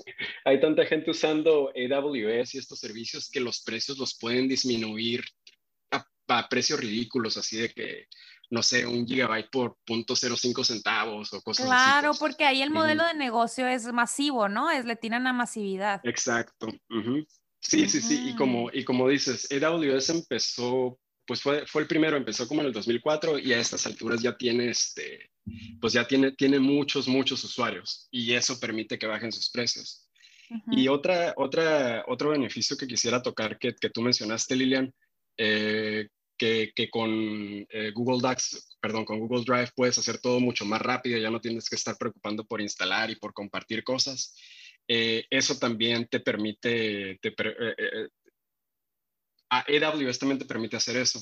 hay 0.45 0.61
tanta 0.61 0.85
gente 0.85 1.11
usando 1.11 1.73
AWS 1.75 2.55
y 2.55 2.57
estos 2.57 2.79
servicios 2.79 3.29
que 3.29 3.41
los 3.41 3.61
precios 3.63 3.97
los 3.97 4.17
pueden 4.17 4.47
disminuir 4.47 5.25
a, 5.91 6.47
precios 6.47 6.79
ridículos, 6.79 7.35
así 7.35 7.57
de 7.57 7.67
que, 7.67 8.05
no 8.49 8.63
sé, 8.63 8.87
un 8.87 9.05
gigabyte 9.05 9.49
por 9.51 9.75
0.05 9.85 10.63
centavos 10.63 11.33
o 11.33 11.41
cosas 11.41 11.65
así. 11.65 11.69
Claro, 11.69 12.07
pues. 12.11 12.19
porque 12.19 12.45
ahí 12.45 12.61
el 12.61 12.69
modelo 12.69 13.05
de 13.05 13.13
negocio 13.13 13.67
es 13.67 13.91
masivo, 13.91 14.47
¿no? 14.47 14.71
Es, 14.71 14.85
le 14.85 14.95
tiran 14.95 15.27
a 15.27 15.33
masividad. 15.33 15.99
Exacto. 16.05 16.69
Sí, 17.61 17.87
sí, 17.89 18.01
sí, 18.01 18.29
y 18.29 18.35
como, 18.35 18.69
y 18.71 18.83
como 18.83 19.09
dices, 19.09 19.47
AWS 19.51 20.09
empezó, 20.09 20.97
pues 21.25 21.41
fue, 21.41 21.67
fue 21.67 21.81
el 21.81 21.87
primero, 21.87 22.15
empezó 22.15 22.47
como 22.47 22.61
en 22.61 22.67
el 22.67 22.73
2004 22.73 23.37
y 23.37 23.53
a 23.53 23.59
estas 23.59 23.85
alturas 23.85 24.21
ya 24.21 24.37
tiene 24.37 24.69
este, 24.69 25.29
pues 25.79 25.93
ya 25.93 26.07
tiene, 26.07 26.31
tiene 26.31 26.59
muchos, 26.59 27.07
muchos 27.07 27.43
usuarios 27.43 28.07
y 28.11 28.33
eso 28.33 28.59
permite 28.59 28.97
que 28.97 29.07
bajen 29.07 29.31
sus 29.31 29.49
precios. 29.49 30.05
Y 30.71 30.87
otra, 30.87 31.35
otra, 31.37 32.03
otro 32.07 32.31
beneficio 32.31 32.75
que 32.75 32.87
quisiera 32.87 33.21
tocar 33.21 33.59
que, 33.59 33.75
que 33.75 33.91
tú 33.91 34.01
mencionaste, 34.01 34.55
Lilian, 34.55 34.91
eh, 35.37 36.07
que, 36.35 36.71
que, 36.75 36.89
con 36.89 37.11
eh, 37.69 37.91
Google 37.93 38.19
Docs, 38.19 38.77
perdón, 38.81 39.05
con 39.05 39.19
Google 39.19 39.43
Drive 39.45 39.69
puedes 39.75 39.99
hacer 39.99 40.17
todo 40.17 40.39
mucho 40.39 40.65
más 40.65 40.81
rápido, 40.81 41.19
ya 41.19 41.29
no 41.29 41.39
tienes 41.39 41.69
que 41.69 41.75
estar 41.75 41.95
preocupando 41.97 42.45
por 42.45 42.61
instalar 42.61 43.11
y 43.11 43.15
por 43.15 43.31
compartir 43.33 43.83
cosas. 43.83 44.35
Eh, 44.91 45.25
eso 45.29 45.57
también 45.59 46.07
te 46.07 46.19
permite, 46.19 47.19
te, 47.21 47.33
a 49.49 49.59
AWS 49.59 50.19
también 50.19 50.39
te 50.39 50.45
permite 50.45 50.77
hacer 50.77 50.97
eso. 50.97 51.21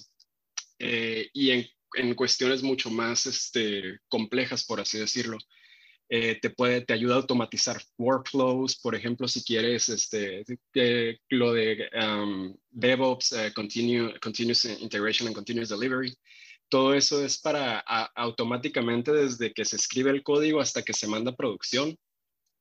y 0.80 1.51
en, 1.51 1.67
en, 1.95 2.15
cuestiones 2.15 2.63
mucho 2.63 2.89
más 2.89 3.25
este, 3.25 3.99
complejas, 4.08 4.63
por 4.63 4.80
así 4.80 4.97
decirlo, 4.97 5.38
eh, 6.10 6.39
te 6.41 6.49
puede, 6.49 6.82
te 6.82 6.93
ayuda 6.93 7.15
a 7.15 7.17
automatizar 7.17 7.82
workflows, 7.97 8.77
por 8.80 8.95
ejemplo, 8.95 9.27
si 9.27 9.43
quieres 9.43 9.89
este, 9.89 10.45
lo 11.30 11.51
de 11.51 11.89
um, 12.01 12.56
DevOps, 12.69 13.34
uh, 13.34 13.53
Continuous 13.53 14.65
Integration 14.80 15.27
and 15.27 15.36
Continuous 15.36 15.69
Delivery. 15.69 16.17
Todo 16.69 16.93
eso 16.93 17.23
es 17.23 17.38
para 17.39 17.80
automáticamente 18.15 19.12
desde 19.12 19.53
que 19.53 19.65
se 19.65 19.75
escribe 19.75 20.12
el 20.12 20.23
código 20.23 20.62
hasta 20.62 20.82
que 20.82 20.93
se 20.93 21.08
manda 21.08 21.32
a 21.32 21.36
producción, 21.36 21.97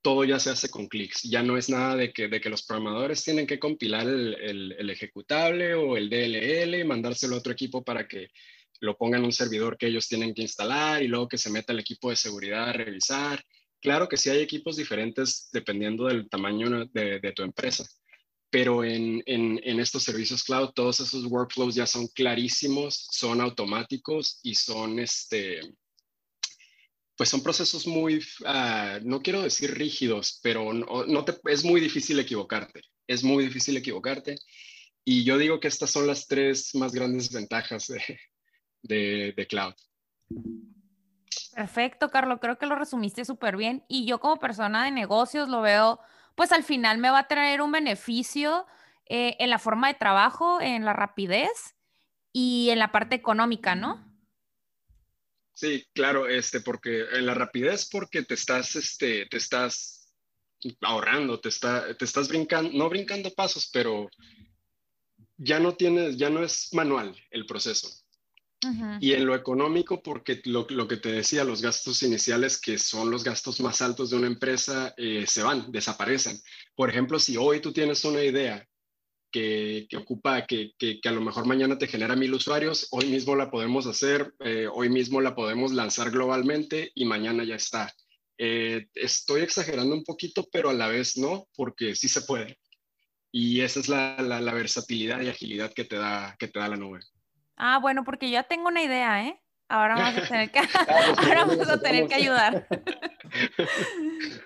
todo 0.07 0.23
ya 0.23 0.38
se 0.38 0.51
hace 0.51 0.71
con 0.71 0.87
clics. 0.87 1.25
Ya 1.25 1.42
no 1.42 1.57
es 1.57 1.69
nada 1.69 1.97
de 1.97 2.12
que, 2.12 2.29
de 2.29 2.40
que 2.40 2.49
los 2.49 2.62
programadores 2.62 3.25
tienen 3.25 3.45
que 3.45 3.59
compilar 3.59 4.07
el, 4.07 4.73
el 4.79 4.88
ejecutable 4.88 5.75
o 5.75 5.97
el 5.97 6.09
DLL 6.09 6.85
mandárselo 6.85 7.35
a 7.35 7.38
otro 7.40 7.53
equipo 7.53 7.83
para 7.83 8.07
que 8.07 8.29
lo 8.79 8.97
pongan 8.97 9.23
en 9.23 9.27
un 9.27 9.33
servidor 9.33 9.77
que 9.77 9.88
ellos 9.88 10.07
tienen 10.07 10.33
que 10.33 10.42
instalar 10.42 11.03
y 11.03 11.09
luego 11.09 11.27
que 11.27 11.38
se 11.38 11.51
meta 11.51 11.73
el 11.73 11.81
equipo 11.81 12.11
de 12.11 12.14
seguridad 12.14 12.69
a 12.69 12.73
revisar. 12.73 13.45
Claro 13.81 14.09
que 14.09 14.16
sí 14.16 14.31
hay 14.31 14.38
equipos 14.38 14.77
diferentes 14.77 15.49
dependiendo 15.53 16.05
del 16.05 16.29
tamaño 16.29 16.87
de, 16.87 17.33
tu 17.35 17.42
empresa, 17.42 17.85
pero 18.49 18.85
en, 18.85 19.25
estos 19.81 20.05
servicios 20.05 20.45
cloud 20.45 20.71
todos 20.73 21.01
esos 21.01 21.25
workflows 21.25 21.75
ya 21.75 21.85
son 21.85 22.07
clarísimos, 22.07 23.09
son 23.11 23.40
automáticos 23.40 24.38
y 24.45 24.55
son 24.55 25.01
este, 25.01 25.62
pues 27.16 27.31
son 27.31 27.42
procesos 27.42 27.87
muy, 27.87 28.24
ah, 28.44 28.98
no 29.02 29.22
quiero 29.22 29.42
decir 29.42 29.76
rígidos, 29.76 30.38
pero 30.42 30.72
no, 30.72 31.24
te, 31.24 31.35
es 31.46 31.64
muy 31.64 31.81
difícil 31.81 32.18
equivocarte, 32.20 32.83
es 33.07 33.24
muy 33.24 33.44
difícil 33.44 33.76
equivocarte. 33.76 34.37
Y 35.05 35.24
yo 35.24 35.38
digo 35.38 35.61
que 35.61 35.68
estas 35.68 35.90
son 35.90 36.07
las 36.07 36.26
tres 36.26 36.74
más 36.74 36.92
grandes 36.92 37.33
ventajas 37.33 37.87
de, 38.83 39.33
de, 39.35 39.46
cloud. 39.46 39.74
Perfecto, 41.55 42.11
Carlos. 42.11 42.38
Creo 42.40 42.59
que 42.59 42.66
lo 42.66 42.74
resumiste 42.74 43.24
súper 43.24 43.57
bien. 43.57 43.85
Y 43.88 44.05
yo 44.05 44.18
como 44.18 44.38
persona 44.38 44.85
de 44.85 44.90
negocios 44.90 45.48
lo 45.48 45.61
veo, 45.61 46.00
pues 46.35 46.50
al 46.50 46.64
final 46.64 46.98
me 46.98 47.11
va 47.11 47.20
a 47.20 47.29
traer 47.29 47.62
un 47.62 47.70
beneficio 47.70 48.66
eh, 49.07 49.37
en 49.38 49.48
la 49.48 49.61
forma 49.61 49.87
de 49.87 49.94
trabajo, 49.94 50.61
en 50.61 50.85
la 50.85 50.92
rapidez 50.92 51.76
y 52.33 52.70
en 52.70 52.81
la 52.81 52.90
parte 52.90 53.14
económica, 53.14 53.76
¿no? 53.76 54.06
Sí, 55.57 55.87
claro, 55.95 56.29
este, 56.29 56.61
porque 56.61 57.07
en 57.14 57.25
la 57.25 57.33
rapidez, 57.33 57.88
porque 57.90 58.23
te 58.23 58.35
estás, 58.35 58.77
este, 58.77 59.25
te 59.25 59.38
estás 59.38 60.12
ahorrando, 60.83 61.40
te, 61.40 61.49
está, 61.49 61.97
te 61.97 62.05
estás 62.05 62.29
brincando, 62.29 62.73
no 62.75 62.90
brincando 62.90 63.33
pasos, 63.33 63.71
pero 63.73 64.11
ya 65.38 65.59
no 65.59 65.75
tienes, 65.75 66.19
ya 66.19 66.29
no 66.29 66.45
es 66.45 66.75
manual 66.75 67.16
el 67.31 67.47
proceso. 67.47 67.88
Y 69.01 69.14
en 69.14 69.25
lo 69.25 69.35
económico, 69.35 70.03
porque 70.03 70.42
lo, 70.45 70.66
que 70.66 70.99
te 70.99 71.11
decía, 71.11 71.42
los 71.42 71.62
gastos 71.62 72.03
iniciales, 72.03 72.61
que 72.61 72.77
son 72.77 73.11
los 73.11 73.25
gastos 73.25 73.59
más 73.61 73.81
altos 73.81 74.11
de 74.11 74.16
una 74.16 74.27
empresa, 74.27 74.92
eh, 74.99 75.25
se 75.27 75.42
van, 75.42 75.73
desaparecen. 75.73 76.38
Por 76.75 76.90
ejemplo, 76.90 77.19
si 77.19 77.38
hoy 77.38 77.61
tú 77.61 77.73
tienes 77.73 78.05
una 78.05 78.23
idea 78.23 78.69
que, 79.31 79.87
ocupa, 79.97 80.47
que, 80.47 80.73
a 81.05 81.11
lo 81.11 81.21
mejor 81.21 81.47
mañana 81.47 81.79
te 81.79 81.87
genera 81.87 82.17
mil 82.17 82.35
usuarios, 82.35 82.89
hoy 82.91 83.07
mismo 83.07 83.37
la 83.37 83.51
podemos 83.51 83.87
hacer, 83.87 84.35
eh, 84.41 84.69
hoy 84.73 84.89
mismo 84.89 85.21
la 85.21 85.35
podemos 85.35 85.73
lanzar 85.73 86.11
globalmente 86.11 86.91
y 86.95 87.05
mañana 87.05 87.45
ya 87.45 87.57
está. 87.57 87.93
Eh, 88.39 88.87
estoy 88.95 89.43
exagerando 89.43 89.95
un 89.95 90.05
poquito, 90.05 90.47
pero 90.53 90.71
a 90.71 90.75
la 90.75 90.89
vez 90.89 91.17
no, 91.17 91.47
porque 91.57 91.95
sí 91.95 92.09
se 92.09 92.23
puede. 92.23 92.59
Y 93.33 93.61
esa 93.61 93.81
es 93.81 93.89
la, 93.89 94.17
la 94.21 94.55
versatilidad 94.55 95.21
y 95.21 95.29
agilidad 95.29 95.73
que 95.75 95.85
te 95.85 95.97
da, 95.97 96.37
que 96.39 96.49
te 96.49 96.59
da 96.59 96.69
la 96.69 96.77
nube. 96.77 97.01
Ah, 97.57 97.79
bueno, 97.79 98.05
porque 98.05 98.31
ya 98.31 98.45
tengo 98.45 98.69
una 98.69 98.83
idea, 98.83 99.27
¿eh? 99.27 99.41
Ahora 99.68 99.96
vamos 99.96 100.16
a 100.16 100.29
tener 100.29 100.50
que, 100.50 100.61
pues 100.61 101.18
ahora 101.18 101.44
vamos 101.44 101.68
a 101.68 101.81
tener 101.81 102.07
que 102.07 102.14
ayudar. 102.14 102.68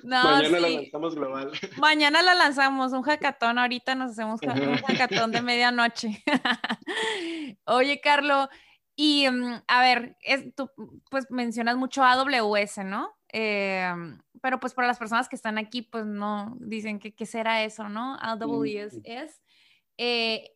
Mañana 0.03 0.61
la 0.61 0.69
lanzamos 0.71 1.15
global. 1.15 1.53
Mañana 1.77 2.23
la 2.23 2.35
lanzamos, 2.35 2.93
un 2.93 3.03
hackathon. 3.03 3.59
Ahorita 3.59 3.95
nos 3.95 4.13
hacemos 4.13 4.41
un 4.43 4.77
hackathon 4.77 5.31
de 5.31 5.43
medianoche. 5.43 6.25
Oye, 7.67 8.01
Carlos, 8.01 8.49
y 8.97 9.29
mm, 9.31 9.63
a 9.69 9.83
ver, 9.83 10.17
tú 10.57 10.71
pues 11.11 11.31
mencionas 11.31 11.77
mucho 11.77 12.03
AWS, 12.03 12.79
¿no? 12.85 13.15
Em, 13.29 14.19
pero 14.41 14.59
pues 14.59 14.75
para 14.75 14.89
las 14.89 14.99
personas 14.99 15.29
que 15.29 15.37
están 15.37 15.59
aquí, 15.59 15.83
pues 15.83 16.07
no 16.07 16.57
dicen 16.61 16.99
que 16.99 17.15
qué 17.15 17.27
será 17.27 17.63
eso, 17.63 17.89
¿no? 17.89 18.17
AWS 18.21 19.01
es. 19.05 19.43
Eh, 19.99 20.53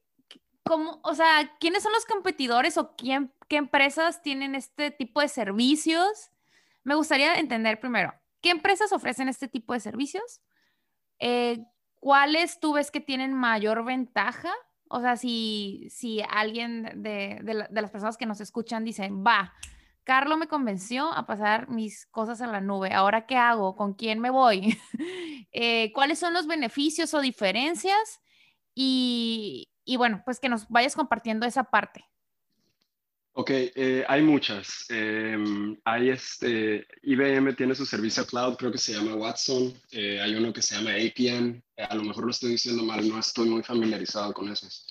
¿cómo, 0.64 1.00
o 1.02 1.14
sea, 1.14 1.56
quiénes 1.60 1.82
son 1.82 1.92
los 1.92 2.06
competidores 2.06 2.76
o 2.78 2.96
quién, 2.96 3.32
qué 3.48 3.56
empresas 3.56 4.22
tienen 4.22 4.54
este 4.54 4.90
tipo 4.90 5.20
de 5.20 5.28
servicios? 5.28 6.30
Me 6.82 6.94
gustaría 6.94 7.34
entender 7.36 7.80
primero, 7.80 8.12
¿qué 8.40 8.50
empresas 8.50 8.92
ofrecen 8.92 9.28
este 9.28 9.48
tipo 9.48 9.72
de 9.72 9.80
servicios? 9.80 10.40
Eh, 11.18 11.64
¿Cuáles 12.00 12.60
tú 12.60 12.74
ves 12.74 12.90
que 12.90 13.00
tienen 13.00 13.32
mayor 13.32 13.84
ventaja? 13.84 14.52
O 14.88 15.00
sea, 15.00 15.16
si, 15.16 15.86
si 15.90 16.20
alguien 16.28 17.02
de, 17.02 17.40
las 17.70 17.90
personas 17.90 18.16
que 18.16 18.26
nos 18.26 18.40
escuchan 18.40 18.84
dice, 18.84 19.08
va, 19.10 19.54
Carlos 20.02 20.36
me 20.36 20.46
convenció 20.46 21.10
a 21.10 21.26
pasar 21.26 21.70
mis 21.70 22.06
cosas 22.06 22.42
a 22.42 22.46
la 22.46 22.60
nube. 22.60 22.92
¿Ahora 22.92 23.26
qué 23.26 23.36
hago? 23.36 23.74
¿Con 23.74 23.94
quién 23.94 24.20
me 24.20 24.30
voy? 24.30 24.78
Eh, 25.56 25.92
¿Cuáles 25.92 26.18
son 26.18 26.34
los 26.34 26.48
beneficios 26.48 27.14
o 27.14 27.20
diferencias? 27.20 28.20
Y, 28.74 29.68
y 29.84 29.96
bueno, 29.96 30.22
pues 30.24 30.40
que 30.40 30.48
nos 30.48 30.68
vayas 30.68 30.96
compartiendo 30.96 31.46
esa 31.46 31.64
parte. 31.64 32.04
Ok, 33.36 33.50
eh, 33.50 34.04
hay 34.06 34.22
muchas. 34.22 34.86
Em, 34.88 35.76
hay 35.84 36.10
este, 36.10 36.86
IBM 37.02 37.56
tiene 37.56 37.74
su 37.74 37.84
servicio 37.84 38.24
cloud, 38.24 38.56
creo 38.56 38.70
que 38.70 38.78
se 38.78 38.92
llama 38.92 39.16
Watson. 39.16 39.74
Eh, 39.90 40.20
hay 40.20 40.36
uno 40.36 40.52
que 40.52 40.62
se 40.62 40.76
llama 40.76 40.90
APN. 40.92 41.60
Eh, 41.76 41.82
a 41.82 41.96
lo 41.96 42.04
mejor 42.04 42.26
lo 42.26 42.30
estoy 42.30 42.52
diciendo 42.52 42.84
mal, 42.84 43.06
no 43.08 43.18
estoy 43.18 43.48
muy 43.48 43.64
familiarizado 43.64 44.32
con 44.32 44.52
esos. 44.52 44.86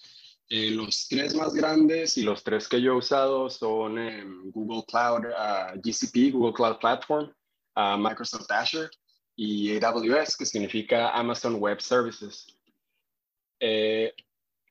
los 0.49 1.07
tres 1.07 1.33
más 1.35 1.53
grandes 1.53 2.17
y 2.17 2.23
los 2.23 2.43
tres 2.43 2.67
que 2.67 2.81
yo 2.81 2.93
he 2.93 2.97
usado 2.97 3.49
son 3.49 3.97
em, 3.97 4.51
Google 4.51 4.83
Cloud, 4.87 5.25
uh, 5.25 5.79
GCP, 5.81 6.31
Google 6.33 6.53
Cloud 6.53 6.77
Platform, 6.79 7.33
uh, 7.77 7.97
Microsoft 7.97 8.51
Azure 8.51 8.89
y 9.35 9.77
AWS, 9.77 10.35
que 10.37 10.45
significa 10.45 11.09
Amazon 11.11 11.55
Web 11.55 11.81
Services. 11.81 12.45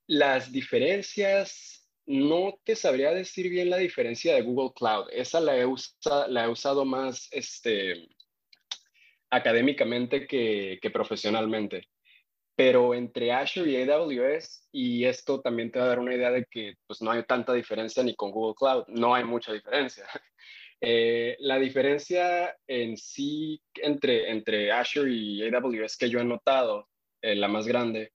Las 0.07 0.53
diferencias, 0.53 1.89
no 2.07 2.59
te 2.65 2.75
sabría 2.77 3.13
decir 3.13 3.49
bien 3.49 3.71
la 3.71 3.79
diferencia 3.79 4.35
de 4.35 4.43
Google 4.43 4.73
Cloud. 4.75 5.09
Esa 5.13 5.41
la 5.41 5.57
he, 5.57 5.67
usado 5.67 6.85
más 6.85 7.29
este, 7.31 8.09
académicamente 9.31 10.27
que, 10.27 10.91
profesionalmente. 10.93 11.89
Pero 12.55 12.95
entre 12.95 13.33
Azure 13.33 13.71
y 13.71 13.91
AWS, 13.91 14.69
y 14.73 15.05
esto 15.05 15.41
también 15.41 15.71
te 15.71 15.79
va 15.79 15.87
a 15.87 15.89
dar 15.89 16.01
una 16.01 16.15
idea 16.15 16.31
de 16.31 16.45
que 16.51 16.75
pues, 16.87 17.01
no 17.01 17.11
hay 17.11 17.25
tanta 17.25 17.55
diferencia 17.55 18.03
ni 18.03 18.15
con 18.15 18.31
Google 18.31 18.55
Cloud, 18.57 18.85
no 18.89 19.15
hay 19.15 19.25
mucha 19.25 19.53
diferencia. 19.53 20.07
Eh, 20.85 21.37
la 21.39 21.61
diferencia 21.61 22.57
en 22.67 22.97
sí 22.97 23.63
entre, 23.77 24.29
entre 24.33 24.73
Azure 24.73 25.13
y 25.13 25.41
AWS 25.41 25.97
que 25.97 26.11
yo 26.11 26.19
he 26.19 26.25
notado, 26.25 26.89
eh, 27.23 27.37
la 27.37 27.47
más 27.47 27.69
grande, 27.69 28.11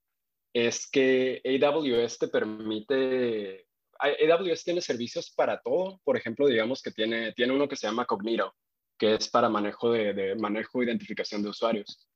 es 0.65 0.89
que 0.89 1.39
AWS 1.45 2.17
te 2.17 2.27
permite, 2.29 3.67
AWS 3.99 4.63
tiene 4.63 4.81
servicios 4.81 5.31
para 5.31 5.61
todo, 5.61 6.01
por 6.03 6.17
ejemplo, 6.17 6.47
digamos 6.47 6.81
que 6.81 6.89
tiene, 6.89 7.31
tiene 7.33 7.53
uno 7.53 7.67
que 7.67 7.75
se 7.75 7.85
llama 7.85 8.05
Cognito, 8.05 8.55
que 8.97 9.13
es 9.13 9.29
para 9.29 9.49
manejo 9.49 9.91
de, 9.91 10.35
manejo 10.35 10.81
e 10.81 10.85
identificación 10.85 11.43
de 11.43 11.49
usuarios. 11.49 12.09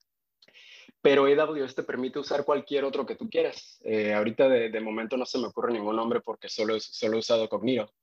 Pero 1.01 1.25
AWS 1.25 1.75
te 1.75 1.83
permite 1.83 2.17
usar 2.17 2.43
cualquier 2.43 2.83
otro 2.83 3.05
que 3.05 3.15
tú 3.15 3.29
quieras. 3.29 3.79
Eh, 3.83 4.13
ahorita 4.13 4.49
de, 4.49 4.81
momento 4.81 5.17
no 5.17 5.25
se 5.25 5.37
me 5.37 5.47
ocurre 5.47 5.73
ningún 5.73 5.95
nombre 5.95 6.21
porque 6.21 6.49
solo, 6.49 6.79
solo 6.79 7.17
he 7.17 7.19
usado 7.19 7.47
Cognito. 7.47 7.93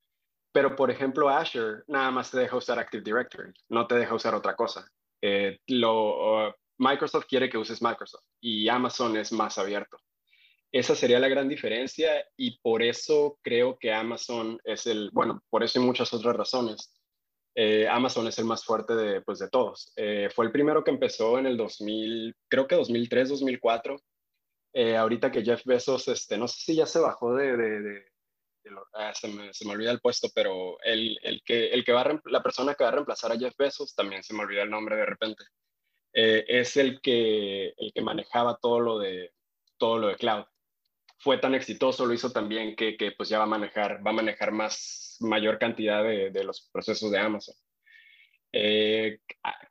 Pero, 0.53 0.77
por 0.77 0.91
ejemplo, 0.93 1.29
Azure 1.29 1.83
nada 1.89 2.13
más 2.13 2.31
te 2.31 2.39
deja 2.39 2.57
usar 2.57 2.79
Active 2.79 3.03
Directory, 3.03 3.53
no 3.71 3.89
te 3.89 3.97
deja 3.97 4.15
usar 4.15 4.37
otra 4.37 4.55
cosa. 4.55 4.89
Eh, 5.21 5.59
Microsoft 6.79 7.27
quiere 7.29 7.51
que 7.51 7.59
uses 7.59 7.83
Microsoft 7.83 8.25
y 8.41 8.69
Amazon 8.69 9.17
es 9.17 9.33
más 9.33 9.59
abierto. 9.59 9.99
Esa 10.71 10.95
sería 10.95 11.19
la 11.19 11.29
gran 11.29 11.49
diferencia 11.49 12.27
y 12.37 12.59
por 12.61 12.83
eso 12.83 13.39
creo 13.43 13.79
que 13.79 13.93
Amazon 13.93 14.61
es 14.65 14.87
el, 14.87 15.11
bueno, 15.13 15.43
por 15.49 15.63
eso 15.65 15.81
y 15.81 15.83
muchas 15.83 16.13
otras 16.13 16.37
razones. 16.37 16.95
eh, 17.55 17.89
Amazon 17.89 18.27
es 18.29 18.39
el 18.39 18.45
más 18.45 18.65
fuerte 18.65 18.95
de, 18.95 19.21
pues, 19.23 19.39
de 19.41 19.49
todos. 19.51 19.93
Eh, 19.97 20.29
fue 20.35 20.47
el 20.47 20.53
primero 20.53 20.85
que 20.85 20.91
empezó 20.93 21.39
en 21.39 21.47
el 21.47 21.57
2000, 21.57 22.37
creo 22.49 22.67
que 22.69 22.77
2003, 22.77 23.31
2004. 23.31 24.01
Eh, 24.75 24.97
ahorita 24.97 25.33
que 25.33 25.43
Jeff 25.45 25.65
Bezos, 25.65 26.09
este, 26.09 26.39
no 26.39 26.47
sé 26.49 26.61
si 26.61 26.77
ya 26.77 26.87
se 26.87 27.01
bajó 27.01 27.35
de, 27.35 27.57
de, 27.57 28.05
ah, 28.95 29.13
se, 29.15 29.29
me, 29.29 29.53
se, 29.55 29.67
me, 29.67 29.73
olvida 29.73 29.91
el 29.91 30.01
puesto, 30.01 30.29
pero 30.35 30.79
el, 30.85 31.19
el 31.23 31.43
que, 31.45 31.69
el 31.71 31.85
que 31.85 31.93
va 31.93 32.21
la 32.27 32.43
persona 32.43 32.75
que 32.75 32.85
va 32.85 32.91
a 32.91 32.93
reemplazar 32.93 33.33
a 33.33 33.39
Jeff 33.39 33.57
Bezos, 33.57 33.95
también 33.95 34.23
se 34.23 34.35
me 34.35 34.43
olvida 34.43 34.63
el 34.63 34.71
nombre 34.71 34.97
de 34.97 35.07
repente, 35.07 35.45
es 36.13 36.77
el 36.77 37.01
que, 37.01 37.75
el 37.77 37.93
que 37.93 38.03
manejaba 38.03 38.59
todo 38.61 38.81
lo 38.81 38.99
de, 38.99 39.33
todo 39.79 39.99
lo 39.99 40.09
de 40.09 40.17
cloud. 40.17 40.45
Fue 41.19 41.39
tan 41.39 41.55
exitoso, 41.55 42.07
lo 42.07 42.15
hizo 42.15 42.31
también 42.31 42.77
que, 42.77 42.97
que 42.97 43.13
pues 43.13 43.29
ya 43.29 43.39
va 43.39 43.45
a 43.45 43.49
manejar, 43.49 44.07
va 44.07 44.11
a 44.11 44.15
manejar 44.15 44.53
más 44.53 45.17
mayor 45.21 45.59
cantidad 45.59 46.03
de, 46.03 46.45
los 46.45 46.69
procesos 46.73 47.11
de 47.11 47.19
Amazon. 47.19 47.55
Eh, 48.53 49.19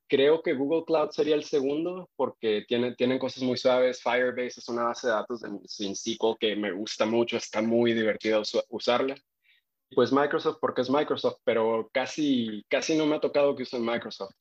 creo 0.08 0.44
que 0.44 0.54
Google 0.54 0.86
Cloud 0.86 1.10
sería 1.12 1.36
el 1.36 1.44
segundo 1.44 2.10
porque 2.16 2.64
tiene, 2.68 2.96
tienen 2.96 3.20
cosas 3.20 3.44
muy 3.44 3.58
suaves. 3.58 4.02
Firebase 4.02 4.60
es 4.60 4.70
una 4.70 4.84
base 4.84 5.08
de 5.08 5.14
datos 5.14 5.42
de 5.42 5.96
SQL 5.96 6.38
que 6.40 6.56
me 6.56 6.72
gusta 6.72 7.06
mucho, 7.06 7.38
está 7.38 7.62
muy 7.62 7.94
divertido 7.94 8.42
usarla. 8.70 9.16
Pues 9.96 10.12
Microsoft 10.12 10.58
porque 10.60 10.82
es 10.82 10.90
Microsoft, 10.90 11.40
pero 11.44 11.90
casi, 11.94 12.66
casi 12.68 12.98
no 12.98 13.06
me 13.06 13.16
ha 13.16 13.20
tocado 13.22 13.56
que 13.56 13.64
usen 13.64 13.86
Microsoft. 13.86 14.36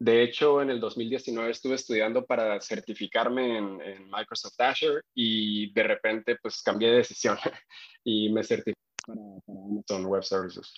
De 0.00 0.22
hecho, 0.22 0.62
en 0.62 0.70
el 0.70 0.80
2019 0.80 1.50
estuve 1.50 1.74
estudiando 1.74 2.24
para 2.24 2.58
certificarme 2.62 3.58
en, 3.58 4.10
Microsoft 4.10 4.58
Azure 4.58 5.02
y 5.14 5.70
de 5.74 5.82
repente 5.82 6.36
pues 6.40 6.62
cambié 6.62 6.88
de 6.88 6.96
decisión 6.96 7.36
y 8.04 8.32
me 8.32 8.42
certifiqué 8.42 8.80
para, 9.06 9.20
Amazon 9.46 10.06
Web 10.06 10.24
Services. 10.24 10.72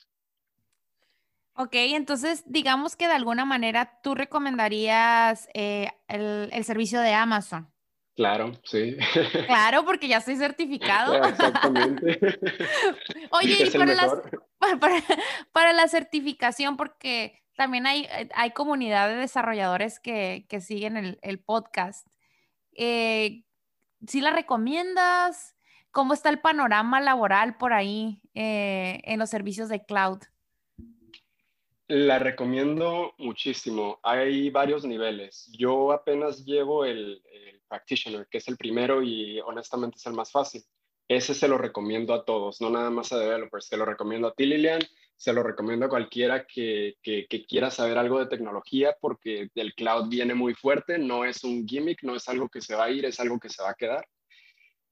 Ok, 1.54 1.74
entonces 1.74 2.42
digamos 2.46 2.96
que 2.96 3.06
de 3.06 3.12
alguna 3.12 3.44
manera 3.44 4.00
tú 4.02 4.16
recomendarías 4.16 5.48
eh, 5.54 5.88
el, 6.08 6.64
servicio 6.64 7.00
de 7.00 7.12
Amazon. 7.12 7.72
Claro, 8.16 8.52
sí. 8.64 8.96
Claro, 9.46 9.84
porque 9.86 10.08
ya 10.08 10.16
estoy 10.16 10.34
certificado. 10.34 11.14
Exactamente. 11.24 12.18
Oye, 13.30 13.56
y 13.64 13.70
para, 15.52 15.72
la 15.72 15.86
certificación, 15.86 16.76
porque 16.76 17.41
también 17.62 17.86
hay, 17.86 18.08
hay 18.34 18.50
comunidad 18.50 19.08
de 19.08 19.14
desarrolladores 19.14 20.00
que, 20.00 20.44
siguen 20.60 21.16
el, 21.22 21.38
podcast. 21.38 22.08
Eh, 22.72 23.44
¿Sí 24.04 24.20
la 24.20 24.32
recomiendas? 24.32 25.54
¿Cómo 25.92 26.12
está 26.12 26.28
el 26.28 26.40
panorama 26.40 27.00
laboral 27.00 27.56
por 27.58 27.72
ahí 27.72 28.20
eh, 28.34 29.00
en 29.04 29.20
los 29.20 29.30
servicios 29.30 29.68
de 29.68 29.84
cloud? 29.84 30.18
La 31.86 32.18
recomiendo 32.18 33.14
muchísimo. 33.18 34.00
Hay 34.02 34.50
varios 34.50 34.84
niveles. 34.84 35.48
Yo 35.56 35.92
apenas 35.92 36.44
llevo 36.44 36.84
el, 36.84 37.22
practitioner, 37.68 38.26
que 38.28 38.38
es 38.38 38.48
el 38.48 38.56
primero 38.56 39.04
y 39.04 39.38
honestamente 39.38 39.98
es 39.98 40.06
el 40.06 40.14
más 40.14 40.32
fácil. 40.32 40.64
Ese 41.06 41.32
se 41.32 41.46
lo 41.46 41.58
recomiendo 41.58 42.12
a 42.12 42.24
todos, 42.24 42.60
no 42.60 42.70
nada 42.70 42.90
más 42.90 43.12
a 43.12 43.20
developers. 43.20 43.66
Se 43.66 43.76
lo 43.76 43.84
recomiendo 43.84 44.26
a 44.26 44.34
ti, 44.34 44.46
Lilian. 44.46 44.80
Se 45.22 45.32
lo 45.32 45.44
recomiendo 45.44 45.86
a 45.86 45.88
cualquiera 45.88 46.46
que, 46.46 46.96
que, 47.00 47.26
que 47.28 47.44
quiera 47.44 47.70
saber 47.70 47.96
algo 47.96 48.18
de 48.18 48.26
tecnología 48.26 48.96
porque 49.00 49.50
el 49.54 49.74
cloud 49.74 50.08
viene 50.08 50.34
muy 50.34 50.54
fuerte. 50.54 50.98
No 50.98 51.24
es 51.24 51.44
un 51.44 51.64
gimmick, 51.64 52.02
no 52.02 52.16
es 52.16 52.28
algo 52.28 52.48
que 52.48 52.60
se 52.60 52.74
va 52.74 52.86
a 52.86 52.90
ir, 52.90 53.04
es 53.04 53.20
algo 53.20 53.38
que 53.38 53.48
se 53.48 53.62
va 53.62 53.70
a 53.70 53.74
quedar 53.74 54.04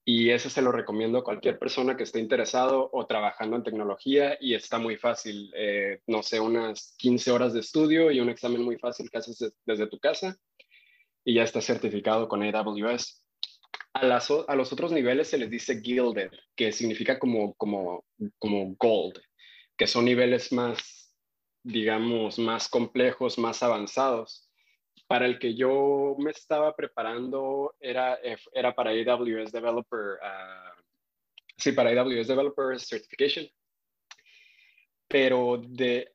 y 0.04 0.30
ese 0.30 0.50
se 0.50 0.62
lo 0.62 0.72
recomiendo 0.72 1.18
a 1.18 1.24
cualquier 1.24 1.58
persona 1.58 1.96
que 1.96 2.04
esté 2.04 2.20
interesado 2.20 2.90
o 2.92 3.06
trabajando 3.06 3.56
en 3.56 3.62
tecnología 3.62 4.36
y 4.40 4.54
está 4.54 4.78
muy 4.78 4.96
fácil, 4.96 5.52
eh, 5.54 6.00
no 6.06 6.22
sé, 6.22 6.40
unas 6.40 6.94
15 6.98 7.30
horas 7.30 7.52
de 7.52 7.60
estudio 7.60 8.10
y 8.10 8.20
un 8.20 8.30
examen 8.30 8.62
muy 8.62 8.76
fácil 8.76 9.10
que 9.10 9.18
haces 9.18 9.52
desde 9.66 9.86
tu 9.88 9.98
casa 9.98 10.36
y 11.24 11.34
ya 11.34 11.42
está 11.42 11.60
certificado 11.60 12.28
con 12.28 12.42
AWS. 12.42 13.24
A, 13.92 14.06
las, 14.06 14.30
a 14.30 14.54
los 14.54 14.72
otros 14.72 14.92
niveles 14.92 15.28
se 15.28 15.38
les 15.38 15.50
dice 15.50 15.80
Gilded, 15.80 16.30
que 16.56 16.72
significa 16.72 17.18
como, 17.18 17.54
como, 17.54 18.04
como 18.38 18.74
Gold, 18.78 19.20
que 19.80 19.86
son 19.86 20.04
niveles 20.04 20.52
más, 20.52 21.10
digamos, 21.62 22.38
más 22.38 22.68
complejos, 22.68 23.38
más 23.38 23.62
avanzados 23.62 24.46
para 25.06 25.24
el 25.24 25.38
que 25.38 25.54
yo 25.54 26.16
me 26.18 26.32
estaba 26.32 26.76
preparando 26.76 27.74
era, 27.80 28.18
eh, 28.22 28.36
era 28.52 28.74
para 28.74 28.90
AWS 28.90 29.50
Developer, 29.50 30.18
uh, 30.22 30.82
sí, 31.56 31.72
para 31.72 31.98
AWS 31.98 32.28
Developer 32.28 32.78
Certification. 32.78 33.48
Pero 35.08 35.62
de, 35.66 36.12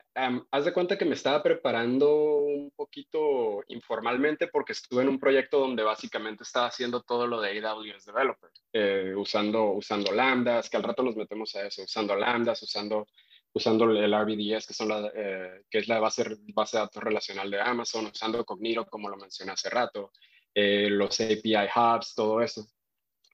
haz 0.51 0.65
de 0.65 0.71
cuenta 0.71 0.95
que 0.95 1.05
me 1.05 1.15
estaba 1.15 1.41
preparando 1.41 2.35
un 2.37 2.71
poquito 2.75 3.63
informalmente 3.69 4.47
porque 4.47 4.73
estuve 4.73 5.01
en 5.01 5.09
un 5.09 5.19
proyecto 5.19 5.59
donde 5.59 5.81
básicamente 5.81 6.43
estaba 6.43 6.67
haciendo 6.67 7.01
todo 7.01 7.25
lo 7.25 7.41
de 7.41 7.59
AWS 7.65 8.05
Developer, 8.05 8.51
eh, 8.73 9.15
usando, 9.17 9.71
usando 9.71 10.11
lambdas, 10.11 10.69
que 10.69 10.77
al 10.77 10.83
rato 10.83 11.01
nos 11.01 11.15
metemos 11.15 11.55
a 11.55 11.65
eso, 11.65 11.81
usando 11.81 12.15
lambdas, 12.15 12.61
usando 12.61 13.07
usando 13.55 13.85
el 13.85 14.13
RBDS, 14.13 14.67
que, 14.67 14.73
son 14.73 14.89
la, 14.89 15.11
eh, 15.15 15.61
que 15.69 15.77
es 15.77 15.87
la 15.87 15.99
base, 15.99 16.25
base 16.53 16.75
de 16.75 16.83
datos 16.83 17.01
relacional 17.01 17.49
de 17.49 17.61
Amazon, 17.61 18.05
usando 18.07 18.43
Cognito, 18.43 18.85
como 18.85 19.07
lo 19.07 19.15
mencioné 19.15 19.53
hace 19.53 19.69
rato, 19.69 20.11
eh, 20.53 20.89
los 20.89 21.21
API 21.21 21.69
Hubs, 21.73 22.13
todo 22.15 22.41
eso. 22.41 22.67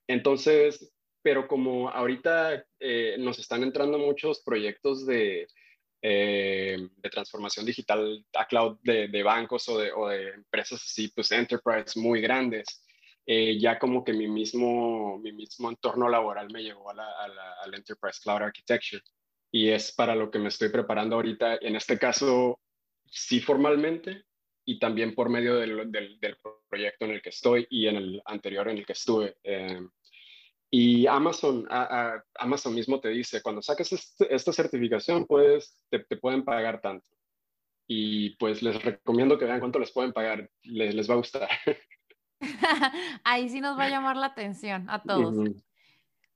Entonces, 0.07 0.93
pero 1.23 1.47
como 1.47 1.89
ahorita 1.89 2.63
eh, 2.79 3.15
nos 3.17 3.39
están 3.39 3.63
entrando 3.63 3.97
muchos 3.97 4.43
proyectos 4.43 5.07
de, 5.07 5.47
de 6.03 7.09
transformación 7.11 7.65
digital 7.65 8.23
a 8.33 8.45
cloud 8.45 8.77
de, 8.83 9.07
de 9.07 9.23
bancos 9.23 9.67
o 9.69 9.79
de, 9.79 9.91
o 9.91 10.07
de, 10.07 10.29
empresas 10.29 10.83
así, 10.83 11.07
pues 11.15 11.31
enterprise 11.31 11.99
muy 11.99 12.21
grandes, 12.21 12.85
ya 13.25 13.79
como 13.79 14.03
que 14.03 14.13
mi 14.13 14.27
mismo, 14.27 15.17
mi 15.19 15.31
mismo 15.31 15.69
entorno 15.69 16.09
laboral 16.09 16.51
me 16.51 16.61
llevó 16.63 16.91
a 16.91 16.95
la, 16.95 17.11
a 17.23 17.27
la, 17.27 17.53
al 17.63 17.73
Enterprise 17.73 18.19
Cloud 18.21 18.41
Architecture 18.41 19.01
y 19.51 19.69
es 19.69 19.91
para 19.91 20.15
lo 20.15 20.31
que 20.31 20.39
me 20.39 20.47
estoy 20.47 20.69
preparando 20.69 21.15
ahorita, 21.15 21.57
en 21.61 21.75
este 21.75 21.99
caso, 21.99 22.59
sí 23.05 23.41
formalmente 23.41 24.23
y 24.65 24.79
también 24.79 25.13
por 25.13 25.29
medio 25.29 25.55
del, 25.55 25.91
del, 25.91 26.19
proyecto 26.69 27.05
en 27.05 27.11
el 27.11 27.21
que 27.21 27.29
estoy 27.29 27.67
y 27.69 27.87
en 27.87 27.97
el 27.97 28.21
anterior 28.25 28.69
en 28.69 28.77
el 28.77 28.85
que 28.85 28.93
estuve. 28.93 29.35
Eh, 29.43 29.81
y 30.73 31.05
Amazon, 31.05 31.67
Amazon 32.35 32.73
mismo 32.73 33.01
te 33.01 33.09
dice, 33.09 33.41
cuando 33.41 33.61
saques 33.61 33.91
este, 33.91 34.33
esta 34.33 34.53
certificación, 34.53 35.25
pues 35.25 35.81
te, 35.89 35.99
te, 35.99 36.15
pueden 36.15 36.45
pagar 36.45 36.79
tanto. 36.79 37.09
Y 37.87 38.37
pues 38.37 38.63
les 38.63 38.81
recomiendo 38.81 39.37
que 39.37 39.43
vean 39.43 39.59
cuánto 39.59 39.79
les 39.79 39.91
pueden 39.91 40.13
pagar, 40.13 40.49
les, 40.63 40.95
les 40.95 41.09
va 41.09 41.15
a 41.15 41.17
gustar. 41.17 41.49
Ahí 43.25 43.49
sí 43.49 43.59
nos 43.59 43.77
va 43.77 43.85
a 43.85 43.89
llamar 43.89 44.15
la 44.15 44.27
atención 44.27 44.89
a 44.89 45.03
todos. 45.03 45.35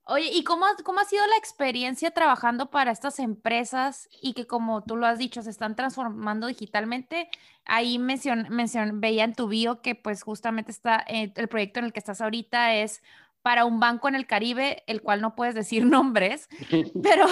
Oye, 0.07 0.29
¿y 0.31 0.43
cómo, 0.43 0.67
cómo 0.83 0.99
ha 0.99 1.05
sido 1.05 1.25
la 1.25 1.37
experiencia 1.37 2.11
trabajando 2.11 2.69
para 2.69 2.91
estas 2.91 3.17
empresas 3.17 4.07
y 4.21 4.33
que 4.33 4.45
como 4.45 4.83
tú 4.83 4.95
lo 4.95 5.07
has 5.07 5.17
dicho, 5.17 5.41
se 5.41 5.49
están 5.49 5.75
transformando 5.75 6.45
digitalmente? 6.45 7.27
Ahí 7.65 7.97
mencion, 7.97 8.45
mencion, 8.51 9.01
veía 9.01 9.23
en 9.23 9.33
tu 9.33 9.47
bio 9.47 9.81
que 9.81 9.95
pues 9.95 10.21
justamente 10.21 10.71
está, 10.71 11.03
eh, 11.07 11.33
el 11.35 11.47
proyecto 11.47 11.79
en 11.79 11.85
el 11.85 11.93
que 11.93 11.99
estás 11.99 12.21
ahorita 12.21 12.75
es 12.75 13.01
para 13.41 13.65
un 13.65 13.79
banco 13.79 14.07
en 14.07 14.13
el 14.13 14.27
Caribe, 14.27 14.83
el 14.85 15.01
cual 15.01 15.21
no 15.21 15.35
puedes 15.35 15.55
decir 15.55 15.85
nombres, 15.87 16.49
pero, 17.03 17.25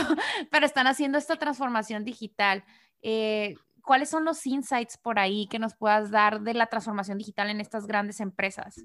pero 0.50 0.66
están 0.66 0.88
haciendo 0.88 1.20
esta 1.20 1.36
transformación 1.36 2.04
digital. 2.04 2.64
Eh, 3.04 3.56
¿Cuáles 3.84 4.10
son 4.10 4.26
los 4.26 4.48
insights 4.48 4.98
por 4.98 5.20
ahí 5.20 5.46
que 5.48 5.60
nos 5.60 5.76
puedas 5.76 6.10
dar 6.10 6.42
de 6.42 6.54
la 6.56 6.68
transformación 6.68 7.20
digital 7.20 7.52
en 7.52 7.62
estas 7.62 7.86
grandes 7.86 8.20
empresas? 8.20 8.84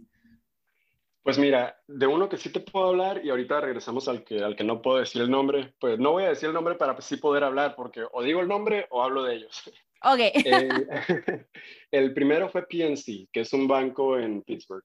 Pues 1.23 1.39
mira, 1.39 1.79
de 1.87 2.07
uno 2.07 2.29
que 2.29 2.37
sí 2.37 2.51
te 2.51 2.61
puedo 2.61 2.87
hablar 2.87 3.25
y 3.25 3.31
ahorita 3.31 3.61
regresamos 3.61 4.09
al 4.09 4.25
que, 4.25 4.43
al 4.43 4.57
que 4.57 4.65
no 4.65 4.81
puedo 4.81 4.99
decir 4.99 5.21
el 5.21 5.31
nombre, 5.31 5.75
pues 5.79 5.99
no 5.99 6.13
voy 6.13 6.25
a 6.25 6.31
decir 6.31 6.49
el 6.49 6.55
nombre 6.55 6.77
para 6.77 6.99
sí 7.01 7.17
poder 7.17 7.45
hablar 7.45 7.75
porque 7.77 8.05
o 8.13 8.23
digo 8.23 8.41
el 8.41 8.49
nombre 8.49 8.87
o 8.91 9.03
hablo 9.03 9.25
de 9.25 9.37
ellos. 9.37 9.63
Ok. 10.03 10.21
Eh, 10.45 10.69
el 11.91 12.15
primero 12.15 12.49
fue 12.49 12.67
PNC, 12.67 13.29
que 13.33 13.41
es 13.41 13.53
un 13.53 13.67
banco 13.67 14.19
en 14.19 14.43
Pittsburgh. 14.43 14.85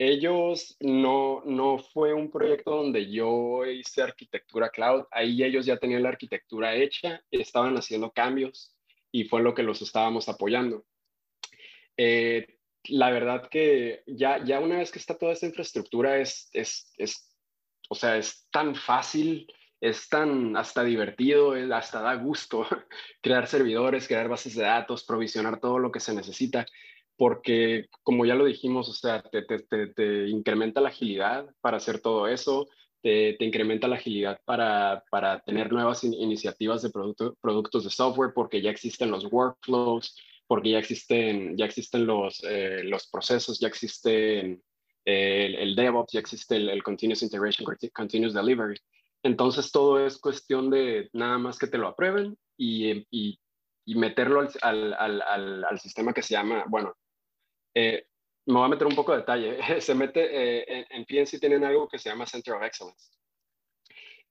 Ellos 0.00 0.76
no, 0.80 1.42
no 1.44 1.78
fue 1.78 2.12
un 2.12 2.30
proyecto 2.30 2.70
donde 2.70 3.10
yo 3.10 3.66
hice 3.66 4.02
arquitectura 4.02 4.70
cloud, 4.70 5.04
ahí 5.10 5.42
ellos 5.42 5.66
ya 5.66 5.76
tenían 5.76 6.04
la 6.04 6.10
arquitectura 6.10 6.76
hecha, 6.76 7.20
estaban 7.32 7.76
haciendo 7.76 8.12
cambios 8.12 8.76
y 9.10 9.24
fue 9.24 9.42
lo 9.42 9.54
que 9.54 9.64
los 9.64 9.82
estábamos 9.82 10.28
apoyando. 10.28 10.84
Eh, 11.96 12.57
la 12.88 13.10
verdad 13.10 13.48
que 13.50 14.02
ya, 14.06 14.44
ya 14.44 14.60
una 14.60 14.78
vez 14.78 14.90
que 14.90 14.98
está 14.98 15.16
toda 15.16 15.32
esta 15.32 15.46
infraestructura 15.46 16.18
es, 16.18 16.48
es, 16.52 16.92
es, 16.96 17.34
o 17.88 17.94
sea, 17.94 18.16
es 18.16 18.46
tan 18.50 18.74
fácil, 18.74 19.46
es 19.80 20.08
tan 20.08 20.56
hasta 20.56 20.84
divertido, 20.84 21.52
hasta 21.74 22.00
da 22.00 22.14
gusto 22.14 22.66
crear 23.22 23.46
servidores, 23.46 24.08
crear 24.08 24.28
bases 24.28 24.54
de 24.54 24.62
datos, 24.62 25.04
provisionar 25.04 25.60
todo 25.60 25.78
lo 25.78 25.92
que 25.92 26.00
se 26.00 26.14
necesita, 26.14 26.66
porque 27.16 27.88
como 28.02 28.24
ya 28.24 28.34
lo 28.34 28.44
dijimos, 28.44 28.88
o 28.88 28.92
sea, 28.92 29.22
te, 29.22 29.42
te, 29.42 29.58
te, 29.88 30.28
incrementa 30.28 30.80
la 30.80 30.88
agilidad 30.88 31.46
para 31.60 31.76
hacer 31.78 32.00
todo 32.00 32.28
eso, 32.28 32.68
te, 33.02 33.36
incrementa 33.40 33.88
la 33.88 33.96
agilidad 33.96 34.40
para, 34.44 35.04
para 35.10 35.40
tener 35.40 35.72
nuevas 35.72 36.04
iniciativas 36.04 36.82
de 36.82 36.90
productos 36.90 37.84
de 37.84 37.90
software 37.90 38.32
porque 38.34 38.60
ya 38.60 38.70
existen 38.70 39.10
los 39.10 39.24
workflows, 39.32 40.16
porque 40.48 40.70
ya 40.70 40.78
existen, 40.78 41.56
ya 41.56 41.66
existen 41.66 42.06
los, 42.06 42.42
eh, 42.42 42.82
los 42.82 43.06
procesos, 43.08 43.60
ya 43.60 43.68
existen 43.68 44.62
el, 45.04 45.54
el, 45.54 45.76
DevOps, 45.76 46.12
ya 46.12 46.20
existe 46.20 46.56
el, 46.56 46.82
Continuous 46.82 47.22
Integration, 47.22 47.66
Continuous 47.94 48.34
Delivery. 48.34 48.80
Entonces 49.22 49.70
todo 49.70 50.04
es 50.04 50.18
cuestión 50.18 50.70
de 50.70 51.10
nada 51.12 51.38
más 51.38 51.58
que 51.58 51.66
te 51.66 51.76
lo 51.76 51.86
aprueben 51.86 52.36
y, 52.56 53.06
y, 53.10 53.38
y 53.84 53.94
meterlo 53.94 54.40
al, 54.62 54.94
al, 54.94 55.22
al, 55.22 55.64
al, 55.64 55.78
sistema 55.78 56.14
que 56.14 56.22
se 56.22 56.34
llama, 56.34 56.64
bueno, 56.66 56.94
eh, 57.74 58.06
me 58.46 58.54
voy 58.54 58.64
a 58.64 58.68
meter 58.68 58.86
un 58.86 58.96
poco 58.96 59.12
de 59.12 59.18
detalle. 59.18 59.58
Se 59.82 59.94
mete, 59.94 60.20
eh, 60.30 60.86
en, 60.88 61.04
PNC 61.04 61.38
tienen 61.38 61.64
algo 61.64 61.86
que 61.88 61.98
se 61.98 62.08
llama 62.08 62.26
Center 62.26 62.54
of 62.54 62.62
Excellence. 62.62 63.10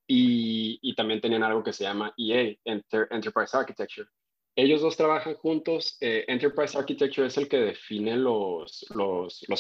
Y, 0.08 0.80
y 0.82 0.96
también 0.96 1.22
tienen 1.22 1.44
algo 1.44 1.64
que 1.64 1.74
se 1.74 1.84
llama 1.84 2.14
EA, 2.18 2.56
Enterprise 2.66 3.56
Architecture. 3.56 4.08
Ellos 4.58 4.82
dos 4.82 4.98
trabajan 4.98 5.36
juntos. 5.36 5.98
Eh, 6.02 6.26
Enterprise 6.28 6.78
Architecture 6.78 7.28
es 7.28 7.38
el 7.38 7.48
que 7.48 7.58
define 7.58 8.18
los, 8.18 8.86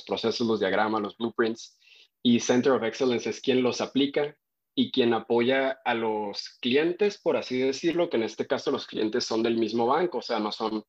procesos, 0.06 0.46
los 0.46 0.60
diagramas, 0.60 1.02
los 1.02 1.18
blueprints. 1.18 1.80
Y 2.22 2.40
Center 2.40 2.74
of 2.74 2.84
Excellence 2.84 3.30
es 3.30 3.40
quien 3.40 3.64
los 3.64 3.80
aplica 3.80 4.36
y 4.76 4.92
quien 4.92 5.14
apoya 5.14 5.80
a 5.86 5.94
los 5.94 6.58
clientes, 6.60 7.20
por 7.20 7.38
así 7.38 7.60
decirlo, 7.60 8.10
que 8.10 8.18
en 8.18 8.24
este 8.24 8.46
caso 8.46 8.72
los 8.72 8.86
clientes 8.86 9.24
son 9.24 9.42
del 9.42 9.56
mismo 9.56 9.88
banco, 9.88 10.18
o 10.18 10.22
sea, 10.22 10.40
no 10.40 10.52
son 10.52 10.84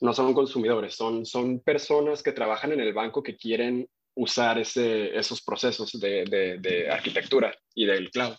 no 0.00 0.12
son 0.12 0.34
consumidores, 0.34 0.94
son, 0.94 1.26
son 1.26 1.60
personas 1.60 2.22
que 2.22 2.32
trabajan 2.32 2.72
en 2.72 2.80
el 2.80 2.92
banco 2.92 3.22
que 3.22 3.36
quieren 3.36 3.88
usar 4.14 4.58
esos 4.58 5.42
procesos 5.42 5.92
de, 5.98 6.88
arquitectura 6.90 7.56
y 7.74 7.86
del 7.86 8.10
cloud. 8.10 8.36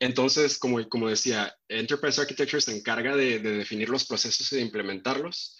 Entonces, 0.00 0.58
como, 0.58 0.86
como 0.88 1.08
decía, 1.08 1.54
Enterprise 1.68 2.20
Architecture 2.20 2.60
se 2.60 2.76
encarga 2.76 3.16
de, 3.16 3.38
definir 3.38 3.88
los 3.88 4.04
procesos 4.04 4.52
y 4.52 4.56
de 4.56 4.62
implementarlos. 4.62 5.56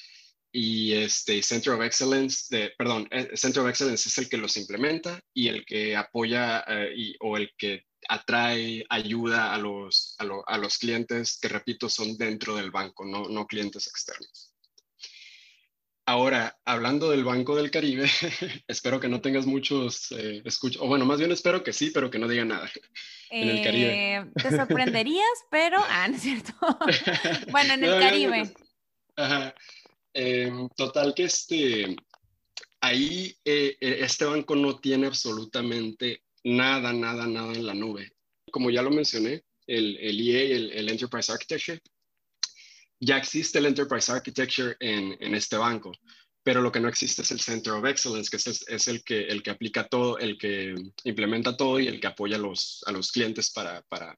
Y 0.53 0.93
este 0.93 1.43
Center 1.43 1.73
of 1.73 1.83
Excellence, 1.83 2.47
de, 2.57 2.73
perdón, 2.79 3.09
eh, 3.11 3.31
Center 3.35 3.63
of 3.63 3.69
Excellence 3.69 4.09
es 4.09 4.19
el 4.19 4.29
que 4.29 4.37
los 4.37 4.57
implementa 4.57 5.21
y 5.33 5.49
el 5.49 5.65
que 5.65 5.97
apoya 5.97 6.65
eh, 6.69 6.93
y, 6.97 7.17
o 7.21 7.37
el 7.37 7.51
que 7.59 7.87
atrae, 8.09 8.85
ayuda 8.89 9.53
a 9.53 9.59
los, 9.59 10.15
a, 10.19 10.27
a, 10.47 10.59
los 10.59 10.79
clientes 10.79 11.39
que, 11.41 11.49
repito, 11.49 11.89
son 11.89 12.17
dentro 12.17 12.55
del 12.55 12.71
banco, 12.71 13.05
no, 13.05 13.29
no 13.29 13.47
clientes 13.47 13.89
externos. 13.89 14.54
Ahora, 16.07 16.59
hablando 16.67 17.11
del 17.11 17.25
Banco 17.25 17.57
del 17.57 17.71
Caribe, 17.71 18.05
espero 18.69 19.01
que 19.01 19.09
no 19.09 19.23
tengas 19.23 19.47
muchos 19.47 20.13
eh, 20.13 20.43
escuchos, 20.45 20.83
o 20.83 20.87
bueno, 20.87 21.07
más 21.07 21.19
bien 21.19 21.33
espero 21.33 21.65
que 21.65 21.73
sí, 21.73 21.91
pero 21.91 22.11
que 22.11 22.19
no 22.19 22.29
diga 22.29 22.45
nada 22.45 22.71
en 23.31 23.49
el 23.49 23.65
Caribe. 23.65 24.17
Eh, 24.17 24.25
te 24.43 24.51
sorprenderías, 24.55 25.45
pero, 25.51 25.79
ah, 25.81 26.07
no 26.09 26.17
es 26.17 26.23
cierto. 26.23 26.53
bueno, 27.51 27.75
en 27.75 27.85
el 27.85 28.01
Caribe. 28.01 28.55
Ajá. 29.17 29.55
Em, 30.13 30.69
total 30.77 31.15
que 31.15 31.25
este, 31.25 31.97
ahí 32.81 33.35
eh, 33.45 33.77
e, 33.81 34.05
este 34.05 34.27
banco 34.27 34.55
no 34.55 34.79
tiene 34.79 35.07
absolutamente 35.07 36.23
nada, 36.45 36.93
nada, 36.93 37.27
nada 37.27 37.53
en 37.55 37.67
la 37.67 37.75
nube. 37.75 38.13
Como 38.53 38.71
ya 38.71 38.83
lo 38.83 38.91
mencioné, 38.91 39.43
el, 39.67 39.97
el 39.97 40.29
EA, 40.29 40.57
el, 40.57 40.71
el 40.71 40.89
Enterprise 40.91 41.33
Architecture, 41.33 41.81
ya 43.01 43.17
existe 43.17 43.59
el 43.59 43.67
Enterprise 43.67 44.11
Architecture 44.11 44.77
en, 44.81 45.17
en, 45.21 45.35
este 45.35 45.57
banco, 45.57 45.93
pero 46.43 46.61
lo 46.61 46.71
que 46.71 46.81
no 46.81 46.89
existe 46.89 47.23
es 47.23 47.31
el 47.31 47.41
Center 47.41 47.73
of 47.73 47.85
Excellence, 47.85 48.31
que 48.31 48.37
es, 48.37 48.65
es, 48.69 48.89
el, 48.89 49.03
que, 49.03 49.23
el 49.23 49.43
que 49.43 49.51
aplica 49.51 49.89
todo, 49.89 50.19
el 50.19 50.39
que 50.39 50.75
implementa 51.05 51.57
todo 51.57 51.81
y 51.81 51.87
el 51.87 52.01
que 52.01 52.07
apoya 52.07 52.37
a 52.37 52.41
los, 52.41 52.83
a 52.87 52.93
los 52.93 53.13
clientes 53.13 53.51
para, 53.51 53.83
para, 53.83 54.17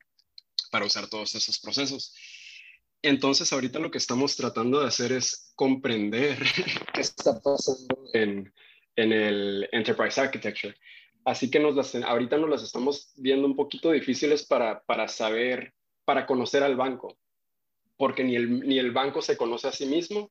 para 0.71 0.87
usar 0.87 1.09
todos 1.09 1.35
esos 1.35 1.59
procesos. 1.59 2.15
Entonces, 3.03 3.53
ahorita 3.53 3.79
lo 3.79 3.91
que 3.91 3.99
estamos 3.99 4.37
tratando 4.37 4.81
de 4.81 4.89
hacer 4.89 5.13
es 5.13 5.53
comprender 5.55 6.39
qué 6.95 7.01
está 7.01 7.41
pasando 7.41 8.09
en, 8.13 8.53
en 8.97 9.13
el 9.13 9.69
Enterprise 9.73 10.21
Architecture. 10.21 10.77
Así 11.25 11.51
que 11.51 11.59
nos 11.59 11.75
las, 11.75 11.95
ahorita 11.95 12.37
nos 12.39 12.51
las 12.51 12.63
estamos 12.63 13.13
viendo 13.17 13.47
un 13.47 13.57
poquito 13.57 13.91
difíciles 13.91 14.45
para, 14.47 14.83
para 14.85 15.09
saber, 15.09 15.75
para 16.05 16.25
conocer 16.25 16.63
al 16.63 16.77
banco 16.77 17.19
porque 17.97 18.25
ni 18.25 18.37
el, 18.37 18.61
ni 18.61 18.79
el 18.79 18.93
banco 18.93 19.23
se 19.23 19.37
conoce 19.37 19.69
a 19.69 19.73
sí 19.73 19.87
mismo. 19.87 20.31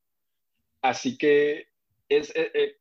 Así 0.82 1.18
que 1.18 1.68
es 2.10 2.30
eh, 2.36 2.52
eh, 2.54 2.78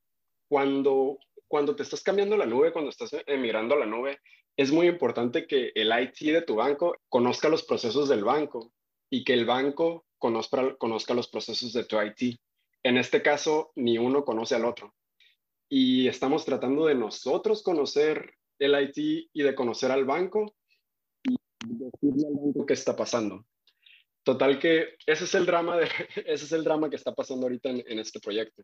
cuando, 0.49 1.19
cuando 1.49 1.75
te 1.75 1.83
estás 1.83 2.03
cambiando 2.03 2.37
la 2.37 2.47
nube, 2.47 2.73
cuando 2.73 2.91
estás 2.91 3.17
emigrando 3.27 3.75
a 3.75 3.79
la 3.79 3.87
nube, 3.87 4.21
es 4.57 4.71
muy 4.71 4.87
importante 4.87 5.47
que 5.47 5.73
el 5.75 5.91
IT 5.91 6.33
de 6.33 6.43
tu 6.43 6.57
banco 6.57 6.97
conozca 7.09 7.49
los 7.49 7.65
procesos 7.65 8.09
del 8.09 8.25
banco 8.25 8.73
y 9.11 9.25
que 9.25 9.33
el 9.33 9.47
banco 9.47 10.05
conozca, 10.19 10.77
conozca 10.77 11.15
los 11.15 11.29
procesos 11.29 11.73
de 11.73 11.85
tu 11.85 11.97
IT. 12.01 12.39
En 12.83 12.99
este 12.99 13.23
caso, 13.23 13.73
ni 13.75 13.99
uno 13.99 14.25
conoce 14.25 14.55
al 14.55 14.65
otro. 14.65 14.95
Y 15.69 16.07
estamos 16.07 16.45
tratando 16.45 16.87
de 16.87 16.95
nosotros 16.95 17.63
conocer 17.63 18.35
el 18.59 18.81
IT 18.81 19.29
y 19.33 19.43
de 19.43 19.55
conocer 19.55 19.91
al 19.91 20.05
banco 20.05 20.55
y 21.25 21.37
decirle 21.63 22.29
al 22.29 22.35
banco 22.35 22.67
qué 22.67 22.75
está 22.75 22.95
pasando. 22.95 23.45
Total 24.25 24.59
que 24.59 24.97
ese 25.07 25.25
es 25.25 25.35
el 25.35 25.45
drama, 25.45 25.77
de, 25.77 25.85
ese 26.27 26.47
es 26.47 26.53
el 26.53 26.65
drama 26.65 26.89
que 26.89 26.97
está 26.97 27.15
pasando 27.15 27.47
ahorita 27.47 27.69
en, 27.71 27.99
este 27.99 28.21
proyecto. 28.21 28.63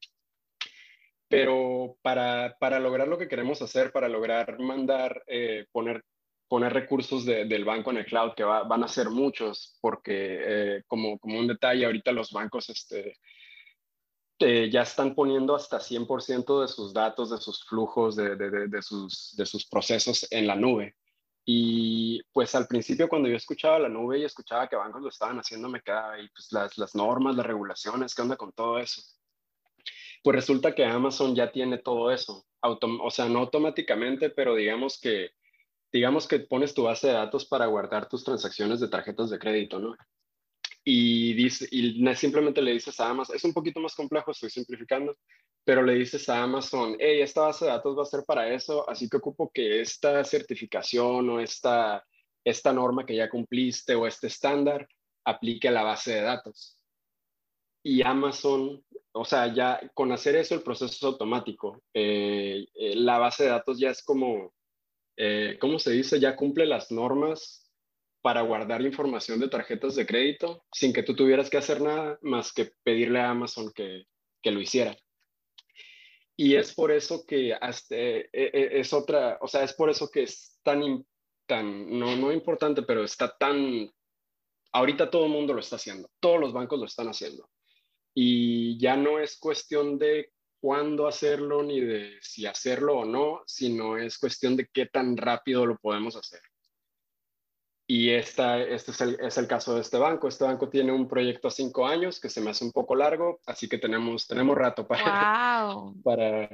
Pero 1.28 1.96
para, 2.02 2.56
para, 2.58 2.80
lograr 2.80 3.06
lo 3.06 3.18
que 3.18 3.28
queremos 3.28 3.62
hacer, 3.62 3.92
para 3.92 4.08
lograr 4.08 4.58
mandar, 4.58 5.22
eh, 5.28 5.66
poner, 5.70 6.02
poner 6.48 6.72
recursos 6.72 7.24
del 7.24 7.64
banco 7.64 7.90
en 7.90 7.98
el 7.98 8.06
cloud, 8.06 8.32
que 8.34 8.42
van 8.42 8.82
a 8.82 8.88
ser 8.88 9.10
muchos, 9.10 9.78
porque 9.80 10.38
eh, 10.40 10.82
como, 10.88 11.18
como 11.20 11.38
un 11.38 11.46
detalle, 11.46 11.84
ahorita 11.84 12.10
los 12.10 12.32
bancos 12.32 12.68
este, 12.70 13.18
eh, 14.40 14.70
ya 14.72 14.82
están 14.82 15.14
poniendo 15.14 15.54
hasta 15.54 15.78
100% 15.78 16.62
de 16.62 16.68
sus 16.68 16.94
datos, 16.94 17.30
de 17.30 17.38
sus 17.38 17.62
flujos, 17.64 18.16
de, 18.16 18.34
de, 18.34 18.68
de, 18.68 18.82
sus, 18.82 19.36
de 19.36 19.44
sus 19.44 19.66
procesos 19.68 20.26
en 20.32 20.46
la 20.46 20.56
nube. 20.56 20.96
Y 21.52 22.22
pues 22.32 22.54
al 22.54 22.68
principio 22.68 23.08
cuando 23.08 23.28
yo 23.28 23.34
escuchaba 23.34 23.80
la 23.80 23.88
nube 23.88 24.20
y 24.20 24.24
escuchaba 24.24 24.68
que 24.68 24.76
bancos 24.76 25.02
lo 25.02 25.08
estaban 25.08 25.36
haciendo, 25.40 25.68
me 25.68 25.82
quedaba 25.82 26.12
ahí, 26.12 26.28
pues 26.28 26.52
las, 26.52 26.78
las 26.78 26.94
normas, 26.94 27.34
las 27.34 27.44
regulaciones, 27.44 28.14
¿qué 28.14 28.22
onda 28.22 28.36
con 28.36 28.52
todo 28.52 28.78
eso? 28.78 29.02
Pues 30.22 30.36
resulta 30.36 30.76
que 30.76 30.84
Amazon 30.84 31.34
ya 31.34 31.50
tiene 31.50 31.78
todo 31.78 32.12
eso, 32.12 32.46
o 32.60 33.10
sea, 33.10 33.28
no 33.28 33.40
automáticamente, 33.40 34.30
pero 34.30 34.54
digamos 34.54 35.00
que, 35.00 35.32
digamos 35.90 36.28
que 36.28 36.38
pones 36.38 36.72
tu 36.72 36.84
base 36.84 37.08
de 37.08 37.14
datos 37.14 37.44
para 37.46 37.66
guardar 37.66 38.08
tus 38.08 38.22
transacciones 38.22 38.78
de 38.78 38.86
tarjetas 38.86 39.28
de 39.28 39.40
crédito, 39.40 39.80
¿no? 39.80 39.96
Y, 40.84 41.34
dice, 41.34 41.68
y 41.70 42.02
simplemente 42.14 42.62
le 42.62 42.72
dices 42.72 42.98
a 43.00 43.10
Amazon, 43.10 43.36
es 43.36 43.44
un 43.44 43.52
poquito 43.52 43.80
más 43.80 43.94
complejo, 43.94 44.30
estoy 44.30 44.50
simplificando, 44.50 45.16
pero 45.64 45.82
le 45.82 45.94
dices 45.94 46.28
a 46.28 46.42
Amazon, 46.42 46.96
hey, 46.98 47.20
esta 47.20 47.42
base 47.42 47.66
de 47.66 47.70
datos 47.70 47.96
va 47.98 48.02
a 48.02 48.06
ser 48.06 48.24
para 48.24 48.52
eso, 48.52 48.88
así 48.88 49.08
que 49.08 49.18
ocupo 49.18 49.50
que 49.52 49.80
esta 49.80 50.24
certificación 50.24 51.28
o 51.28 51.40
esta, 51.40 52.04
esta 52.44 52.72
norma 52.72 53.04
que 53.04 53.16
ya 53.16 53.28
cumpliste 53.28 53.94
o 53.94 54.06
este 54.06 54.28
estándar 54.28 54.88
aplique 55.24 55.68
a 55.68 55.72
la 55.72 55.82
base 55.82 56.14
de 56.14 56.22
datos. 56.22 56.78
Y 57.82 58.02
Amazon, 58.02 58.84
o 59.12 59.24
sea, 59.24 59.52
ya 59.52 59.80
con 59.94 60.12
hacer 60.12 60.36
eso 60.36 60.54
el 60.54 60.62
proceso 60.62 60.92
es 60.92 61.02
automático. 61.02 61.82
Eh, 61.94 62.66
eh, 62.74 62.94
la 62.96 63.18
base 63.18 63.44
de 63.44 63.50
datos 63.50 63.78
ya 63.78 63.90
es 63.90 64.02
como, 64.02 64.52
eh, 65.16 65.56
¿cómo 65.60 65.78
se 65.78 65.92
dice? 65.92 66.20
Ya 66.20 66.36
cumple 66.36 66.66
las 66.66 66.90
normas 66.90 67.69
para 68.22 68.42
guardar 68.42 68.82
información 68.82 69.40
de 69.40 69.48
tarjetas 69.48 69.94
de 69.94 70.06
crédito 70.06 70.64
sin 70.72 70.92
que 70.92 71.02
tú 71.02 71.14
tuvieras 71.14 71.48
que 71.48 71.58
hacer 71.58 71.80
nada 71.80 72.18
más 72.22 72.52
que 72.52 72.72
pedirle 72.82 73.20
a 73.20 73.30
Amazon 73.30 73.72
que, 73.74 74.04
que 74.42 74.50
lo 74.50 74.60
hiciera. 74.60 74.96
Y 76.36 76.56
es 76.56 76.74
por 76.74 76.90
eso 76.90 77.26
que 77.26 77.50
eh, 77.50 78.30
eh, 78.32 78.68
es 78.72 78.92
otra, 78.92 79.38
o 79.42 79.46
sea, 79.46 79.62
es 79.62 79.74
por 79.74 79.90
eso 79.90 80.10
que 80.10 80.22
es 80.22 80.58
tan, 80.62 81.04
tan 81.46 81.98
no, 81.98 82.16
no 82.16 82.32
importante, 82.32 82.82
pero 82.82 83.04
está 83.04 83.36
tan, 83.36 83.90
ahorita 84.72 85.10
todo 85.10 85.28
mundo 85.28 85.52
lo 85.52 85.60
está 85.60 85.76
haciendo, 85.76 86.10
todos 86.18 86.40
los 86.40 86.52
bancos 86.52 86.78
lo 86.78 86.86
están 86.86 87.08
haciendo. 87.08 87.50
Y 88.14 88.78
ya 88.78 88.96
no 88.96 89.18
es 89.18 89.38
cuestión 89.38 89.98
de 89.98 90.32
cuándo 90.60 91.06
hacerlo 91.06 91.62
ni 91.62 91.80
de 91.80 92.18
si 92.20 92.46
hacerlo 92.46 93.00
o 93.00 93.04
no, 93.04 93.42
sino 93.46 93.98
es 93.98 94.18
cuestión 94.18 94.56
de 94.56 94.66
qué 94.72 94.86
tan 94.86 95.16
rápido 95.16 95.66
lo 95.66 95.76
podemos 95.76 96.16
hacer. 96.16 96.40
Y 97.90 98.10
esta, 98.10 98.56
este 98.60 98.92
es 98.92 99.00
el, 99.00 99.18
es 99.18 99.36
el, 99.36 99.48
caso 99.48 99.74
de 99.74 99.80
este 99.80 99.98
banco. 99.98 100.28
Este 100.28 100.44
banco 100.44 100.68
tiene 100.68 100.92
un 100.92 101.08
proyecto 101.08 101.48
a 101.48 101.50
cinco 101.50 101.88
años 101.88 102.20
que 102.20 102.28
se 102.28 102.40
me 102.40 102.50
hace 102.50 102.64
un 102.64 102.70
poco 102.70 102.94
largo, 102.94 103.40
así 103.46 103.68
que 103.68 103.78
tenemos, 103.78 104.28
tenemos 104.28 104.56
rato 104.56 104.86
para, 104.86 105.74
para 106.04 106.48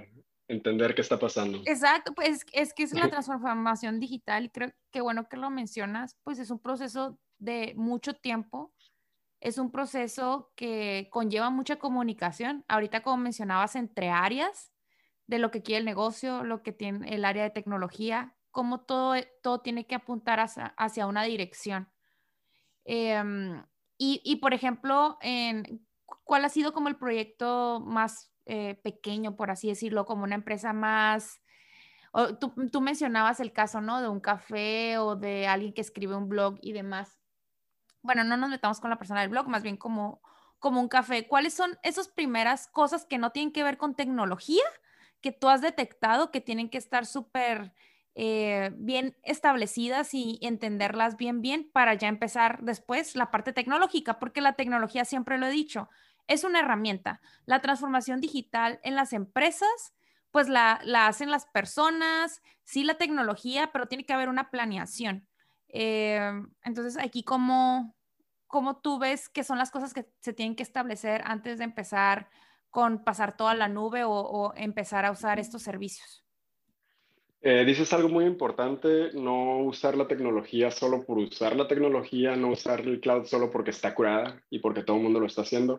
entender 0.49 0.95
qué 0.95 1.03
está 1.03 1.19
pasando. 1.19 1.61
Exacto, 1.67 2.15
pues 2.15 2.41
es 2.55 2.73
que 2.73 2.85
es 2.85 2.95
la 2.95 3.11
transformación 3.11 4.01
digital 4.01 4.47
y 4.47 4.49
creo 4.49 4.73
que 4.91 5.03
bueno 5.03 5.29
que 5.29 5.37
lo 5.37 5.51
mencionas, 5.51 6.17
pues 6.25 6.39
es 6.39 6.51
un 6.51 6.59
proceso 6.59 7.19
de 7.37 7.75
mucho 7.77 8.15
tiempo, 8.15 8.73
es 9.39 9.59
un 9.59 9.71
proceso 9.71 10.55
que 10.57 11.09
conlleva 11.13 11.51
mucha 11.51 11.77
comunicación. 11.77 12.65
Ahorita 12.67 13.03
como 13.03 13.19
mencionabas, 13.19 13.77
entre 13.77 14.09
áreas 14.09 14.73
de 15.27 15.39
lo 15.39 15.51
que 15.51 15.61
quiere 15.61 15.81
el 15.81 15.85
negocio, 15.85 16.45
lo 16.45 16.63
que 16.63 16.73
tiene 16.73 17.15
el 17.15 17.27
área 17.27 17.43
de 17.43 17.51
tecnología, 17.51 18.36
cómo 18.57 18.81
todo, 18.81 19.17
todo 19.43 19.61
tiene 19.61 19.87
que 19.87 19.95
apuntar 19.95 20.41
hacia, 20.41 21.07
una 21.07 21.25
dirección. 21.25 21.93
Em, 22.87 23.63
y, 23.99 24.37
por 24.37 24.55
ejemplo, 24.55 25.19
en, 25.21 25.87
¿cuál 26.25 26.47
ha 26.47 26.49
sido 26.49 26.73
como 26.73 26.89
el 26.89 26.97
proyecto 26.97 27.81
más 27.85 28.33
eh, 28.47 28.81
pequeño, 28.83 29.37
por 29.37 29.51
así 29.51 29.69
decirlo, 29.69 30.07
como 30.07 30.25
una 30.25 30.37
empresa 30.37 30.73
más... 30.73 31.43
tú, 32.41 32.55
tú, 32.73 32.81
mencionabas 32.81 33.41
el 33.41 33.53
caso, 33.53 33.83
¿no? 33.83 34.01
De 34.01 34.09
un 34.09 34.21
café 34.21 34.97
o 34.97 35.17
de 35.17 35.47
alguien 35.47 35.75
que 35.75 35.83
escribe 35.83 36.17
un 36.17 36.31
blog 36.31 36.57
y 36.63 36.73
demás. 36.73 37.21
Bueno, 38.01 38.25
no 38.25 38.39
nos 38.39 38.49
metamos 38.49 38.81
con 38.81 38.89
la 38.89 38.97
persona 38.97 39.21
del 39.21 39.29
blog, 39.29 39.49
más 39.49 39.63
bien 39.63 39.77
como, 39.77 40.23
como 40.59 40.81
un 40.81 40.89
café. 40.89 41.29
¿Cuáles 41.29 41.53
son 41.53 41.79
esas 41.83 42.09
primeras 42.09 42.69
cosas 42.69 43.05
que 43.05 43.19
no 43.19 43.33
tienen 43.33 43.53
que 43.53 43.65
ver 43.65 43.77
con 43.77 43.95
tecnología 43.95 44.65
que 45.21 45.33
tú 45.33 45.51
has 45.51 45.61
detectado 45.61 46.31
que 46.31 46.41
tienen 46.41 46.71
que 46.71 46.79
estar 46.79 47.05
súper 47.05 47.75
eh, 48.19 48.71
bien 48.77 49.15
establecidas 49.23 50.15
y 50.15 50.39
entenderlas 50.41 51.19
bien, 51.19 51.43
bien 51.43 51.71
para 51.71 51.93
ya 51.93 52.09
empezar 52.09 52.63
después 52.63 53.15
la 53.15 53.31
parte 53.31 53.53
tecnológica, 53.53 54.19
porque 54.19 54.41
la 54.41 54.55
tecnología, 54.55 55.05
siempre 55.05 55.37
lo 55.37 55.47
he 55.47 55.51
dicho, 55.51 55.91
es 56.27 56.43
una 56.43 56.61
herramienta. 56.61 57.21
La 57.45 57.61
transformación 57.61 58.23
digital 58.23 58.81
en 58.83 58.95
las 58.95 59.13
empresas, 59.13 59.95
pues 60.31 60.49
la, 60.49 60.81
hacen 61.07 61.31
las 61.31 61.45
personas, 61.45 62.41
sí 62.65 62.85
la 62.85 62.97
tecnología, 62.97 63.71
pero 63.71 63.87
tiene 63.87 64.07
que 64.07 64.15
haber 64.15 64.31
una 64.31 64.51
planeación. 64.51 65.29
Eh, 65.69 66.33
entonces, 66.63 66.97
aquí, 66.97 67.23
¿cómo, 67.23 67.95
¿cómo 68.47 68.79
tú 68.79 68.99
ves 68.99 69.29
que 69.29 69.45
son 69.45 69.59
las 69.59 69.71
cosas 69.71 69.93
que 69.93 70.11
se 70.21 70.33
tienen 70.33 70.57
que 70.57 70.63
establecer 70.63 71.21
antes 71.27 71.59
de 71.59 71.65
empezar 71.65 72.31
con 72.71 73.05
pasar 73.05 73.37
toda 73.37 73.55
la 73.55 73.69
nube 73.69 74.05
o 74.05 74.55
empezar 74.57 75.05
a 75.05 75.11
usar 75.11 75.39
estos 75.39 75.63
servicios? 75.63 76.26
Eh, 77.43 77.65
dices 77.65 77.93
algo 77.93 78.09
muy 78.09 78.25
importante, 78.25 79.13
no 79.13 79.59
usar 79.59 79.97
la 79.97 80.09
tecnología 80.09 80.71
solo 80.71 81.05
por 81.05 81.19
usar 81.19 81.55
la 81.55 81.69
tecnología, 81.69 82.35
no 82.35 82.49
usar 82.49 82.81
el 82.81 83.01
cloud 83.01 83.27
solo 83.27 83.51
porque 83.51 83.71
está 83.71 83.95
curada 83.95 84.43
y 84.51 84.59
porque 84.59 84.83
todo 84.83 84.97
el 84.97 85.03
mundo 85.03 85.21
lo 85.21 85.27
está 85.27 85.43
haciendo. 85.43 85.79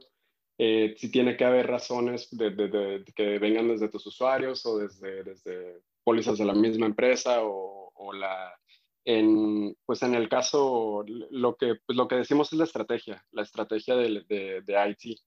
Eh, 0.60 0.96
sí 0.98 1.12
tiene 1.12 1.36
que 1.36 1.46
haber 1.46 1.68
razones 1.68 2.30
de, 2.32 3.04
que 3.16 3.40
vengan 3.40 3.68
desde 3.68 3.90
tus 3.90 4.06
usuarios 4.08 4.66
o 4.66 4.80
desde, 4.80 5.24
desde 5.24 5.82
pólizas 6.04 6.38
de 6.38 6.46
la 6.46 6.54
misma 6.54 6.86
empresa 6.86 7.44
o, 7.44 7.92
o, 7.94 8.14
la... 8.14 8.54
En, 9.06 9.76
pues 9.86 10.02
en 10.04 10.16
el 10.16 10.28
caso, 10.30 11.06
lo 11.08 11.56
que, 11.56 11.76
pues 11.86 11.96
lo 11.98 12.08
que 12.08 12.16
decimos 12.16 12.52
es 12.52 12.60
la 12.60 12.66
estrategia, 12.66 13.24
la 13.32 13.44
estrategia 13.44 13.96
de, 13.96 14.24
de 14.28 14.90
IT. 14.90 15.20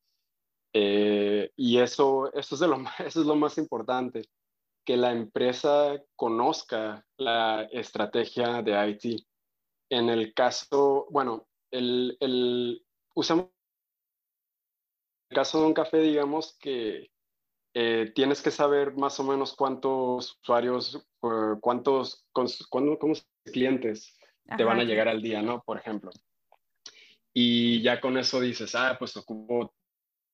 Eh, 0.72 1.50
y 1.56 1.78
eso, 1.78 2.32
eso, 2.34 2.54
es 2.54 2.60
de 2.60 2.68
lo, 2.68 2.76
eso 3.06 3.20
es 3.20 3.26
lo 3.26 3.36
más 3.36 3.58
importante 3.58 4.22
que 4.90 4.96
la 4.96 5.12
empresa 5.12 6.02
conozca 6.16 7.06
la 7.16 7.62
estrategia 7.70 8.60
de 8.60 8.90
IT. 8.90 9.24
En 9.88 10.08
el 10.08 10.34
caso, 10.34 11.06
bueno, 11.10 11.46
el, 11.70 12.16
el, 12.18 12.84
usamos 13.14 13.50
el 15.30 15.36
caso 15.36 15.60
de 15.60 15.66
un 15.68 15.74
café, 15.74 16.00
digamos 16.00 16.56
que 16.58 17.12
eh, 17.72 18.10
tienes 18.16 18.42
que 18.42 18.50
saber 18.50 18.96
más 18.96 19.20
o 19.20 19.22
menos 19.22 19.54
cuántos 19.54 20.40
usuarios, 20.42 20.96
eh, 21.22 21.54
cuántos, 21.60 22.26
cuántos 22.32 23.28
clientes 23.44 24.18
te 24.56 24.64
van 24.64 24.80
a 24.80 24.84
llegar 24.84 25.06
al 25.06 25.22
día, 25.22 25.40
¿no? 25.40 25.62
Por 25.62 25.78
ejemplo. 25.78 26.10
Y 27.32 27.80
ya 27.80 28.00
con 28.00 28.18
eso 28.18 28.40
dices, 28.40 28.74
ah, 28.74 28.96
pues 28.98 29.16
ocupo 29.16 29.72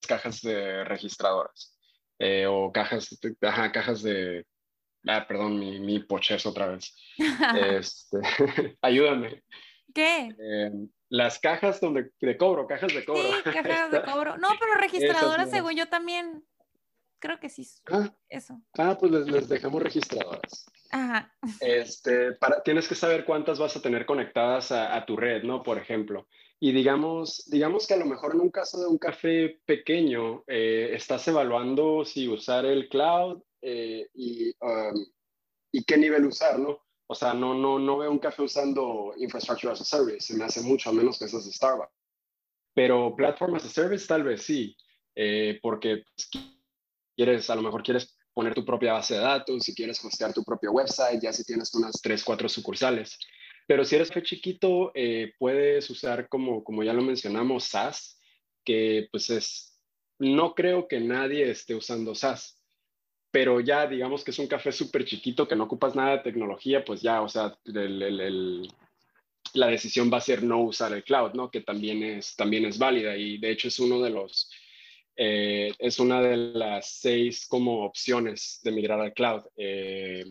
cajas 0.09 0.41
de 0.41 0.83
registradoras. 0.85 1.76
Eh, 2.19 2.47
o 2.47 2.73
cajas, 2.73 3.19
ajá, 3.43 3.73
cajas 3.73 4.03
de, 4.03 4.47
ah, 5.07 5.27
perdón, 5.27 5.59
mi, 5.59 5.81
mi 5.81 6.01
poches 6.01 6.47
otra 6.47 6.69
vez. 6.69 6.95
este, 7.79 8.19
ayúdame. 8.83 9.43
¿Qué? 9.95 10.29
Eh, 10.39 10.71
las 11.09 11.39
cajas 11.39 11.81
donde, 11.81 12.11
de 12.21 12.37
cobro, 12.37 12.67
cajas 12.67 12.93
de 12.93 13.05
cobro. 13.05 13.23
Sí, 13.23 13.43
cajas 13.45 13.91
de 13.91 14.03
cobro. 14.03 14.37
No, 14.39 14.49
pero 14.59 14.75
registradoras, 14.75 15.51
según 15.51 15.75
yo 15.75 15.89
también, 15.89 16.45
creo 17.19 17.39
que 17.39 17.49
sí. 17.49 17.67
Ah, 17.91 18.13
eso. 18.29 18.61
Ah, 18.77 18.97
pues 18.99 19.13
les, 19.13 19.27
les, 19.29 19.49
dejamos 19.49 19.83
registradoras. 19.83 20.67
Ajá. 20.91 21.33
Este, 21.61 22.33
para, 22.33 22.63
tienes 22.63 22.89
que 22.89 22.95
saber 22.95 23.25
cuántas 23.25 23.59
vas 23.59 23.77
a 23.77 23.83
tener 23.83 24.07
conectadas 24.07 24.73
a, 24.73 24.97
a 24.97 25.07
tu 25.07 25.17
red, 25.17 25.43
¿no? 25.43 25.63
Por 25.63 25.79
ejemplo. 25.79 26.29
Y 26.59 26.73
digamos, 26.73 27.45
digamos 27.51 27.87
que 27.87 27.95
a 27.95 27.99
lo 27.99 28.07
mejor 28.07 28.35
en 28.35 28.41
un 28.41 28.51
caso 28.51 28.81
de 28.81 28.87
un 28.87 28.99
café 28.99 29.61
pequeño, 29.67 30.43
eh, 30.47 30.91
estás 30.95 31.29
evaluando 31.29 32.05
si 32.05 32.29
usar 32.29 32.65
el 32.65 32.89
cloud 32.89 33.43
eh, 33.61 34.09
y, 34.15 34.51
um, 34.61 35.07
y 35.71 35.85
qué 35.85 35.99
nivel 35.99 36.25
usar, 36.25 36.59
¿no? 36.59 36.87
O 37.09 37.15
sea, 37.15 37.35
no, 37.35 37.55
no, 37.55 37.79
no 37.79 37.99
veo 37.99 38.11
un 38.11 38.19
café 38.19 38.43
usando 38.43 39.13
Infrastructure 39.19 39.73
as 39.73 39.81
a 39.81 39.85
Service, 39.85 40.27
se 40.27 40.35
me 40.35 40.45
hace 40.45 40.61
mucho, 40.63 40.91
a 40.91 40.93
menos 40.93 41.19
que 41.19 41.27
eso 41.27 41.39
es 41.39 41.45
Starbucks. 41.45 41.93
Pero 42.75 43.15
Platform 43.15 43.55
as 43.55 43.65
a 43.67 43.69
Service 43.69 44.07
tal 44.07 44.25
vez 44.25 44.43
sí, 44.43 44.77
eh, 45.15 45.59
porque 45.63 46.05
pues, 46.15 46.31
quieres, 47.15 47.49
a 47.51 47.55
lo 47.55 47.63
mejor 47.63 47.83
quieres 47.83 48.17
poner 48.35 48.55
tu 48.55 48.65
propia 48.65 48.95
base 48.95 49.15
de 49.15 49.21
datos, 49.21 49.63
si 49.63 49.75
quieres 49.75 50.05
hostear 50.05 50.33
tu 50.33 50.43
propio 50.43 50.73
website, 50.73 51.23
ya 51.23 51.33
si 51.33 51.45
tienes 51.45 51.75
unas 51.75 52.01
3, 52.03 52.23
4 52.23 52.49
sucursales. 52.49 53.19
Pero 53.67 53.85
si 53.85 53.97
eres 53.97 54.11
chiquito, 54.23 54.93
eh, 54.95 55.33
puedes 55.39 55.91
usar, 55.91 56.29
como, 56.29 56.63
como 56.63 56.85
ya 56.85 56.93
lo 56.93 57.03
mencionamos, 57.03 57.65
SaaS, 57.65 58.21
que 58.65 59.09
pues 59.11 59.31
es, 59.31 59.81
no 60.19 60.55
creo 60.55 60.87
que 60.87 61.01
nadie 61.01 61.51
esté 61.51 61.75
usando 61.75 62.15
SaaS, 62.15 62.63
pero 63.31 63.61
ya 63.61 63.87
digamos 63.87 64.25
que 64.25 64.31
es 64.31 64.39
un 64.39 64.47
café 64.47 64.73
súper 64.73 65.05
chiquito, 65.05 65.49
que 65.49 65.57
no 65.57 65.65
ocupas 65.65 65.95
nada 65.95 66.13
de 66.13 66.23
tecnología, 66.23 66.85
pues 66.85 67.03
ya, 67.03 67.23
o 67.23 67.29
sea, 67.29 67.59
la 69.55 69.67
decisión 69.67 70.11
va 70.13 70.19
a 70.19 70.23
ser 70.23 70.43
no 70.43 70.63
usar 70.63 70.93
el 70.93 71.05
cloud, 71.05 71.33
¿no? 71.35 71.51
Que 71.51 71.61
también 71.61 72.03
es, 72.03 72.37
también 72.37 72.65
es 72.65 72.79
válida 72.79 73.17
y 73.17 73.39
de 73.39 73.51
hecho 73.51 73.69
es 73.69 73.79
uno 73.81 74.01
de 74.01 74.11
los, 74.11 74.51
eh, 75.17 75.73
es 75.79 75.99
una 75.99 76.21
de 76.23 76.37
las 76.37 76.89
seis 77.01 77.47
como 77.47 77.85
opciones 77.85 78.61
de 78.63 78.73
migrar 78.73 79.01
al 79.01 79.13
cloud. 79.13 79.43
Eh, 79.57 80.25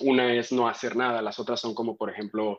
una 0.00 0.34
es 0.34 0.52
no 0.52 0.68
hacer 0.68 0.96
nada, 0.96 1.22
las 1.22 1.38
otras 1.38 1.60
son 1.60 1.74
como, 1.74 1.96
por 1.96 2.10
ejemplo, 2.10 2.56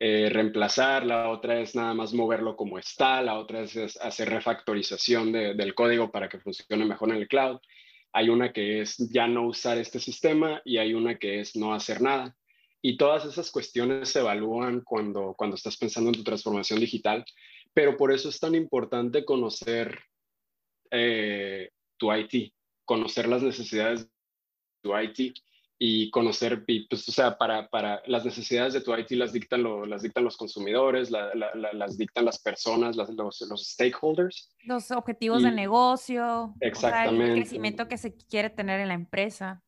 eh, 0.00 0.28
reemplazar, 0.28 1.06
la 1.06 1.30
otra 1.30 1.60
es 1.60 1.74
nada 1.74 1.94
más 1.94 2.12
moverlo 2.12 2.56
como 2.56 2.78
está, 2.78 3.22
la 3.22 3.38
otra 3.38 3.60
es, 3.62 3.96
hacer 3.98 4.28
refactorización 4.28 5.32
del 5.32 5.74
código 5.74 6.10
para 6.10 6.28
que 6.28 6.40
funcione 6.40 6.84
mejor 6.84 7.10
en 7.10 7.16
el 7.16 7.28
cloud. 7.28 7.58
Hay 8.12 8.28
una 8.28 8.52
que 8.52 8.80
es 8.80 8.96
ya 9.10 9.26
no 9.26 9.46
usar 9.46 9.78
este 9.78 10.00
sistema 10.00 10.60
y 10.64 10.78
hay 10.78 10.94
una 10.94 11.16
que 11.18 11.40
es 11.40 11.56
no 11.56 11.74
hacer 11.74 12.00
nada. 12.00 12.36
Y 12.82 12.96
todas 12.96 13.24
esas 13.24 13.50
cuestiones 13.50 14.10
se 14.10 14.20
evalúan 14.20 14.82
cuando, 14.82 15.34
cuando 15.38 15.56
estás 15.56 15.76
pensando 15.76 16.10
en 16.10 16.16
tu 16.16 16.24
transformación 16.24 16.80
digital, 16.80 17.24
pero 17.72 17.96
por 17.96 18.12
eso 18.12 18.28
es 18.28 18.38
tan 18.38 18.54
importante 18.54 19.24
conocer 19.24 19.98
eh, 20.90 21.70
tu 21.96 22.12
IT, 22.12 22.52
conocer 22.84 23.28
las 23.28 23.42
necesidades 23.42 24.04
de 24.04 24.10
tu 24.82 24.98
IT 24.98 25.34
y 25.78 26.10
conocer, 26.10 26.64
pues, 26.64 27.08
o 27.08 27.12
sea, 27.12 27.36
para, 27.36 27.68
para 27.68 28.02
las 28.06 28.24
necesidades 28.24 28.72
de 28.74 28.80
tu 28.80 28.94
IT 28.94 29.10
las 29.12 29.32
dictan, 29.32 29.64
las 29.88 30.02
dictan 30.02 30.24
los 30.24 30.36
consumidores, 30.36 31.10
las 31.10 31.98
dictan 31.98 32.24
las 32.24 32.40
personas, 32.40 32.96
los, 32.96 33.10
los, 33.10 33.66
stakeholders. 33.66 34.54
Los 34.64 34.90
objetivos 34.90 35.42
de 35.42 35.50
negocio. 35.50 36.54
Exactamente. 36.60 37.24
el 37.24 37.34
crecimiento 37.34 37.88
que 37.88 37.98
se 37.98 38.14
quiere 38.14 38.50
tener 38.50 38.80
en 38.80 38.88
la 38.88 38.94
empresa. 38.94 39.62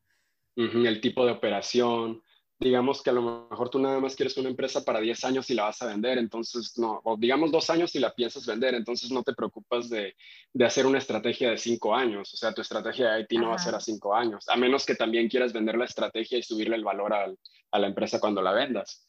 el 0.55 1.01
tipo 1.01 1.25
de 1.25 1.33
operación, 1.33 2.21
digamos 2.59 3.03
que 3.03 3.11
a 3.11 3.13
lo 3.13 3.47
mejor 3.49 3.69
tú 3.69 3.79
nada 3.79 3.99
más 3.99 4.15
quieres 4.15 4.35
una 4.37 4.49
empresa 4.49 4.83
para 4.83 4.99
10 4.99 5.23
años 5.25 5.49
y 5.49 5.53
la 5.53 5.63
vas 5.63 5.81
a 5.81 5.87
vender, 5.87 6.17
entonces 6.17 6.77
no, 6.77 7.01
o 7.03 7.15
digamos 7.17 7.51
dos 7.51 7.69
años 7.69 7.93
y 7.95 7.99
la 7.99 8.13
piensas 8.13 8.45
vender, 8.45 8.73
entonces 8.73 9.11
no 9.11 9.23
te 9.23 9.33
preocupas 9.33 9.89
de, 9.89 10.15
de 10.53 10.65
hacer 10.65 10.85
una 10.85 10.97
estrategia 10.97 11.51
de 11.51 11.57
cinco 11.57 11.93
años, 11.93 12.33
o 12.33 12.37
sea, 12.37 12.53
tu 12.53 12.61
estrategia 12.61 13.11
de 13.11 13.21
IT 13.21 13.33
no 13.33 13.49
va 13.49 13.55
a 13.55 13.59
ser 13.59 13.75
a 13.75 13.79
cinco 13.79 14.15
años, 14.15 14.49
a 14.49 14.55
menos 14.55 14.85
que 14.85 14.95
también 14.95 15.29
quieras 15.29 15.53
vender 15.53 15.77
la 15.77 15.85
estrategia 15.85 16.37
y 16.37 16.43
subirle 16.43 16.75
el 16.75 16.83
valor 16.83 17.13
al, 17.13 17.37
a 17.71 17.79
la 17.79 17.87
empresa 17.87 18.19
cuando 18.19 18.41
la 18.41 18.53
vendas. 18.53 19.07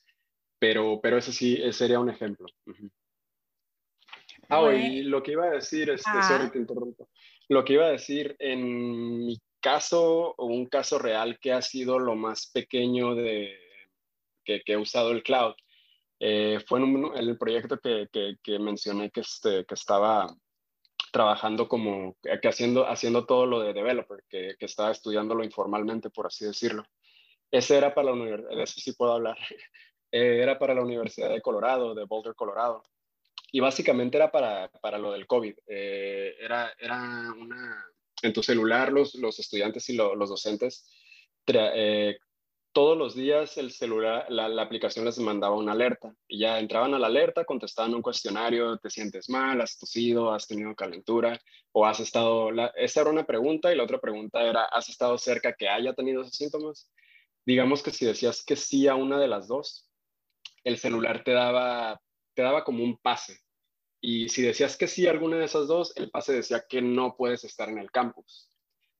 Pero, 0.59 0.99
pero 1.01 1.19
eso 1.19 1.33
sí 1.33 1.61
sería 1.73 2.01
un 2.01 2.11
ejemplo. 2.11 2.47
Ah, 4.49 4.73
y 4.73 5.03
lo 5.03 5.23
que 5.23 5.33
iba 5.33 5.45
a 5.45 5.51
decir, 5.51 5.91
este, 5.91 6.11
sorry, 6.27 6.51
te 6.51 6.59
interrumpo. 6.59 7.09
Lo 7.49 7.65
que 7.65 7.75
iba 7.75 7.87
a 7.87 7.91
decir, 7.91 8.35
en 8.39 9.25
mi 9.27 9.39
caso 9.61 10.35
o 10.37 10.47
un 10.47 10.67
caso 10.67 10.99
real 10.99 11.39
que 11.41 11.53
ha 11.53 11.63
sido 11.63 11.99
lo 11.99 12.15
más 12.15 12.51
pequeño 12.53 13.15
de, 13.15 13.57
que, 14.45 14.63
que 14.63 14.73
he 14.73 14.77
usado 14.77 15.11
el 15.11 15.23
cloud. 15.23 15.55
Eh, 16.21 16.59
fue 16.67 16.81
en, 16.81 17.05
el 17.15 17.39
proyecto 17.39 17.79
que, 17.79 18.09
que, 18.11 18.59
mencioné 18.59 19.11
que, 19.11 19.21
este, 19.21 19.65
que 19.65 19.75
estaba 19.75 20.35
trabajando 21.13 21.69
como, 21.69 22.17
que 22.23 22.49
haciendo, 22.49 22.87
haciendo 22.89 23.25
todo 23.25 23.47
lo 23.47 23.61
de 23.61 23.73
developer, 23.73 24.25
que, 24.29 24.57
que 24.59 24.67
estaba 24.67 24.91
estudiándolo 24.91 25.45
informalmente, 25.45 26.11
por 26.11 26.27
así 26.27 26.45
decirlo. 26.45 26.85
Ese 27.51 27.77
era 27.79 27.95
para 27.95 28.07
la 28.07 28.13
universidad, 28.13 28.61
eso 28.61 28.81
sí 28.81 28.93
puedo 28.93 29.13
hablar, 29.13 29.39
eh, 30.13 30.41
era 30.43 30.59
para 30.59 30.75
la 30.75 30.83
Universidad 30.83 31.31
de 31.31 31.41
Colorado, 31.41 31.95
de 31.95 32.05
Boulder, 32.05 32.35
Colorado. 32.35 32.83
Y 33.51 33.61
básicamente 33.61 34.19
era 34.19 34.31
para, 34.31 34.69
para 34.83 34.99
lo 34.99 35.13
del 35.13 35.27
COVID. 35.27 35.57
Eh, 35.67 36.37
era, 36.39 36.71
era 36.79 37.33
una, 37.35 37.83
en 38.23 38.33
tu 38.33 38.43
celular 38.43 38.93
los, 38.93 39.15
los 39.15 39.39
estudiantes 39.39 39.89
y 39.89 39.95
los 39.95 40.29
docentes, 40.29 40.89
eh, 41.47 42.19
todos 42.73 42.97
los 42.97 43.15
días 43.15 43.57
el 43.57 43.73
celular, 43.73 44.27
la, 44.29 44.63
aplicación 44.63 45.05
les 45.05 45.19
mandaba 45.19 45.57
una 45.57 45.73
alerta 45.73 46.15
y 46.29 46.41
ya 46.41 46.59
entraban 46.59 46.95
a 46.95 46.99
la 46.99 47.07
alerta, 47.07 47.45
contestaban 47.45 47.95
un 47.95 48.03
cuestionario, 48.03 48.77
te 48.79 48.91
sientes 48.91 49.29
mal, 49.29 49.61
has 49.61 49.79
tosido, 49.79 50.33
has 50.33 50.47
tenido 50.47 50.75
calentura 50.75 51.41
o 51.73 51.87
has 51.87 52.01
estado, 52.01 52.51
la, 52.51 52.67
esa 52.77 53.01
era 53.01 53.11
una 53.11 53.27
pregunta 53.27 53.73
y 53.73 53.77
la 53.77 53.85
otra 53.85 53.99
pregunta 53.99 54.43
era, 54.43 54.65
¿has 54.65 54.89
estado 54.89 55.19
cerca 55.19 55.55
que 55.55 55.69
haya 55.69 55.95
tenido 55.95 56.23
esos 56.23 56.37
síntomas? 56.37 56.91
Digamos 57.45 57.83
que 57.83 57.91
si 57.91 58.05
decías 58.05 58.45
que 58.45 58.57
sí 58.57 58.87
a 58.87 58.95
una 58.95 59.19
de 59.19 59.29
las 59.29 59.49
dos, 59.49 59.89
el 60.65 60.79
celular 60.79 61.25
te 61.25 61.33
daba, 61.33 62.01
te 62.35 62.43
daba 62.43 62.63
como 62.65 62.85
un 62.85 62.99
pase. 62.99 63.41
Y 64.01 64.29
si 64.29 64.43
decías 64.43 64.77
que 64.77 64.87
sí 64.87 65.07
a 65.07 65.11
alguna 65.11 65.39
de 65.39 65.47
esas 65.47 65.67
dos, 65.67 65.97
el 65.97 66.11
pase 66.11 66.33
decía 66.33 66.65
que 66.69 66.81
no 66.81 67.17
puedes 67.17 67.45
estar 67.45 67.69
en 67.69 67.79
el 67.79 67.91
campus. 67.91 68.51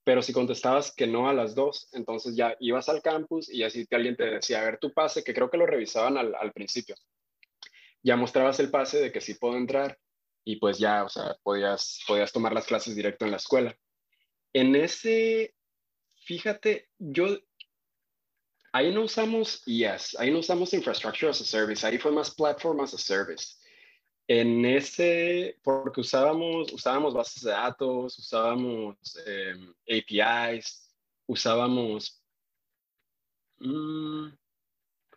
Pero 0.05 0.23
si 0.23 0.33
contestabas 0.33 0.93
que 0.95 1.07
no 1.07 1.29
a 1.29 1.35
las 1.35 1.55
dos, 1.55 1.89
entonces 1.93 2.35
ya 2.35 2.57
ibas 2.61 2.89
al 2.89 3.03
campus 3.03 3.49
y 3.49 3.63
así 3.63 3.87
alguien 3.91 4.17
te 4.17 4.25
decía, 4.25 4.61
a 4.61 4.65
ver 4.65 4.79
tu 4.79 4.93
pase, 4.93 5.23
que 5.23 5.35
creo 5.35 5.51
que 5.51 5.59
lo 5.59 5.67
revisaban 5.67 6.17
al, 6.17 6.35
al 6.35 6.53
principio. 6.53 6.97
Ya 8.03 8.17
mostrabas 8.17 8.59
el 8.61 8.71
pase 8.71 9.01
de 9.01 9.13
que 9.13 9.21
sí 9.21 9.35
puedo 9.35 9.57
entrar 9.57 9.99
y 10.45 10.57
pues 10.57 10.79
ya, 10.79 11.05
o 11.05 11.11
sea, 11.11 11.37
podías, 11.43 12.01
podías 12.07 12.33
tomar 12.33 12.55
las 12.55 12.65
clases 12.65 12.97
directo 12.97 13.27
en 13.27 13.33
la 13.33 13.37
escuela. 13.37 13.77
En 14.55 14.75
ese, 14.77 15.55
fíjate, 16.25 16.89
yo, 16.99 17.39
ahí 18.73 18.95
no 18.95 19.03
usamos 19.03 19.63
IaaS, 19.67 20.17
ahí 20.19 20.31
no 20.31 20.39
usamos 20.39 20.73
Infrastructure 20.73 21.29
as 21.29 21.43
a 21.43 21.45
Service, 21.45 21.87
ahí 21.87 21.99
fue 21.99 22.13
más 22.13 22.35
Platform 22.35 22.81
as 22.81 22.95
a 22.95 22.99
Service. 22.99 23.57
En 24.29 24.63
ese, 24.67 25.59
porque 25.65 26.03
usábamos, 26.03 26.71
usábamos 26.73 27.15
bases 27.15 27.43
de 27.43 27.51
datos, 27.51 28.19
usábamos 28.19 28.99
em, 29.27 29.73
APIs, 29.89 30.95
usábamos... 31.27 32.23
Mm, 33.59 34.29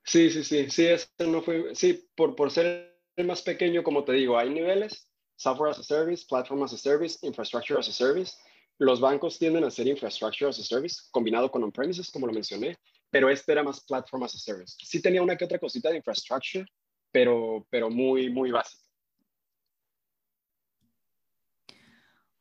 sí, 0.05 0.29
sí, 0.29 0.43
sí, 0.45 0.69
sí, 0.69 0.87
no 1.27 1.41
fue, 1.41 1.75
sí, 1.75 2.09
por, 2.15 2.35
por 2.37 2.51
ser 2.51 2.97
más 3.17 3.41
pequeño, 3.41 3.83
como 3.83 4.05
te 4.05 4.13
digo, 4.13 4.37
hay 4.37 4.49
niveles, 4.49 5.11
Software 5.35 5.71
as 5.71 5.79
a 5.79 5.83
Service, 5.83 6.25
Platform 6.25 6.63
as 6.63 6.73
a 6.73 6.77
Service, 6.77 7.17
Infrastructure 7.23 7.77
as 7.77 7.89
a 7.89 7.91
Service. 7.91 8.37
Los 8.79 9.01
bancos 9.01 9.37
tienden 9.37 9.63
a 9.63 9.71
ser 9.71 9.87
Infrastructure 9.87 10.47
as 10.47 10.59
a 10.59 10.63
Service, 10.63 11.09
combinado 11.11 11.51
con 11.51 11.63
on-premises, 11.63 12.09
como 12.11 12.27
lo 12.27 12.33
mencioné, 12.33 12.77
pero 13.09 13.29
este 13.29 13.51
era 13.51 13.63
más 13.63 13.81
Platform 13.81 14.23
as 14.23 14.35
a 14.35 14.37
Service. 14.37 14.77
Sí 14.79 15.01
tenía 15.01 15.21
una 15.21 15.35
que 15.35 15.45
otra 15.45 15.59
cosita 15.59 15.89
de 15.89 15.97
Infrastructure, 15.97 16.65
pero, 17.11 17.65
pero 17.69 17.89
muy, 17.89 18.29
muy 18.29 18.51
básica. 18.51 18.80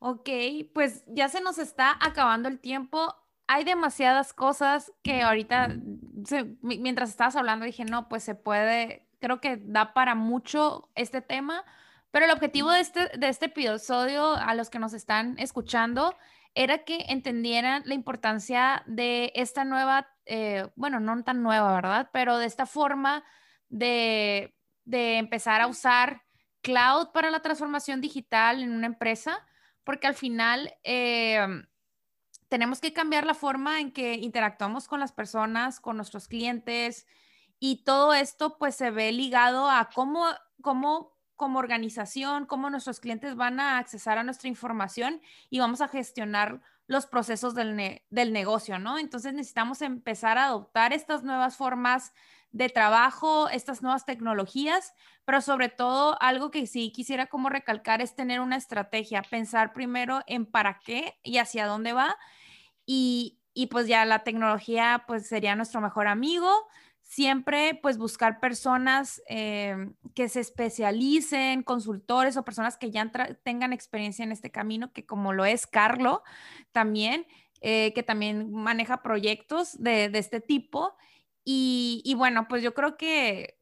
Ok, 0.02 0.30
pues 0.72 1.04
ya 1.08 1.28
se 1.28 1.42
nos 1.42 1.58
está 1.58 1.96
acabando 2.00 2.48
el 2.48 2.58
tiempo. 2.58 3.14
Hay 3.46 3.64
demasiadas 3.64 4.32
cosas 4.32 4.92
que 5.02 5.20
ahorita, 5.20 5.76
mientras 6.62 7.10
estabas 7.10 7.36
hablando, 7.36 7.66
dije, 7.66 7.84
no, 7.84 8.08
pues 8.08 8.24
se 8.24 8.34
puede, 8.34 9.06
creo 9.20 9.42
que 9.42 9.58
da 9.58 9.92
para 9.92 10.14
mucho 10.14 10.88
este 10.94 11.20
tema, 11.20 11.66
pero 12.10 12.24
el 12.24 12.30
objetivo 12.30 12.70
de 12.70 12.80
este, 12.80 13.08
de 13.18 13.28
este 13.28 13.46
episodio, 13.46 14.32
a 14.36 14.54
los 14.54 14.70
que 14.70 14.78
nos 14.78 14.94
están 14.94 15.38
escuchando, 15.38 16.16
era 16.54 16.78
que 16.78 17.04
entendieran 17.08 17.82
la 17.84 17.92
importancia 17.92 18.82
de 18.86 19.32
esta 19.34 19.64
nueva, 19.64 20.08
eh, 20.24 20.66
bueno, 20.76 20.98
no 20.98 21.22
tan 21.24 21.42
nueva, 21.42 21.74
¿verdad? 21.74 22.08
Pero 22.10 22.38
de 22.38 22.46
esta 22.46 22.64
forma 22.64 23.22
de, 23.68 24.56
de 24.86 25.18
empezar 25.18 25.60
a 25.60 25.66
usar 25.66 26.22
cloud 26.62 27.08
para 27.12 27.30
la 27.30 27.40
transformación 27.40 28.00
digital 28.00 28.62
en 28.62 28.72
una 28.72 28.86
empresa 28.86 29.46
porque 29.84 30.06
al 30.06 30.14
final 30.14 30.74
em, 30.82 31.66
tenemos 32.48 32.80
que 32.80 32.92
cambiar 32.92 33.24
la 33.26 33.34
forma 33.34 33.80
en 33.80 33.92
que 33.92 34.14
interactuamos 34.14 34.88
con 34.88 35.00
las 35.00 35.12
personas, 35.12 35.80
con 35.80 35.96
nuestros 35.96 36.28
clientes 36.28 37.06
y 37.58 37.84
todo 37.84 38.14
esto 38.14 38.58
pues 38.58 38.74
se 38.76 38.90
ve 38.90 39.12
ligado 39.12 39.70
a 39.70 39.90
cómo, 39.94 40.26
cómo 40.62 41.20
como 41.40 41.58
organización, 41.58 42.44
cómo 42.44 42.68
nuestros 42.68 43.00
clientes 43.00 43.34
van 43.34 43.60
a 43.60 43.78
accesar 43.78 44.18
a 44.18 44.24
nuestra 44.24 44.48
información 44.48 45.22
y 45.48 45.58
vamos 45.58 45.80
a 45.80 45.88
gestionar 45.88 46.60
los 46.86 47.06
procesos 47.06 47.54
del, 47.54 48.02
del 48.10 48.32
negocio, 48.34 48.78
¿no? 48.78 48.98
Entonces 48.98 49.32
necesitamos 49.32 49.80
empezar 49.80 50.36
a 50.36 50.44
adoptar 50.44 50.92
estas 50.92 51.22
nuevas 51.22 51.56
formas 51.56 52.12
de 52.52 52.68
trabajo, 52.68 53.48
estas 53.48 53.82
nuevas 53.82 54.04
tecnologías, 54.04 54.94
pero 55.24 55.40
sobre 55.40 55.68
todo 55.68 56.20
algo 56.20 56.50
que 56.50 56.66
sí 56.66 56.90
quisiera 56.90 57.26
como 57.26 57.48
recalcar 57.48 58.02
es 58.02 58.16
tener 58.16 58.40
una 58.40 58.56
estrategia, 58.56 59.22
pensar 59.22 59.72
primero 59.72 60.22
en 60.26 60.46
para 60.46 60.80
qué 60.84 61.18
y 61.22 61.38
hacia 61.38 61.66
dónde 61.66 61.92
va 61.92 62.16
y, 62.92 63.38
pues 63.70 63.86
ya 63.86 64.04
la 64.04 64.24
tecnología 64.24 65.04
pues 65.06 65.28
sería 65.28 65.54
nuestro 65.54 65.80
mejor 65.80 66.08
amigo. 66.08 66.50
Siempre 67.02 67.78
pues 67.80 67.98
buscar 67.98 68.40
personas 68.40 69.22
eh, 69.28 69.76
que 70.14 70.28
se 70.28 70.40
especialicen, 70.40 71.62
consultores 71.62 72.36
o 72.36 72.44
personas 72.44 72.76
que 72.76 72.90
ya 72.90 73.10
tengan 73.42 73.72
experiencia 73.72 74.24
en 74.24 74.32
este 74.32 74.50
camino, 74.50 74.92
que 74.92 75.06
como 75.06 75.32
lo 75.32 75.44
es 75.44 75.66
Carlo 75.66 76.22
también, 76.72 77.26
eh, 77.60 77.92
que 77.94 78.02
también 78.02 78.52
maneja 78.52 79.02
proyectos 79.02 79.80
de, 79.80 80.08
de 80.08 80.18
este 80.18 80.40
tipo 80.40 80.96
y, 81.44 82.14
bueno, 82.16 82.46
pues 82.48 82.62
yo 82.62 82.74
creo 82.74 82.96
que 82.96 83.58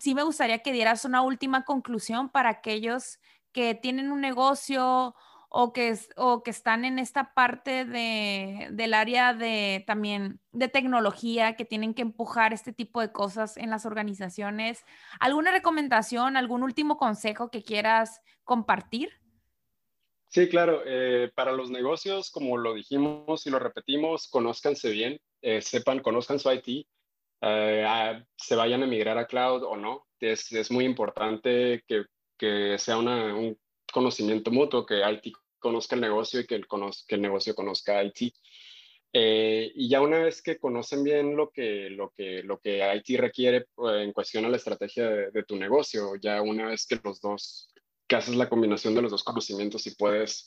sí 0.00 0.14
me 0.14 0.22
gustaría 0.22 0.60
que 0.60 0.72
dieras 0.72 1.04
una 1.04 1.22
última 1.22 1.64
conclusión 1.64 2.28
para 2.28 2.50
aquellos 2.50 3.18
que 3.52 3.74
tienen 3.74 4.12
un 4.12 4.20
negocio 4.20 5.14
o 5.48 5.72
que, 5.72 5.96
o 6.16 6.42
que 6.42 6.50
están 6.50 6.84
en 6.84 6.98
esta 6.98 7.32
parte 7.32 7.84
de, 7.84 8.68
del 8.72 8.94
área 8.94 9.32
de 9.32 9.84
también 9.86 10.40
de 10.52 10.68
tecnología, 10.68 11.56
que 11.56 11.64
tienen 11.64 11.94
que 11.94 12.02
empujar 12.02 12.52
este 12.52 12.72
tipo 12.72 13.00
de 13.00 13.12
cosas 13.12 13.56
en 13.56 13.70
las 13.70 13.86
organizaciones. 13.86 14.84
¿Alguna 15.20 15.52
recomendación, 15.52 16.36
algún 16.36 16.62
último 16.62 16.98
consejo 16.98 17.50
que 17.50 17.62
quieras 17.62 18.20
compartir? 18.44 19.10
Sí, 20.36 20.50
claro. 20.50 20.82
Eh, 20.84 21.30
para 21.34 21.52
los 21.52 21.70
negocios, 21.70 22.30
como 22.30 22.58
lo 22.58 22.74
dijimos 22.74 23.46
y 23.46 23.50
lo 23.50 23.58
repetimos, 23.58 24.28
conózcanse 24.28 24.90
bien, 24.90 25.18
eh, 25.40 25.62
sepan, 25.62 26.00
conozcan 26.00 26.38
su 26.38 26.52
IT, 26.52 26.86
eh, 27.40 28.22
se 28.36 28.54
vayan 28.54 28.82
a 28.82 28.86
migrar 28.86 29.16
a 29.16 29.26
cloud 29.26 29.62
o 29.62 29.78
no. 29.78 30.06
Es, 30.20 30.52
es 30.52 30.70
muy 30.70 30.84
importante 30.84 31.82
que, 31.88 32.04
que 32.36 32.76
sea 32.78 32.98
una, 32.98 33.34
un 33.34 33.58
conocimiento 33.90 34.50
mutuo, 34.50 34.84
que 34.84 35.00
IT 35.10 35.34
conozca 35.58 35.94
el 35.94 36.02
negocio 36.02 36.40
y 36.40 36.46
que 36.46 36.56
el, 36.56 36.66
que 37.08 37.14
el 37.14 37.22
negocio 37.22 37.54
conozca 37.54 38.04
IT. 38.04 38.34
y 39.14 39.88
ya 39.88 40.02
una 40.02 40.18
vez 40.18 40.42
que 40.42 40.58
conocen 40.58 41.02
bien 41.02 41.34
lo 41.34 41.48
que, 41.50 41.88
lo 41.88 42.10
que, 42.10 42.42
lo 42.42 42.58
que 42.60 42.82
IT 42.94 43.18
requiere 43.18 43.68
en 43.78 44.12
cuestión 44.12 44.44
a 44.44 44.50
la 44.50 44.58
estrategia 44.58 45.08
de, 45.08 45.30
de, 45.30 45.44
tu 45.44 45.56
negocio, 45.56 46.14
ya 46.16 46.42
una 46.42 46.66
vez 46.66 46.86
que 46.86 47.00
los 47.02 47.22
dos 47.22 47.70
que 48.06 48.16
haces 48.16 48.36
la 48.36 48.48
combinación 48.48 48.94
de 48.94 49.02
los 49.02 49.10
dos 49.10 49.24
conocimientos 49.24 49.86
y 49.86 49.94
puedes 49.94 50.46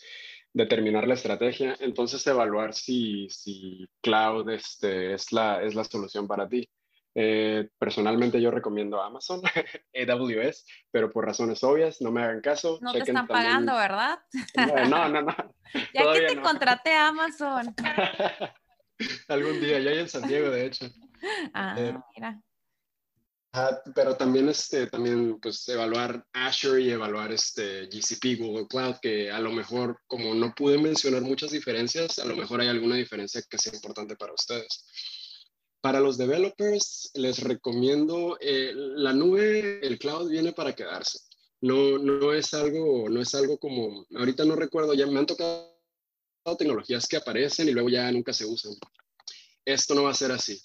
determinar 0.54 1.08
la 1.08 1.14
estrategia, 1.14 1.76
entonces 1.80 2.26
evaluar 2.26 2.74
si, 2.74 3.30
si 3.30 3.88
cloud 4.02 4.50
este, 4.50 5.14
es, 5.14 5.32
la, 5.32 5.62
es 5.62 5.76
la 5.76 5.84
solución 5.84 6.28
para 6.28 6.48
ti. 6.48 6.70
Eh, 7.16 7.70
personalmente 7.78 8.42
yo 8.42 8.52
recomiendo 8.52 9.02
Amazon, 9.02 9.42
AWS, 9.94 10.66
pero 10.92 11.12
por 11.12 11.26
razones 11.26 11.64
obvias, 11.64 12.02
no 12.02 12.12
me 12.12 12.24
hagan 12.24 12.42
caso. 12.42 12.80
No 12.82 12.94
te 12.94 13.00
están 13.00 13.28
pagando, 13.28 13.76
¿verdad? 13.76 14.20
No, 14.90 15.10
no, 15.10 15.22
no. 15.22 15.36
ya 15.94 16.14
que 16.14 16.22
te 16.28 16.42
contraté 16.42 16.94
a 16.94 17.10
Amazon. 17.10 17.76
Algún 19.28 19.60
día, 19.60 19.80
ya 19.80 19.92
hay 19.92 20.00
en 20.00 20.10
San 20.10 20.28
Diego, 20.28 20.50
de 20.50 20.66
hecho. 20.66 20.86
Ah, 21.54 21.76
eh, 21.78 21.98
mira 22.16 22.42
pero 23.96 24.16
también, 24.16 24.48
este, 24.50 24.88
también 24.88 25.40
pues, 25.40 25.68
evaluar 25.70 26.24
Azure 26.34 26.82
y 26.82 26.92
evaluar 26.92 27.32
este, 27.32 27.88
GCP, 27.88 28.40
Google 28.40 28.68
Cloud, 28.68 28.98
que 29.02 29.32
a 29.32 29.40
lo 29.40 29.52
mejor, 29.52 30.00
como 30.08 30.36
no 30.36 30.54
pude 30.54 30.78
mencionar 30.78 31.22
muchas 31.22 31.52
diferencias, 31.52 32.20
a 32.20 32.26
lo 32.26 32.36
mejor 32.36 32.62
hay 32.62 32.68
alguna 32.68 32.96
diferencia 32.96 33.42
que 33.50 33.58
sea 33.58 33.74
importante 33.74 34.16
para 34.16 34.34
ustedes. 34.34 34.86
Para 35.82 36.00
los 36.00 36.18
developers, 36.18 37.10
les 37.16 37.40
recomiendo, 37.42 38.38
eh, 38.40 38.72
la 38.76 39.14
nube, 39.14 39.80
el 39.86 39.98
cloud 39.98 40.30
viene 40.30 40.54
para 40.54 40.76
quedarse. 40.76 41.20
No, 41.62 41.98
no, 41.98 42.34
es 42.34 42.54
algo, 42.54 43.10
no 43.10 43.22
es 43.22 43.34
algo 43.34 43.58
como, 43.58 44.06
ahorita 44.16 44.46
no 44.46 44.56
recuerdo, 44.56 44.94
ya 44.94 45.08
me 45.08 45.20
han 45.20 45.26
tocado 45.26 45.76
tecnologías 46.58 47.08
que 47.08 47.18
aparecen 47.18 47.68
y 47.68 47.72
luego 47.72 47.90
ya 47.90 48.12
nunca 48.12 48.34
se 48.34 48.46
usan. 48.46 48.74
Esto 49.66 49.96
no 49.96 50.04
va 50.04 50.12
a 50.12 50.16
ser 50.16 50.32
así. 50.32 50.62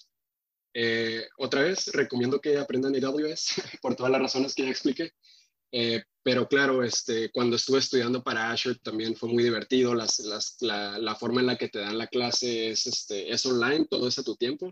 Eh, 0.77 1.25
otra 1.37 1.61
vez, 1.61 1.87
recomiendo 1.93 2.41
que 2.41 2.57
aprendan 2.57 2.93
AWS 2.93 3.53
por 3.81 3.95
todas 3.95 4.11
las 4.11 4.21
razones 4.21 4.53
que 4.53 4.63
ya 4.63 4.69
expliqué. 4.69 5.13
Eh, 5.71 6.03
pero 6.21 6.47
claro, 6.47 6.83
este, 6.83 7.31
cuando 7.31 7.55
estuve 7.55 7.79
estudiando 7.79 8.21
para 8.23 8.51
Azure 8.51 8.79
también 8.83 9.15
fue 9.15 9.29
muy 9.29 9.43
divertido. 9.43 9.95
Las, 9.95 10.19
las, 10.19 10.57
la, 10.59 10.99
la, 10.99 11.15
forma 11.15 11.39
en 11.39 11.47
la 11.47 11.57
que 11.57 11.69
te 11.69 11.79
dan 11.79 11.97
la 11.97 12.07
clase 12.07 12.71
es, 12.71 12.87
este, 12.87 13.31
es 13.31 13.45
online, 13.45 13.87
todo 13.89 14.09
es 14.09 14.19
a 14.19 14.23
tu 14.23 14.35
tiempo. 14.35 14.69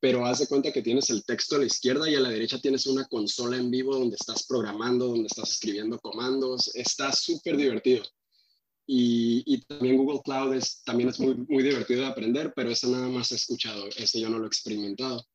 Pero 0.00 0.24
haz 0.24 0.38
de 0.38 0.46
cuenta 0.46 0.72
que 0.72 0.82
tienes 0.82 1.10
el 1.10 1.24
texto 1.24 1.56
a 1.56 1.58
la 1.58 1.66
izquierda 1.66 2.08
y 2.08 2.14
a 2.14 2.20
la 2.20 2.30
derecha 2.30 2.58
tienes 2.58 2.86
una 2.86 3.04
consola 3.06 3.56
en 3.56 3.70
vivo 3.70 3.94
donde 3.94 4.16
estás 4.16 4.46
programando, 4.46 5.08
donde 5.08 5.26
estás 5.26 5.50
escribiendo 5.50 5.98
comandos. 5.98 6.74
Está 6.74 7.12
súper 7.12 7.58
divertido. 7.58 8.04
Y, 8.86 9.42
y, 9.46 9.62
también 9.62 9.96
Google 9.96 10.20
Cloud 10.24 10.54
es, 10.54 10.82
también 10.84 11.08
es 11.08 11.18
muy, 11.18 11.34
muy 11.34 11.62
divertido 11.62 12.02
de 12.02 12.06
aprender, 12.06 12.52
pero 12.54 12.70
eso 12.70 12.88
nada 12.88 13.08
más 13.08 13.32
he 13.32 13.34
escuchado, 13.34 13.88
eso 13.96 14.18
yo 14.18 14.30
no 14.30 14.38
lo 14.38 14.44
he 14.44 14.48
experimentado. 14.48 15.26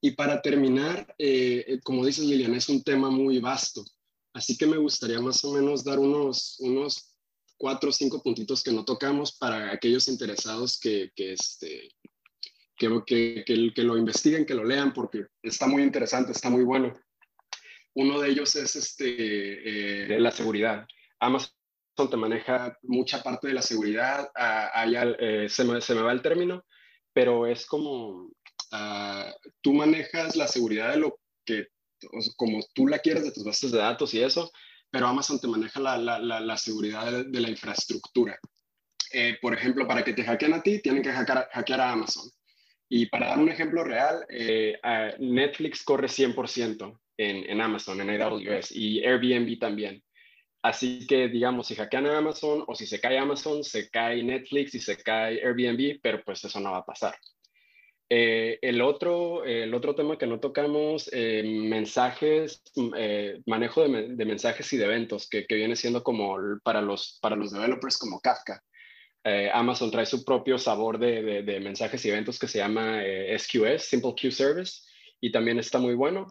Y 0.00 0.12
para 0.12 0.40
terminar, 0.40 1.14
eh, 1.18 1.78
como 1.84 2.06
dices 2.06 2.24
Lilian, 2.24 2.54
es 2.54 2.70
un 2.70 2.82
tema 2.82 3.10
muy 3.10 3.38
vasto, 3.40 3.84
así 4.32 4.56
que 4.56 4.66
me 4.66 4.78
gustaría 4.78 5.20
más 5.20 5.44
o 5.44 5.52
menos 5.52 5.84
dar 5.84 5.98
unos, 5.98 6.56
unos 6.60 7.14
cuatro 7.58 7.90
o 7.90 7.92
cinco 7.92 8.22
puntitos 8.22 8.62
que 8.62 8.72
no 8.72 8.86
tocamos 8.86 9.36
para 9.36 9.70
aquellos 9.70 10.08
interesados 10.08 10.80
que, 10.80 11.10
que, 11.14 11.34
este, 11.34 11.90
que, 12.74 13.02
que, 13.06 13.72
que, 13.74 13.82
lo 13.82 13.98
investiguen, 13.98 14.46
que 14.46 14.54
lo 14.54 14.64
lean, 14.64 14.94
porque 14.94 15.26
está 15.42 15.66
muy 15.66 15.82
interesante, 15.82 16.32
está 16.32 16.48
muy 16.48 16.64
bueno. 16.64 16.98
Uno 17.92 18.18
de 18.18 18.30
ellos 18.30 18.56
es 18.56 18.76
este, 18.76 20.14
eh, 20.14 20.20
la 20.20 20.30
seguridad. 20.30 20.86
Amazon 21.18 21.59
te 21.94 22.16
maneja 22.16 22.78
mucha 22.82 23.22
parte 23.22 23.48
de 23.48 23.54
la 23.54 23.62
seguridad, 23.62 24.30
ah, 24.34 24.86
eh, 25.18 25.48
se, 25.48 25.64
me, 25.64 25.80
se, 25.80 25.94
me, 25.94 26.02
va 26.02 26.12
el 26.12 26.22
término, 26.22 26.64
pero 27.12 27.46
es 27.46 27.66
como 27.66 28.30
uh, 28.72 29.30
tú 29.60 29.74
manejas 29.74 30.36
la 30.36 30.46
seguridad 30.46 30.92
de 30.92 30.98
lo 30.98 31.20
que, 31.44 31.68
como 32.36 32.60
tú 32.74 32.86
la 32.86 32.98
quieres 32.98 33.24
de 33.24 33.32
tus 33.32 33.44
bases 33.44 33.72
de 33.72 33.78
datos 33.78 34.14
y 34.14 34.22
eso, 34.22 34.50
pero 34.90 35.06
Amazon 35.06 35.40
te 35.40 35.48
maneja 35.48 35.80
la, 35.80 35.98
la, 35.98 36.18
la, 36.18 36.56
seguridad 36.56 37.24
de, 37.24 37.40
la 37.40 37.50
infraestructura. 37.50 38.38
Eh, 39.12 39.38
por 39.40 39.54
ejemplo, 39.54 39.86
para 39.86 40.02
que 40.02 40.12
te 40.12 40.24
hackeen 40.24 40.54
a 40.54 40.62
ti, 40.62 40.80
tienen 40.80 41.02
que 41.02 41.12
hackear, 41.12 41.48
hackear 41.52 41.80
a 41.80 41.92
Amazon. 41.92 42.28
Y 42.88 43.06
para 43.06 43.28
dar 43.28 43.38
un 43.38 43.48
ejemplo 43.48 43.84
real, 43.84 44.26
eh, 44.28 44.76
Netflix 45.20 45.84
corre 45.84 46.08
100% 46.08 46.98
en, 47.18 47.50
en 47.50 47.60
Amazon, 47.60 48.00
en 48.00 48.20
AWS, 48.20 48.72
y 48.72 49.04
Airbnb 49.04 49.58
también. 49.60 50.02
Así 50.62 51.06
que, 51.06 51.28
digamos, 51.28 51.66
si 51.68 51.74
hackean 51.74 52.06
a 52.06 52.18
Amazon 52.18 52.64
o 52.66 52.74
si 52.74 52.86
se 52.86 53.00
cae 53.00 53.18
Amazon, 53.18 53.64
se 53.64 53.88
cae 53.90 54.22
Netflix 54.22 54.74
y 54.74 54.80
se 54.80 54.96
cae 54.96 55.40
Airbnb, 55.42 56.00
pero 56.02 56.22
pues 56.24 56.44
eso 56.44 56.60
no 56.60 56.72
va 56.72 56.78
a 56.78 56.84
pasar. 56.84 57.14
Eh, 58.12 58.58
el, 58.60 58.82
otro, 58.82 59.44
el 59.44 59.72
otro 59.72 59.94
tema 59.94 60.18
que 60.18 60.26
no 60.26 60.40
tocamos, 60.40 61.08
eh, 61.12 61.44
mensajes, 61.44 62.60
eh, 62.96 63.40
manejo 63.46 63.88
de, 63.88 64.24
mensajes 64.24 64.72
y 64.72 64.78
de 64.78 64.84
eventos, 64.84 65.28
que, 65.28 65.46
viene 65.48 65.76
siendo 65.76 66.02
como 66.02 66.36
para 66.64 66.82
los, 66.82 67.20
para 67.22 67.36
los 67.36 67.52
developers 67.52 67.96
como 67.96 68.20
Kafka. 68.20 68.62
Amazon 69.52 69.90
trae 69.90 70.06
su 70.06 70.24
propio 70.24 70.58
sabor 70.58 70.98
de, 70.98 71.60
mensajes 71.62 72.04
y 72.04 72.08
eventos 72.08 72.38
que 72.38 72.48
se 72.48 72.58
llama 72.58 73.00
SQS, 73.38 73.84
Simple 73.84 74.14
Queue 74.16 74.32
Service, 74.32 74.82
y 75.20 75.30
también 75.30 75.58
está 75.58 75.78
muy 75.78 75.94
bueno. 75.94 76.26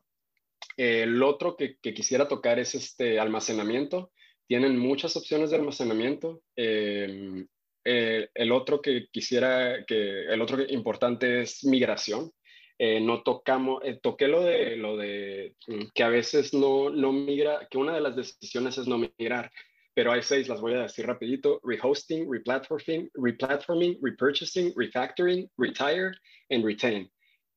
el 0.75 1.23
otro 1.23 1.55
que, 1.55 1.77
quisiera 1.81 2.27
tocar 2.27 2.59
es 2.59 2.75
este 2.75 3.19
almacenamiento 3.19 4.11
tienen 4.49 4.79
muchas 4.79 5.15
opciones 5.15 5.51
de 5.51 5.57
almacenamiento. 5.57 6.41
Em, 6.55 7.47
eh, 7.85 8.29
el 8.33 8.51
otro 8.51 8.81
que 8.81 9.05
quisiera, 9.11 9.85
que 9.85 10.23
el 10.25 10.41
otro 10.41 10.63
importante 10.67 11.41
es 11.41 11.63
migración. 11.63 12.31
Eh, 12.79 12.99
no 12.99 13.21
tocamos, 13.21 13.83
eh, 13.83 13.99
toqué 14.01 14.27
lo 14.27 14.41
de, 14.43 14.75
lo 14.75 14.97
de 14.97 15.55
mm, 15.67 15.89
que 15.93 16.03
a 16.03 16.09
veces 16.09 16.51
no, 16.53 16.89
no 16.89 17.13
migra, 17.13 17.67
que 17.69 17.77
una 17.77 17.93
de 17.93 18.01
las 18.01 18.15
decisiones 18.15 18.77
es 18.79 18.87
no 18.87 18.97
migrar, 18.97 19.51
pero 19.93 20.11
hay 20.11 20.23
seis, 20.23 20.47
las 20.47 20.61
voy 20.61 20.73
a 20.73 20.83
decir 20.83 21.05
rapidito, 21.05 21.59
rehosting, 21.63 22.27
replatforming, 22.31 23.11
replatforming, 23.13 23.99
repurchasing, 24.01 24.73
refactoring, 24.75 25.47
retire 25.57 26.13
and 26.49 26.65
retain. 26.65 27.07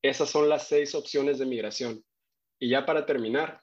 Esas 0.03 0.29
son 0.29 0.49
las 0.49 0.69
seis 0.69 0.95
opciones 0.95 1.39
de 1.39 1.47
migración. 1.47 2.05
Y 2.61 2.69
ya 2.69 2.85
para 2.85 3.07
terminar, 3.07 3.62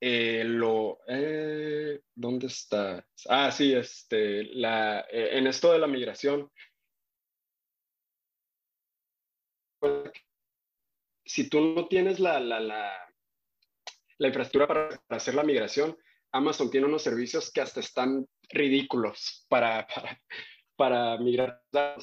eh, 0.00 0.44
lo, 0.44 0.98
eh, 1.08 2.02
¿dónde 2.14 2.48
está? 2.48 3.06
Ah, 3.28 3.50
sí, 3.50 3.72
este, 3.72 4.44
la, 4.54 5.00
eh, 5.10 5.38
en 5.38 5.46
esto 5.46 5.72
de 5.72 5.78
la 5.78 5.86
migración, 5.86 6.50
si 11.24 11.48
tú 11.48 11.60
no 11.60 11.88
tienes 11.88 12.20
la, 12.20 12.40
la, 12.40 12.60
la, 12.60 14.28
infraestructura 14.28 14.66
para, 14.66 15.02
hacer 15.08 15.34
la 15.34 15.42
migración, 15.44 15.96
Amazon 16.32 16.70
tiene 16.70 16.86
unos 16.86 17.02
servicios 17.02 17.50
que 17.50 17.60
hasta 17.60 17.80
están 17.80 18.26
ridículos 18.50 19.46
para, 19.48 19.86
para, 19.86 20.20
para 20.76 21.18
migrar. 21.18 21.62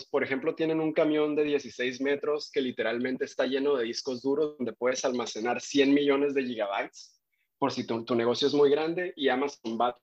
Por 0.10 0.24
ejemplo, 0.24 0.56
tienen 0.56 0.80
un 0.80 0.94
camión 0.94 1.36
de 1.36 1.44
16 1.44 2.02
metros 2.02 2.50
que 2.52 2.62
literalmente 2.62 3.26
está 3.26 3.46
lleno 3.46 3.76
de 3.76 3.86
discos 3.86 4.22
duros 4.22 4.58
donde 4.58 4.74
puedes 4.74 5.06
almacenar 5.06 5.62
100 5.62 5.94
millones 5.94 6.34
de 6.34 6.44
gigabytes 6.44 7.23
por 7.64 7.72
si 7.72 7.88
tu, 7.88 8.04
negocio 8.14 8.46
es 8.46 8.54
muy 8.54 8.70
grande 8.70 9.14
y 9.16 9.30
Amazon 9.30 9.80
va 9.80 9.88
a 9.88 9.98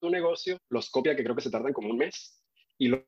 tu 0.00 0.10
negocio, 0.10 0.58
los 0.68 0.90
copia, 0.90 1.14
que 1.14 1.22
creo 1.22 1.36
que 1.36 1.42
se 1.42 1.50
tardan 1.50 1.72
como 1.72 1.90
un 1.90 1.96
mes, 1.96 2.42
y 2.76 2.88
lo 2.88 3.06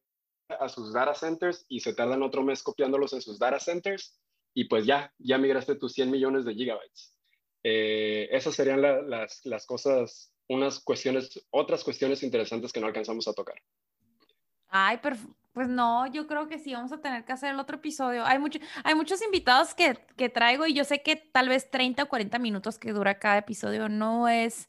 a 0.49 0.69
sus 0.69 0.93
data 0.93 1.13
centers 1.13 1.67
y 1.69 1.81
se 1.81 1.93
tardan 1.93 2.23
otro 2.23 2.45
mes 2.45 2.63
copiándolos 2.63 3.15
en 3.15 3.21
sus 3.21 3.41
data 3.41 3.59
centers 3.59 4.17
y 4.55 4.67
pues 4.67 4.87
ya, 4.87 5.13
ya 5.19 5.39
migraste 5.39 5.75
tus 5.75 5.95
100 5.95 6.09
millones 6.09 6.45
de 6.45 6.55
gigabytes. 6.55 7.17
Eh, 7.65 8.29
esas 8.31 8.55
serían 8.55 8.81
las, 8.81 9.45
las 9.45 9.67
cosas, 9.67 10.33
unas 10.49 10.79
cuestiones, 10.79 11.45
otras 11.51 11.83
cuestiones 11.83 12.23
interesantes 12.23 12.73
que 12.73 12.79
no 12.79 12.87
alcanzamos 12.87 13.27
a 13.27 13.33
tocar. 13.33 13.61
Ay. 14.69 15.01
Pues 15.53 15.69
no, 15.69 16.07
yo 16.07 16.29
creo 16.29 16.47
que 16.47 16.59
sí, 16.59 16.73
vamos 16.75 16.93
a 16.93 17.01
tener 17.01 17.25
que 17.25 17.33
hacer 17.33 17.51
el 17.51 17.59
otro 17.59 17.77
episodio. 17.79 18.25
Hay, 18.25 18.39
mucho, 18.39 18.61
hay 18.85 18.95
muchos 18.95 19.21
invitados 19.21 19.75
que, 19.75 19.99
que, 20.17 20.29
traigo 20.29 20.67
y 20.67 20.75
yo 20.75 20.85
sé 20.85 21.03
que 21.03 21.17
tal 21.17 21.49
vez 21.49 21.71
30 21.71 22.05
o 22.05 22.09
40 22.09 22.39
minutos 22.39 22.79
que 22.79 22.93
dura 22.93 23.19
cada 23.19 23.39
episodio 23.39 23.89
no 23.89 24.29
es, 24.29 24.69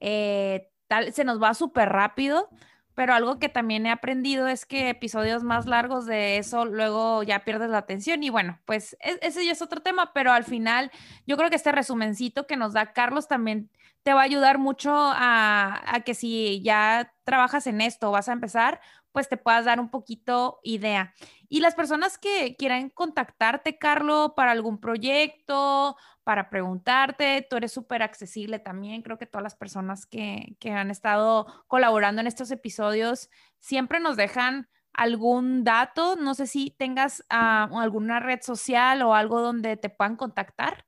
eh, 0.00 0.70
tal, 0.86 1.12
se 1.14 1.24
nos 1.24 1.42
va 1.42 1.54
súper 1.54 1.88
rápido, 1.88 2.50
pero 2.94 3.14
algo 3.14 3.38
que 3.38 3.48
también 3.48 3.86
he 3.86 3.90
aprendido 3.90 4.48
es 4.48 4.66
que 4.66 4.90
episodios 4.90 5.44
más 5.44 5.66
largos 5.66 6.04
de 6.04 6.36
eso 6.36 6.64
luego 6.66 7.22
ya 7.22 7.44
pierdes 7.44 7.70
la 7.70 7.78
atención 7.78 8.22
y 8.22 8.28
bueno, 8.28 8.60
pues 8.66 8.96
e, 9.00 9.18
ese 9.22 9.46
ya 9.46 9.52
es 9.52 9.62
otro 9.62 9.80
tema, 9.82 10.12
pero 10.12 10.32
al 10.32 10.44
final 10.44 10.90
yo 11.26 11.36
creo 11.38 11.48
que 11.48 11.56
este 11.56 11.72
resumencito 11.72 12.46
que 12.46 12.56
nos 12.56 12.74
da 12.74 12.92
Carlos 12.92 13.28
también 13.28 13.70
te 14.02 14.14
va 14.14 14.22
a 14.22 14.24
ayudar 14.24 14.58
mucho 14.58 14.90
a, 14.92 15.80
a 15.86 16.00
que 16.00 16.14
si 16.14 16.60
ya 16.62 17.14
trabajas 17.24 17.66
en 17.66 17.80
esto, 17.80 18.10
vas 18.10 18.28
a 18.28 18.32
empezar, 18.32 18.80
pues 19.12 19.28
te 19.28 19.36
puedas 19.36 19.64
dar 19.64 19.80
un 19.80 19.90
poquito 19.90 20.60
idea. 20.62 21.14
Y 21.48 21.60
las 21.60 21.74
personas 21.74 22.18
que 22.18 22.56
quieran 22.56 22.90
contactarte, 22.90 23.78
Carlos, 23.78 24.32
para 24.36 24.52
algún 24.52 24.78
proyecto, 24.78 25.96
para 26.24 26.50
preguntarte, 26.50 27.46
tú 27.48 27.56
eres 27.56 27.72
súper 27.72 28.02
accesible 28.02 28.58
también. 28.58 29.02
Creo 29.02 29.18
que 29.18 29.26
todas 29.26 29.42
las 29.42 29.56
personas 29.56 30.06
que, 30.06 30.56
que 30.60 30.70
han 30.70 30.90
estado 30.90 31.46
colaborando 31.66 32.20
en 32.20 32.26
estos 32.26 32.50
episodios 32.50 33.30
siempre 33.58 34.00
nos 34.00 34.16
dejan 34.16 34.68
algún 34.92 35.64
dato. 35.64 36.16
No 36.16 36.34
sé 36.34 36.46
si 36.46 36.70
tengas 36.70 37.24
ah, 37.30 37.70
alguna 37.72 38.20
red 38.20 38.40
social 38.42 39.00
o 39.02 39.14
algo 39.14 39.40
donde 39.40 39.76
te 39.76 39.88
puedan 39.88 40.16
contactar. 40.16 40.84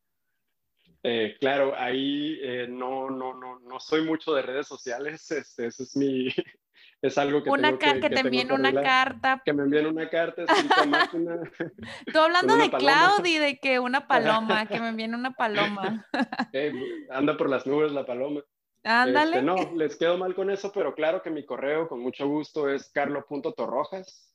Eh, 1.02 1.36
claro, 1.40 1.72
ahí 1.76 2.38
eh, 2.42 2.66
no, 2.68 3.08
no, 3.08 3.32
no, 3.32 3.58
no 3.60 3.80
soy 3.80 4.04
mucho 4.04 4.34
de 4.34 4.42
redes 4.42 4.66
sociales, 4.66 5.30
este, 5.30 5.66
ese 5.66 5.84
es 5.84 5.96
mi, 5.96 6.28
es 7.02 7.16
algo 7.16 7.42
que, 7.42 7.48
una 7.48 7.78
tengo 7.78 8.00
que, 8.00 8.10
te 8.10 8.20
envíen 8.20 8.52
una 8.52 8.74
carta. 8.74 9.40
Que 9.44 9.54
me 9.54 9.62
envíen 9.62 9.86
una 9.86 10.10
carta 10.10 10.42
escrita 10.42 10.84
máquina. 10.84 11.40
Tú 12.12 12.18
hablando 12.18 12.56
de 12.56 12.68
Cloud 12.70 13.24
y 13.24 13.38
de 13.38 13.58
que 13.58 13.78
una 13.78 14.06
paloma, 14.06 14.66
que 14.66 14.78
me 14.84 14.88
envíen 14.88 15.14
una 15.14 15.30
paloma. 15.32 16.06
Eh, 16.52 16.72
anda 17.10 17.36
por 17.36 17.48
las 17.48 17.64
nubes 17.66 17.92
la 17.92 18.04
paloma. 18.04 18.42
Ándale. 18.82 19.36
Este, 19.36 19.42
no, 19.42 19.54
les 19.76 19.94
quedo 19.96 20.18
mal 20.18 20.34
con 20.34 20.50
eso, 20.50 20.72
pero 20.72 20.92
claro 20.94 21.22
que 21.22 21.30
mi 21.30 21.46
correo 21.46 21.86
con 21.88 22.00
mucho 22.00 22.26
gusto 22.26 22.68
es 22.68 22.90
carlo.torrojas, 22.90 24.34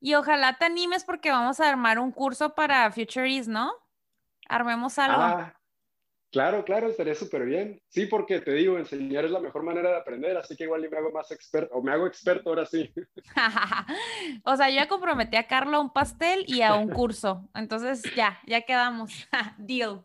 Y 0.00 0.14
ojalá 0.14 0.56
te 0.58 0.64
animes 0.64 1.04
porque 1.04 1.30
vamos 1.30 1.60
a 1.60 1.68
armar 1.68 1.98
un 1.98 2.12
curso 2.12 2.54
para 2.54 2.90
Futuries, 2.90 3.46
¿no? 3.46 3.72
Armemos 4.48 4.98
algo. 4.98 5.22
Ah, 5.22 5.54
Claro, 6.34 6.64
claro, 6.64 6.88
estaría 6.88 7.14
súper 7.14 7.44
bien. 7.44 7.80
Sí, 7.90 8.06
porque 8.06 8.40
te 8.40 8.52
digo, 8.54 8.76
enseñar 8.76 9.24
es 9.24 9.30
la 9.30 9.38
mejor 9.38 9.62
manera 9.62 9.90
de 9.90 9.98
aprender, 9.98 10.36
así 10.36 10.56
que 10.56 10.64
igual 10.64 10.84
me 10.90 10.98
hago 10.98 11.12
más 11.12 11.30
experto, 11.30 11.72
o 11.76 11.80
me 11.80 11.92
hago 11.92 12.08
experto 12.08 12.50
ahora 12.50 12.66
sí. 12.66 12.92
o 14.44 14.56
sea, 14.56 14.68
yo 14.68 14.74
ya 14.74 14.88
comprometí 14.88 15.36
a 15.36 15.46
Carlos 15.46 15.76
a 15.76 15.80
un 15.80 15.92
pastel 15.92 16.44
y 16.48 16.62
a 16.62 16.74
un 16.74 16.88
curso, 16.90 17.48
entonces 17.54 18.02
ya, 18.16 18.40
ya 18.48 18.62
quedamos. 18.62 19.12
Deal. 19.58 20.02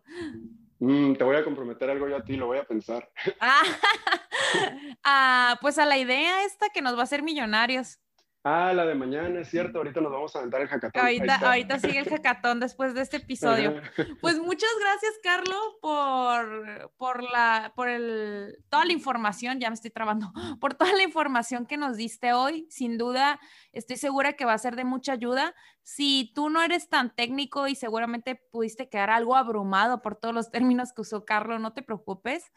Mm, 0.78 1.16
te 1.16 1.24
voy 1.24 1.36
a 1.36 1.44
comprometer 1.44 1.90
algo 1.90 2.08
yo 2.08 2.18
a 2.18 2.24
ti, 2.24 2.38
lo 2.38 2.46
voy 2.46 2.60
a 2.60 2.64
pensar. 2.64 3.10
ah, 5.04 5.58
pues 5.62 5.80
a 5.80 5.86
la 5.88 5.98
idea 5.98 6.44
esta 6.44 6.70
que 6.70 6.84
nos 6.84 6.96
va 6.96 7.00
a 7.00 7.06
hacer 7.06 7.24
millonarios. 7.24 7.98
Ah, 8.44 8.72
la 8.74 8.86
de 8.86 8.96
mañana, 8.96 9.42
es 9.42 9.50
cierto. 9.50 9.80
Ahorita 9.80 10.00
nos 10.00 10.14
vamos 10.14 10.34
a 10.34 10.40
aventar 10.40 10.62
el 10.62 10.70
hackathon. 10.70 11.02
Ahorita, 11.02 11.80
sigue 11.80 12.00
el 12.00 12.10
hackathon 12.10 12.62
después 12.62 12.94
de 12.94 13.02
este 13.02 13.18
episodio. 13.18 13.82
Pues 14.22 14.40
muchas 14.40 14.70
gracias, 14.80 15.14
Carlos, 15.24 15.58
por, 15.82 16.92
por, 16.98 17.24
la, 17.24 17.74
por 17.76 17.90
el, 17.90 18.58
toda 18.70 18.86
la 18.86 18.94
información, 18.94 19.60
ya 19.60 19.70
me 19.70 19.74
estoy 19.74 19.92
trabando, 19.92 20.32
por 20.60 20.74
toda 20.74 20.94
la 20.94 21.04
información 21.04 21.66
que 21.66 21.78
nos 21.78 21.98
diste 21.98 22.34
hoy. 22.34 22.66
Sin 22.70 22.98
duda, 22.98 23.40
estoy 23.74 23.98
segura 23.98 24.34
que 24.34 24.46
va 24.46 24.54
a 24.54 24.58
ser 24.58 24.76
de 24.76 24.86
mucha 24.86 25.14
ayuda. 25.14 25.54
Si 25.84 26.32
tú 26.34 26.50
no 26.50 26.62
eres 26.62 26.88
tan 26.88 27.14
técnico 27.14 27.68
y 27.68 27.76
seguramente 27.76 28.36
pudiste 28.36 28.90
quedar 28.90 29.10
algo 29.10 29.36
abrumado 29.36 30.02
por 30.02 30.16
todos 30.16 30.34
los 30.34 30.52
términos 30.52 30.94
que 30.94 31.02
usó 31.02 31.26
Carlos, 31.26 31.60
no 31.60 31.74
te 31.74 31.82
preocupes. 31.82 32.52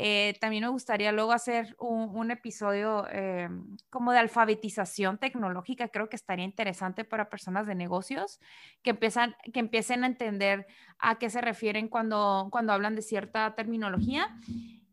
Eh, 0.00 0.36
también 0.40 0.62
me 0.62 0.68
gustaría 0.68 1.10
luego 1.10 1.32
hacer 1.32 1.74
un, 1.80 2.30
episodio 2.30 3.04
eh, 3.10 3.48
como 3.90 4.12
de 4.12 4.18
alfabetización 4.18 5.18
tecnológica. 5.18 5.88
Creo 5.88 6.08
que 6.08 6.14
estaría 6.14 6.44
interesante 6.44 7.04
para 7.04 7.28
personas 7.28 7.66
de 7.66 7.74
negocios 7.74 8.38
que, 8.82 8.90
empiezan, 8.90 9.34
que 9.52 9.58
empiecen 9.58 10.04
a 10.04 10.06
entender 10.06 10.68
a 11.00 11.18
qué 11.18 11.30
se 11.30 11.40
refieren 11.40 11.88
cuando, 11.88 12.46
cuando 12.52 12.72
hablan 12.72 12.94
de 12.94 13.02
cierta 13.02 13.56
terminología. 13.56 14.38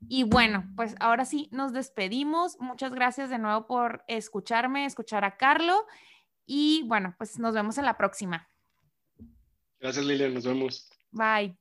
Y 0.10 0.24
bueno, 0.24 0.66
pues 0.76 0.96
ahora 1.00 1.26
sí 1.26 1.50
nos 1.52 1.72
despedimos. 1.72 2.60
Muchas 2.60 2.92
gracias 2.92 3.30
de 3.30 3.38
nuevo 3.38 3.68
por 3.68 4.04
escucharme, 4.08 4.88
escuchar 4.88 5.24
a 5.24 5.38
Carlo. 5.38 5.86
Y 6.48 6.84
bueno, 6.88 7.14
pues 7.20 7.38
nos 7.38 7.54
vemos 7.54 7.78
en 7.78 7.86
la 7.86 7.96
próxima. 7.96 8.50
Gracias, 9.80 10.04
Lilian. 10.04 10.34
Nos 10.34 10.46
vemos. 10.46 10.90
Bye. 11.12 11.56